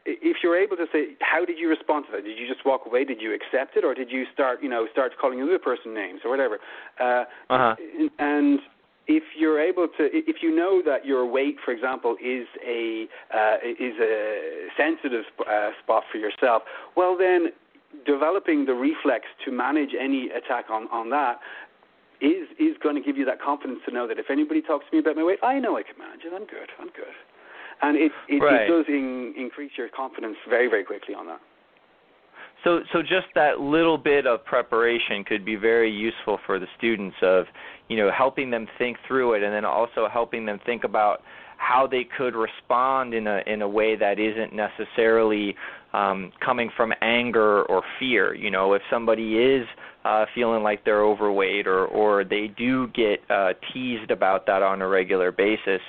if 0.10 0.38
you're 0.42 0.58
able 0.58 0.78
to 0.78 0.86
say, 0.94 1.18
how 1.20 1.44
did 1.44 1.60
you 1.60 1.68
respond 1.68 2.06
to 2.06 2.14
that? 2.14 2.24
Did 2.24 2.40
you 2.40 2.48
just 2.48 2.66
walk 2.66 2.84
away? 2.86 3.04
Did 3.04 3.22
you 3.22 3.36
accept 3.36 3.76
it, 3.76 3.84
or 3.84 3.94
did 3.94 4.10
you 4.10 4.24
start, 4.34 4.64
you 4.64 4.70
know, 4.70 4.88
start 4.90 5.12
calling 5.20 5.42
another 5.42 5.60
person 5.60 5.94
names 5.94 6.22
or 6.24 6.32
whatever? 6.32 6.60
Uh, 6.98 7.26
uh-huh. 7.50 7.76
And 8.18 8.60
if 9.08 9.24
you're 9.38 9.60
able 9.60 9.90
to, 9.98 10.08
if 10.14 10.38
you 10.42 10.56
know 10.56 10.82
that 10.86 11.06
your 11.06 11.26
weight, 11.30 11.58
for 11.64 11.72
example, 11.74 12.16
is 12.24 12.48
a 12.66 13.08
uh, 13.36 13.58
is 13.68 13.96
a 14.00 14.68
sensitive 14.78 15.26
uh, 15.42 15.72
spot 15.84 16.04
for 16.10 16.20
yourself, 16.20 16.64
well 16.96 17.18
then 17.18 17.48
developing 18.06 18.66
the 18.66 18.74
reflex 18.74 19.26
to 19.46 19.52
manage 19.52 19.92
any 20.00 20.30
attack 20.30 20.70
on, 20.70 20.88
on 20.92 21.10
that 21.10 21.40
is 22.20 22.48
is 22.60 22.76
going 22.82 22.96
to 22.96 23.02
give 23.02 23.16
you 23.16 23.26
that 23.26 23.40
confidence 23.40 23.80
to 23.86 23.94
know 23.94 24.08
that 24.08 24.18
if 24.18 24.32
anybody 24.32 24.62
talks 24.62 24.86
to 24.90 24.96
me 24.96 25.00
about 25.00 25.16
my 25.16 25.24
weight, 25.24 25.40
I 25.44 25.60
know 25.60 25.78
I 25.78 25.84
can 25.84 25.98
manage 26.00 26.22
it. 26.26 26.34
I'm 26.34 26.48
good. 26.48 26.70
I'm 26.80 26.88
good. 26.88 27.14
And 27.82 27.96
it 27.96 28.12
it, 28.28 28.40
right. 28.42 28.62
it 28.62 28.68
does 28.68 28.86
in, 28.88 29.36
increase 29.38 29.72
your 29.78 29.90
confidence 29.90 30.36
very 30.50 30.68
very 30.68 30.84
quickly 30.84 31.14
on 31.14 31.28
that. 31.28 31.40
So, 32.64 32.82
so 32.92 33.02
just 33.02 33.28
that 33.36 33.60
little 33.60 33.98
bit 34.00 34.26
of 34.26 34.44
preparation 34.44 35.24
could 35.24 35.46
be 35.46 35.56
very 35.56 35.92
useful 35.92 36.40
for 36.46 36.58
the 36.58 36.66
students 36.76 37.16
of, 37.22 37.46
you 37.88 37.98
know, 37.98 38.10
helping 38.12 38.50
them 38.50 38.68
think 38.80 38.98
through 39.08 39.36
it, 39.36 39.44
and 39.44 39.54
then 39.54 39.64
also 39.64 40.08
helping 40.12 40.46
them 40.46 40.60
think 40.66 40.84
about 40.84 41.22
how 41.58 41.88
they 41.88 42.04
could 42.18 42.36
respond 42.36 43.14
in 43.14 43.28
a 43.28 43.42
in 43.48 43.62
a 43.62 43.68
way 43.68 43.96
that 43.96 44.20
isn't 44.20 44.54
necessarily 44.54 45.56
um, 45.98 46.32
coming 46.44 46.70
from 46.76 46.94
anger 47.02 47.64
or 47.64 47.82
fear. 48.00 48.36
You 48.36 48.52
know, 48.52 48.74
if 48.74 48.82
somebody 48.90 49.38
is 49.38 49.66
uh, 50.06 50.26
feeling 50.36 50.64
like 50.64 50.86
they're 50.86 51.04
overweight 51.04 51.68
or 51.68 51.86
or 51.86 52.24
they 52.24 52.48
do 52.58 52.88
get 52.88 53.20
uh, 53.30 53.54
teased 53.74 54.12
about 54.12 54.46
that 54.46 54.62
on 54.62 54.82
a 54.82 54.88
regular 54.88 55.32
basis, 55.32 55.82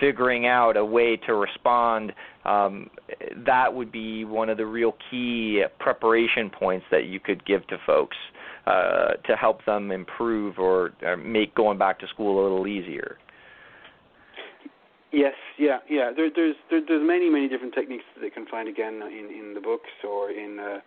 figuring 0.00 0.46
out 0.46 0.76
a 0.76 0.84
way 0.84 1.16
to 1.26 1.34
respond 1.34 2.12
um, 2.44 2.90
that 3.46 3.72
would 3.72 3.90
be 3.90 4.24
one 4.24 4.50
of 4.50 4.58
the 4.58 4.66
real 4.66 4.94
key 5.10 5.62
preparation 5.78 6.50
points 6.50 6.84
that 6.90 7.06
you 7.06 7.18
could 7.18 7.44
give 7.46 7.66
to 7.68 7.76
folks 7.86 8.16
uh, 8.66 9.14
to 9.26 9.36
help 9.36 9.64
them 9.64 9.90
improve 9.90 10.58
or, 10.58 10.92
or 11.02 11.16
make 11.16 11.54
going 11.54 11.78
back 11.78 11.98
to 11.98 12.06
school 12.08 12.40
a 12.40 12.42
little 12.42 12.66
easier. 12.66 13.16
Yes, 15.14 15.34
yeah, 15.58 15.78
yeah. 15.88 16.10
There, 16.14 16.28
there's 16.34 16.56
there, 16.70 16.80
there's 16.86 17.06
many 17.06 17.30
many 17.30 17.48
different 17.48 17.72
techniques 17.72 18.02
that 18.14 18.20
they 18.20 18.30
can 18.30 18.46
find 18.46 18.68
again 18.68 18.94
in 18.94 19.30
in 19.30 19.54
the 19.54 19.60
books 19.60 19.90
or 20.02 20.30
in 20.30 20.58
uh, 20.58 20.80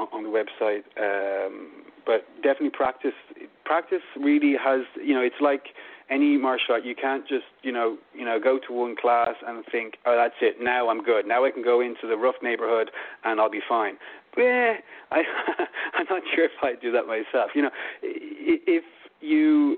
on, 0.00 0.06
on 0.12 0.22
the 0.22 0.30
website. 0.30 0.84
Um, 0.96 1.82
but 2.06 2.24
definitely 2.36 2.70
practice. 2.70 3.18
Practice 3.64 4.02
really 4.16 4.54
has 4.62 4.82
you 5.02 5.14
know 5.14 5.20
it's 5.20 5.40
like 5.40 5.64
any 6.10 6.38
martial 6.38 6.74
art. 6.74 6.84
You 6.84 6.94
can't 6.94 7.26
just 7.26 7.46
you 7.62 7.72
know 7.72 7.98
you 8.14 8.24
know 8.24 8.38
go 8.38 8.60
to 8.68 8.72
one 8.72 8.94
class 8.94 9.34
and 9.44 9.64
think 9.72 9.94
oh 10.06 10.14
that's 10.16 10.38
it 10.40 10.62
now 10.62 10.88
I'm 10.88 11.02
good 11.02 11.26
now 11.26 11.44
I 11.44 11.50
can 11.50 11.64
go 11.64 11.80
into 11.80 12.06
the 12.06 12.16
rough 12.16 12.36
neighborhood 12.40 12.92
and 13.24 13.40
I'll 13.40 13.50
be 13.50 13.62
fine. 13.68 13.96
Eh, 14.38 14.74
I 15.10 15.22
I'm 15.94 16.06
not 16.08 16.22
sure 16.36 16.44
if 16.44 16.52
I'd 16.62 16.80
do 16.80 16.92
that 16.92 17.06
myself. 17.08 17.50
You 17.56 17.62
know 17.62 17.70
if 18.02 18.84
you 19.20 19.76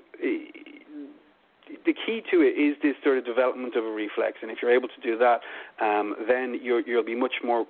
the 1.87 1.95
key 1.95 2.23
to 2.31 2.41
it 2.41 2.59
is 2.59 2.77
this 2.83 2.95
sort 3.03 3.19
of 3.19 3.25
development 3.25 3.77
of 3.77 3.85
a 3.85 3.91
reflex, 3.91 4.39
and 4.43 4.51
if 4.51 4.59
you're 4.61 4.75
able 4.75 4.89
to 4.89 5.01
do 5.03 5.19
that, 5.19 5.41
um, 5.85 6.15
then 6.29 6.59
you 6.63 6.83
will 6.87 7.05
be 7.05 7.15
much 7.15 7.35
more 7.45 7.67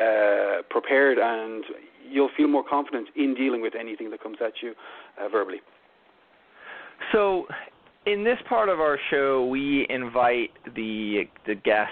uh, 0.00 0.62
prepared 0.68 1.18
and 1.18 1.64
you'll 2.08 2.30
feel 2.36 2.48
more 2.48 2.64
confident 2.68 3.08
in 3.16 3.34
dealing 3.34 3.62
with 3.62 3.74
anything 3.78 4.10
that 4.10 4.22
comes 4.22 4.38
at 4.44 4.52
you 4.62 4.74
uh, 5.20 5.28
verbally. 5.28 5.60
So, 7.12 7.46
in 8.06 8.24
this 8.24 8.38
part 8.48 8.68
of 8.68 8.80
our 8.80 8.98
show, 9.10 9.46
we 9.46 9.86
invite 9.88 10.50
the 10.74 11.24
the 11.46 11.54
guest 11.54 11.90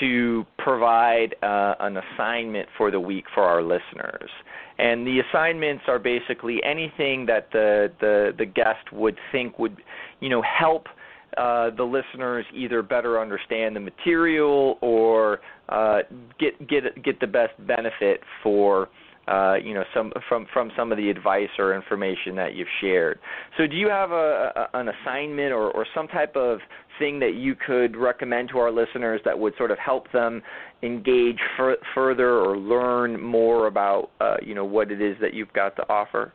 to 0.00 0.44
provide 0.58 1.34
uh, 1.42 1.74
an 1.80 1.96
assignment 1.96 2.68
for 2.76 2.90
the 2.90 3.00
week 3.00 3.24
for 3.34 3.42
our 3.42 3.62
listeners. 3.62 4.30
And 4.78 5.06
the 5.06 5.20
assignments 5.20 5.84
are 5.86 5.98
basically 5.98 6.60
anything 6.64 7.26
that 7.26 7.48
the 7.52 7.92
the, 8.00 8.32
the 8.36 8.46
guest 8.46 8.92
would 8.92 9.16
think 9.30 9.58
would, 9.58 9.76
you 10.20 10.28
know, 10.28 10.42
help 10.42 10.88
uh, 11.36 11.70
the 11.76 11.84
listeners 11.84 12.44
either 12.54 12.82
better 12.82 13.20
understand 13.20 13.74
the 13.74 13.80
material 13.80 14.78
or 14.80 15.40
uh, 15.68 15.98
get 16.38 16.66
get 16.68 17.02
get 17.02 17.20
the 17.20 17.26
best 17.26 17.52
benefit 17.66 18.20
for 18.42 18.88
uh, 19.26 19.54
you 19.54 19.74
know 19.74 19.84
some 19.94 20.12
from 20.28 20.46
from 20.52 20.70
some 20.76 20.92
of 20.92 20.98
the 20.98 21.10
advice 21.10 21.48
or 21.58 21.74
information 21.74 22.36
that 22.36 22.54
you've 22.54 22.68
shared. 22.80 23.18
So, 23.56 23.66
do 23.66 23.76
you 23.76 23.88
have 23.88 24.10
a, 24.12 24.68
a 24.72 24.78
an 24.78 24.88
assignment 24.88 25.52
or, 25.52 25.70
or 25.70 25.86
some 25.94 26.08
type 26.08 26.36
of 26.36 26.58
thing 26.98 27.18
that 27.20 27.34
you 27.34 27.54
could 27.54 27.96
recommend 27.96 28.48
to 28.50 28.58
our 28.58 28.70
listeners 28.70 29.20
that 29.24 29.38
would 29.38 29.56
sort 29.56 29.70
of 29.70 29.78
help 29.78 30.10
them 30.12 30.42
engage 30.82 31.38
f- 31.58 31.78
further 31.94 32.38
or 32.38 32.56
learn 32.56 33.20
more 33.20 33.66
about 33.66 34.10
uh, 34.20 34.36
you 34.42 34.54
know 34.54 34.64
what 34.64 34.90
it 34.90 35.00
is 35.00 35.16
that 35.20 35.34
you've 35.34 35.52
got 35.52 35.76
to 35.76 35.88
offer? 35.88 36.32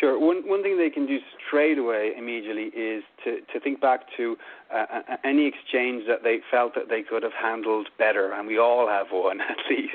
Sure. 0.00 0.18
One 0.18 0.48
one 0.48 0.62
thing 0.62 0.78
they 0.78 0.90
can 0.90 1.06
do 1.06 1.18
straight 1.46 1.78
away 1.78 2.12
immediately 2.16 2.64
is 2.74 3.04
to 3.24 3.40
to 3.52 3.60
think 3.60 3.80
back 3.80 4.00
to 4.16 4.36
uh, 4.74 5.00
any 5.24 5.46
exchange 5.46 6.04
that 6.08 6.22
they 6.22 6.38
felt 6.50 6.74
that 6.74 6.88
they 6.88 7.02
could 7.02 7.22
have 7.22 7.32
handled 7.32 7.88
better, 7.98 8.32
and 8.32 8.46
we 8.46 8.58
all 8.58 8.88
have 8.88 9.06
one 9.10 9.40
at 9.40 9.56
least. 9.68 9.92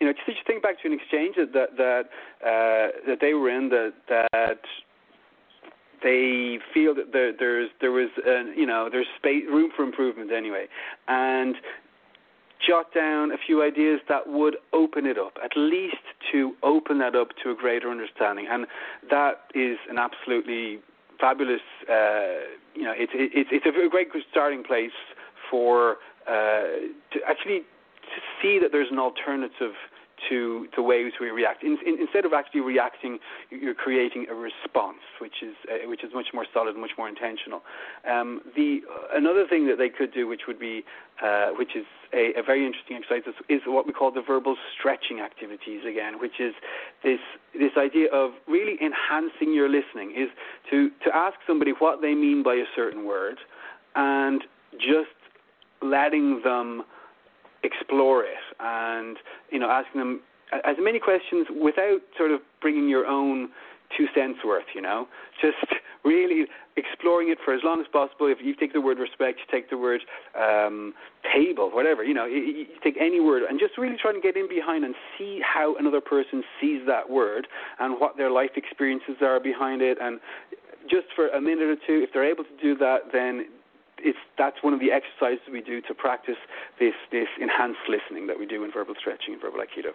You 0.00 0.06
know, 0.06 0.12
just 0.26 0.46
think 0.46 0.62
back 0.62 0.80
to 0.82 0.88
an 0.88 0.94
exchange 0.94 1.36
that 1.36 1.76
that 1.76 2.04
uh, 2.42 2.96
that 3.06 3.18
they 3.20 3.34
were 3.34 3.50
in 3.50 3.68
that 3.68 3.92
that 4.08 4.60
they 6.02 6.58
feel 6.72 6.94
that 6.94 7.12
there, 7.12 7.32
there's 7.36 7.70
there 7.80 7.92
was 7.92 8.08
you 8.56 8.66
know 8.66 8.88
there's 8.90 9.06
space 9.16 9.44
room 9.48 9.70
for 9.76 9.82
improvement 9.82 10.32
anyway, 10.32 10.66
and 11.08 11.56
jot 12.66 12.92
down 12.94 13.32
a 13.32 13.36
few 13.36 13.62
ideas 13.62 14.00
that 14.08 14.26
would 14.26 14.56
open 14.72 15.06
it 15.06 15.18
up, 15.18 15.36
at 15.44 15.52
least 15.56 15.96
to 16.32 16.54
open 16.62 16.98
that 16.98 17.14
up 17.14 17.28
to 17.42 17.50
a 17.50 17.54
greater 17.54 17.90
understanding. 17.90 18.46
And 18.50 18.66
that 19.10 19.44
is 19.54 19.76
an 19.90 19.98
absolutely 19.98 20.80
fabulous, 21.20 21.60
uh, 21.88 22.48
you 22.74 22.82
know, 22.82 22.94
it's, 22.96 23.12
it's, 23.14 23.50
it's 23.52 23.66
a 23.66 23.88
great 23.88 24.08
starting 24.30 24.64
place 24.64 24.96
for 25.50 25.96
uh, 26.26 26.90
to 27.12 27.20
actually 27.26 27.60
to 27.60 28.20
see 28.40 28.58
that 28.60 28.72
there's 28.72 28.90
an 28.90 28.98
alternative 28.98 29.74
to 30.28 30.66
the 30.74 30.82
ways 30.82 31.12
we 31.20 31.30
react. 31.30 31.62
In, 31.62 31.78
in, 31.86 32.00
instead 32.00 32.24
of 32.24 32.32
actually 32.32 32.60
reacting, 32.60 33.18
you're 33.50 33.74
creating 33.74 34.26
a 34.30 34.34
response, 34.34 35.02
which 35.20 35.42
is 35.42 35.54
uh, 35.70 35.88
which 35.88 36.02
is 36.02 36.10
much 36.14 36.28
more 36.32 36.46
solid, 36.52 36.76
much 36.76 36.92
more 36.96 37.08
intentional. 37.08 37.62
Um, 38.08 38.40
the 38.54 38.80
another 39.12 39.46
thing 39.46 39.66
that 39.68 39.78
they 39.78 39.88
could 39.88 40.12
do, 40.12 40.26
which 40.26 40.42
would 40.46 40.58
be 40.58 40.84
uh, 41.22 41.48
which 41.50 41.76
is 41.76 41.86
a, 42.12 42.38
a, 42.38 42.42
very 42.42 42.66
interesting 42.66 42.96
exercise, 42.96 43.22
is, 43.26 43.34
is, 43.48 43.62
what 43.66 43.86
we 43.86 43.92
call 43.92 44.10
the 44.10 44.22
verbal 44.22 44.56
stretching 44.78 45.20
activities 45.20 45.80
again, 45.88 46.20
which 46.20 46.40
is 46.40 46.54
this 47.02 47.20
this 47.58 47.72
idea 47.76 48.10
of 48.12 48.32
really 48.46 48.76
enhancing 48.82 49.52
your 49.52 49.68
listening, 49.68 50.12
is 50.16 50.28
to 50.70 50.90
to 51.04 51.14
ask 51.14 51.36
somebody 51.46 51.72
what 51.78 52.00
they 52.00 52.14
mean 52.14 52.42
by 52.42 52.54
a 52.54 52.66
certain 52.74 53.06
word, 53.06 53.38
and 53.94 54.44
just 54.78 55.16
letting 55.82 56.40
them 56.42 56.82
explore 57.62 58.24
it 58.24 58.38
and 58.60 59.16
you 59.50 59.58
know 59.58 59.70
asking 59.70 59.98
them 60.00 60.20
as 60.64 60.76
many 60.78 60.98
questions 60.98 61.46
without 61.60 61.98
sort 62.16 62.30
of 62.30 62.40
bringing 62.60 62.88
your 62.88 63.06
own 63.06 63.48
two 63.96 64.06
cents 64.14 64.38
worth, 64.44 64.66
you 64.74 64.80
know, 64.80 65.06
just 65.40 65.56
really 66.04 66.46
exploring 66.76 67.30
it 67.30 67.38
for 67.44 67.54
as 67.54 67.60
long 67.64 67.80
as 67.80 67.86
possible. 67.92 68.26
If 68.26 68.38
you 68.42 68.54
take 68.54 68.72
the 68.72 68.80
word 68.80 68.98
respect, 68.98 69.38
you 69.40 69.46
take 69.50 69.70
the 69.70 69.78
word 69.78 70.00
um, 70.38 70.94
table, 71.34 71.70
whatever, 71.72 72.04
you 72.04 72.14
know, 72.14 72.26
you, 72.26 72.38
you 72.38 72.66
take 72.82 72.96
any 73.00 73.20
word 73.20 73.42
and 73.48 73.58
just 73.58 73.78
really 73.78 73.96
try 74.00 74.12
to 74.12 74.20
get 74.20 74.36
in 74.36 74.48
behind 74.48 74.84
and 74.84 74.94
see 75.18 75.40
how 75.42 75.76
another 75.76 76.00
person 76.00 76.42
sees 76.60 76.82
that 76.86 77.08
word 77.08 77.46
and 77.80 78.00
what 78.00 78.16
their 78.16 78.30
life 78.30 78.50
experiences 78.56 79.16
are 79.20 79.40
behind 79.40 79.82
it. 79.82 79.98
And 80.00 80.20
just 80.90 81.06
for 81.14 81.28
a 81.28 81.40
minute 81.40 81.68
or 81.68 81.76
two, 81.76 82.04
if 82.04 82.10
they're 82.12 82.28
able 82.28 82.44
to 82.44 82.56
do 82.62 82.76
that, 82.78 83.10
then 83.12 83.46
it's 83.98 84.18
that's 84.38 84.56
one 84.62 84.74
of 84.74 84.80
the 84.80 84.90
exercises 84.92 85.44
we 85.50 85.60
do 85.60 85.80
to 85.82 85.94
practice 85.94 86.36
this 86.78 86.94
this 87.10 87.28
enhanced 87.40 87.80
listening 87.88 88.26
that 88.26 88.38
we 88.38 88.46
do 88.46 88.64
in 88.64 88.72
verbal 88.72 88.94
stretching 88.98 89.34
and 89.34 89.40
verbal 89.40 89.60
aikido. 89.60 89.92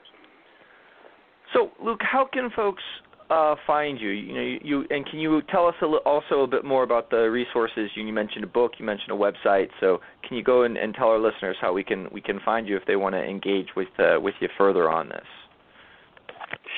So, 1.54 1.72
Luke, 1.84 2.00
how 2.02 2.28
can 2.32 2.50
folks 2.56 2.84
uh, 3.30 3.56
find 3.68 4.00
you? 4.00 4.10
You 4.10 4.34
know, 4.34 4.58
you 4.62 4.86
and 4.90 5.06
can 5.06 5.20
you 5.20 5.42
tell 5.50 5.68
us 5.68 5.76
a 5.82 5.86
li- 5.86 6.00
also 6.06 6.42
a 6.42 6.48
bit 6.48 6.64
more 6.64 6.84
about 6.84 7.10
the 7.10 7.30
resources? 7.30 7.90
You, 7.96 8.06
you, 8.06 8.14
mentioned 8.14 8.44
a 8.44 8.48
book, 8.48 8.74
you 8.78 8.86
mentioned 8.86 9.12
a 9.12 9.16
website. 9.16 9.68
So, 9.80 10.00
can 10.28 10.38
you 10.38 10.44
go 10.44 10.64
and, 10.64 10.78
and, 10.78 10.94
tell 10.94 11.10
our 11.10 11.20
listeners 11.20 11.58
how 11.60 11.74
we 11.74 11.84
can 11.84 12.08
we 12.12 12.22
can 12.22 12.40
find 12.44 12.68
you 12.68 12.78
if 12.78 12.86
they 12.86 12.96
want 12.96 13.16
to 13.16 13.24
engage 13.24 13.68
with 13.76 13.90
uh, 14.00 14.20
with 14.20 14.36
you 14.40 14.50
further 14.58 14.90
on 14.90 15.10
this? 15.10 15.26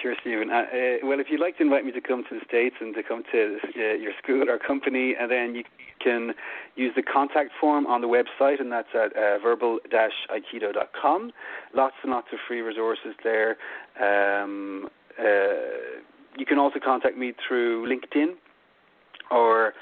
Sure, 0.02 0.16
Stephen. 0.22 0.50
Uh, 0.50 0.54
uh, 0.54 0.98
well, 1.04 1.20
if 1.20 1.28
you'd 1.30 1.40
like 1.40 1.58
to 1.58 1.64
invite 1.64 1.86
me 1.86 1.92
to 1.92 2.02
come 2.02 2.24
to 2.30 2.36
the 2.40 2.46
States 2.48 2.76
and 2.82 2.94
to 2.96 3.04
come 3.04 3.24
to 3.32 3.58
uh, 3.76 3.94
your 3.94 4.12
school 4.22 4.50
or 4.50 4.58
company, 4.60 5.16
and 5.20 5.32
then 5.32 5.56
you 5.56 5.64
can 6.02 6.34
use 6.76 6.94
the 6.96 7.04
contact 7.04 7.52
form 7.60 7.86
on 7.88 8.02
the 8.02 8.08
website, 8.08 8.60
and 8.60 8.72
that's 8.72 8.90
at 8.94 9.16
uh, 9.16 9.40
verbal-aikido.com. 9.42 11.32
Lots 11.76 11.96
and 12.04 12.12
lots 12.12 12.28
of 12.34 12.40
free 12.48 12.62
resources 12.62 13.16
there. 13.24 13.58
Um, 14.02 14.90
uh, 15.20 15.24
you 16.38 16.46
can 16.46 16.58
also 16.58 16.80
contact 16.84 17.18
me 17.18 17.34
through 17.48 17.88
LinkedIn, 17.88 18.34
or 19.32 19.74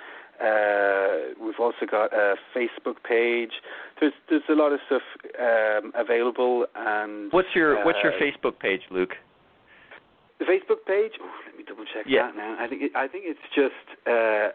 uh, 0.41 1.33
we've 1.39 1.59
also 1.59 1.85
got 1.89 2.13
a 2.13 2.35
Facebook 2.55 3.03
page. 3.07 3.51
There's 3.99 4.13
there's 4.29 4.43
a 4.49 4.53
lot 4.53 4.71
of 4.73 4.79
stuff 4.87 5.01
um, 5.39 5.91
available. 5.95 6.65
And 6.75 7.31
what's 7.31 7.55
your 7.55 7.83
what's 7.85 7.99
your 8.03 8.13
Facebook 8.13 8.59
page, 8.59 8.81
Luke? 8.89 9.15
The 10.41 10.49
Facebook 10.49 10.81
page. 10.87 11.11
Oh, 11.21 11.29
let 11.45 11.55
me 11.55 11.63
double 11.67 11.85
check 11.93 12.05
yeah. 12.07 12.25
that 12.25 12.35
now. 12.35 12.57
I 12.59 12.67
think 12.67 12.81
it, 12.81 12.91
I 12.95 13.07
think 13.07 13.25
it's 13.27 13.39
just 13.53 13.85
uh, 14.07 14.49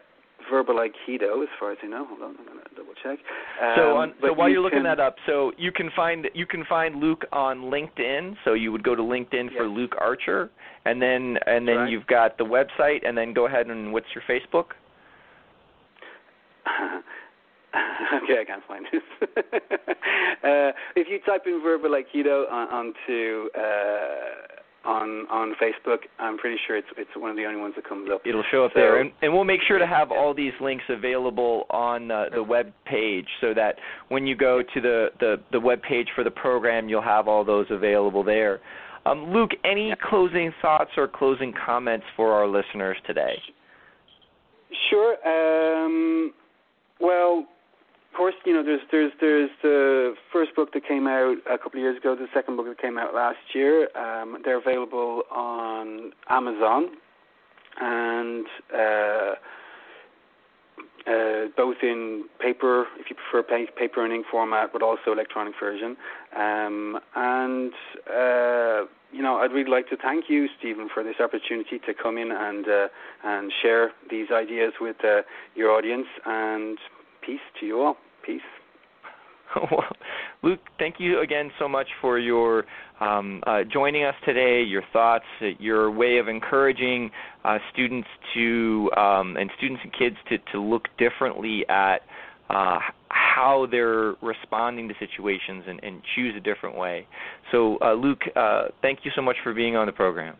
verbal 0.51 0.75
aikido, 0.75 1.41
as 1.43 1.49
far 1.57 1.71
as 1.71 1.77
I 1.81 1.87
know. 1.87 2.05
Hold 2.09 2.23
on, 2.23 2.35
I'm 2.37 2.45
gonna 2.45 2.59
double 2.75 2.93
check. 3.01 3.19
Um, 3.63 3.73
so, 3.77 3.95
on, 3.95 4.13
so 4.21 4.33
while 4.33 4.49
you 4.49 4.59
are 4.59 4.63
looking 4.63 4.83
that 4.83 4.99
up, 4.99 5.15
so 5.25 5.53
you 5.57 5.71
can 5.71 5.89
find 5.95 6.27
you 6.33 6.45
can 6.45 6.65
find 6.65 6.99
Luke 6.99 7.23
on 7.31 7.71
LinkedIn. 7.71 8.35
So 8.43 8.53
you 8.53 8.73
would 8.73 8.83
go 8.83 8.95
to 8.95 9.01
LinkedIn 9.01 9.45
yes. 9.45 9.53
for 9.55 9.65
Luke 9.65 9.95
Archer, 9.97 10.49
and 10.83 11.01
then 11.01 11.37
and 11.45 11.65
then 11.65 11.77
right. 11.77 11.89
you've 11.89 12.07
got 12.07 12.37
the 12.37 12.43
website, 12.43 13.07
and 13.07 13.17
then 13.17 13.33
go 13.33 13.47
ahead 13.47 13.67
and 13.67 13.93
what's 13.93 14.07
your 14.13 14.25
Facebook? 14.29 14.71
okay, 18.23 18.41
I 18.41 18.45
can't 18.45 18.63
find 18.67 18.85
this. 18.91 19.01
uh, 19.21 20.71
if 20.97 21.07
you 21.09 21.19
type 21.25 21.43
in 21.45 21.61
verbal 21.63 21.91
aikido 21.91 22.51
on, 22.51 22.67
onto 22.67 23.49
uh, 23.57 24.56
on 24.87 25.27
on 25.29 25.53
Facebook, 25.61 25.99
I'm 26.17 26.37
pretty 26.37 26.57
sure 26.65 26.77
it's 26.77 26.87
it's 26.97 27.09
one 27.15 27.29
of 27.29 27.35
the 27.35 27.45
only 27.45 27.59
ones 27.59 27.73
that 27.75 27.87
comes 27.87 28.09
up. 28.11 28.21
It'll 28.25 28.43
show 28.49 28.65
up 28.65 28.71
so, 28.73 28.79
there, 28.79 29.01
and, 29.01 29.11
and 29.21 29.33
we'll 29.33 29.43
make 29.43 29.59
sure 29.67 29.77
to 29.77 29.85
have 29.85 30.11
all 30.11 30.33
these 30.33 30.53
links 30.61 30.85
available 30.89 31.65
on 31.69 32.09
uh, 32.09 32.25
the 32.33 32.41
web 32.41 32.71
page, 32.85 33.27
so 33.41 33.53
that 33.53 33.75
when 34.07 34.25
you 34.25 34.35
go 34.35 34.61
to 34.61 34.81
the, 34.81 35.09
the 35.19 35.35
the 35.51 35.59
web 35.59 35.81
page 35.81 36.07
for 36.15 36.23
the 36.23 36.31
program, 36.31 36.87
you'll 36.87 37.01
have 37.01 37.27
all 37.27 37.43
those 37.43 37.67
available 37.69 38.23
there. 38.23 38.61
Um, 39.05 39.31
Luke, 39.31 39.51
any 39.63 39.93
closing 40.09 40.51
thoughts 40.61 40.91
or 40.97 41.07
closing 41.07 41.53
comments 41.65 42.05
for 42.15 42.33
our 42.33 42.47
listeners 42.47 42.97
today? 43.05 43.35
Sure. 44.89 45.15
Um, 45.25 46.33
well, 46.99 47.45
course, 48.17 48.35
you 48.45 48.53
know, 48.53 48.63
there's 48.63 48.81
there's 48.91 49.11
there's 49.21 49.49
the 49.61 50.15
first 50.33 50.55
book 50.55 50.73
that 50.73 50.85
came 50.87 51.07
out 51.07 51.37
a 51.49 51.57
couple 51.57 51.79
of 51.79 51.83
years 51.83 51.97
ago. 51.97 52.15
The 52.15 52.27
second 52.33 52.57
book 52.57 52.65
that 52.65 52.81
came 52.81 52.97
out 52.97 53.13
last 53.13 53.37
year. 53.53 53.89
Um, 53.95 54.39
they're 54.43 54.57
available 54.57 55.21
on 55.31 56.11
Amazon, 56.27 56.89
and 57.79 58.45
uh, 58.73 59.35
uh, 61.07 61.45
both 61.55 61.77
in 61.83 62.25
paper, 62.39 62.87
if 62.99 63.09
you 63.09 63.15
prefer 63.15 63.43
paper 63.77 64.03
and 64.03 64.11
ink 64.11 64.25
format, 64.31 64.73
but 64.73 64.81
also 64.81 65.11
electronic 65.13 65.53
version. 65.59 65.95
Um, 66.35 66.99
and 67.15 67.71
uh, 68.09 68.85
you 69.13 69.21
know, 69.21 69.37
I'd 69.37 69.51
really 69.51 69.69
like 69.69 69.89
to 69.89 69.97
thank 69.97 70.25
you, 70.27 70.47
Stephen, 70.57 70.89
for 70.91 71.03
this 71.03 71.15
opportunity 71.19 71.79
to 71.85 71.93
come 71.93 72.17
in 72.17 72.31
and 72.31 72.67
uh, 72.67 72.87
and 73.23 73.53
share 73.61 73.91
these 74.09 74.27
ideas 74.33 74.73
with 74.81 74.97
uh, 75.05 75.21
your 75.55 75.69
audience. 75.69 76.07
And 76.25 76.79
peace 77.21 77.45
to 77.59 77.65
you 77.67 77.81
all. 77.81 77.97
Peace. 78.27 78.41
well, 79.71 79.85
Luke, 80.43 80.59
thank 80.77 80.95
you 80.99 81.21
again 81.21 81.49
so 81.57 81.67
much 81.69 81.87
for 82.01 82.19
your 82.19 82.65
um, 82.99 83.41
uh, 83.47 83.59
joining 83.71 84.03
us 84.03 84.15
today, 84.25 84.61
your 84.61 84.83
thoughts, 84.91 85.23
your 85.59 85.89
way 85.89 86.17
of 86.17 86.27
encouraging 86.27 87.09
uh, 87.45 87.57
students 87.71 88.07
to 88.33 88.91
um, 88.97 89.37
and 89.37 89.49
students 89.57 89.81
and 89.83 89.93
kids 89.93 90.17
to, 90.29 90.37
to 90.51 90.61
look 90.61 90.83
differently 90.97 91.65
at 91.69 91.99
uh, 92.49 92.79
how 93.09 93.67
they're 93.71 94.15
responding 94.21 94.89
to 94.89 94.93
situations 94.99 95.63
and, 95.67 95.83
and, 95.83 96.01
choose 96.15 96.33
a 96.37 96.39
different 96.39 96.77
way. 96.77 97.05
So, 97.51 97.77
uh, 97.81 97.93
Luke, 97.93 98.21
uh, 98.35 98.67
thank 98.81 98.99
you 99.03 99.11
so 99.15 99.21
much 99.21 99.35
for 99.43 99.53
being 99.53 99.75
on 99.75 99.85
the 99.85 99.91
program. 99.91 100.35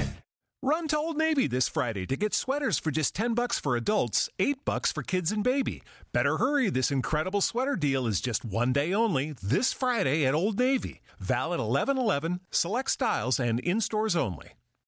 Run 0.63 0.87
to 0.89 0.97
Old 0.99 1.17
Navy 1.17 1.47
this 1.47 1.67
Friday 1.67 2.05
to 2.05 2.15
get 2.15 2.35
sweaters 2.35 2.77
for 2.77 2.91
just 2.91 3.15
10 3.15 3.33
bucks 3.33 3.57
for 3.57 3.75
adults, 3.75 4.29
8 4.37 4.63
bucks 4.63 4.91
for 4.91 5.01
kids 5.01 5.31
and 5.31 5.43
baby. 5.43 5.81
Better 6.13 6.37
hurry, 6.37 6.69
this 6.69 6.91
incredible 6.91 7.41
sweater 7.41 7.75
deal 7.75 8.05
is 8.05 8.21
just 8.21 8.45
one 8.45 8.71
day 8.71 8.93
only 8.93 9.33
this 9.41 9.73
Friday 9.73 10.23
at 10.23 10.35
Old 10.35 10.59
Navy. 10.59 11.01
Valid 11.19 11.59
11/11, 11.59 12.41
select 12.51 12.91
styles 12.91 13.39
and 13.39 13.59
in 13.59 13.81
stores 13.81 14.15
only. 14.15 14.51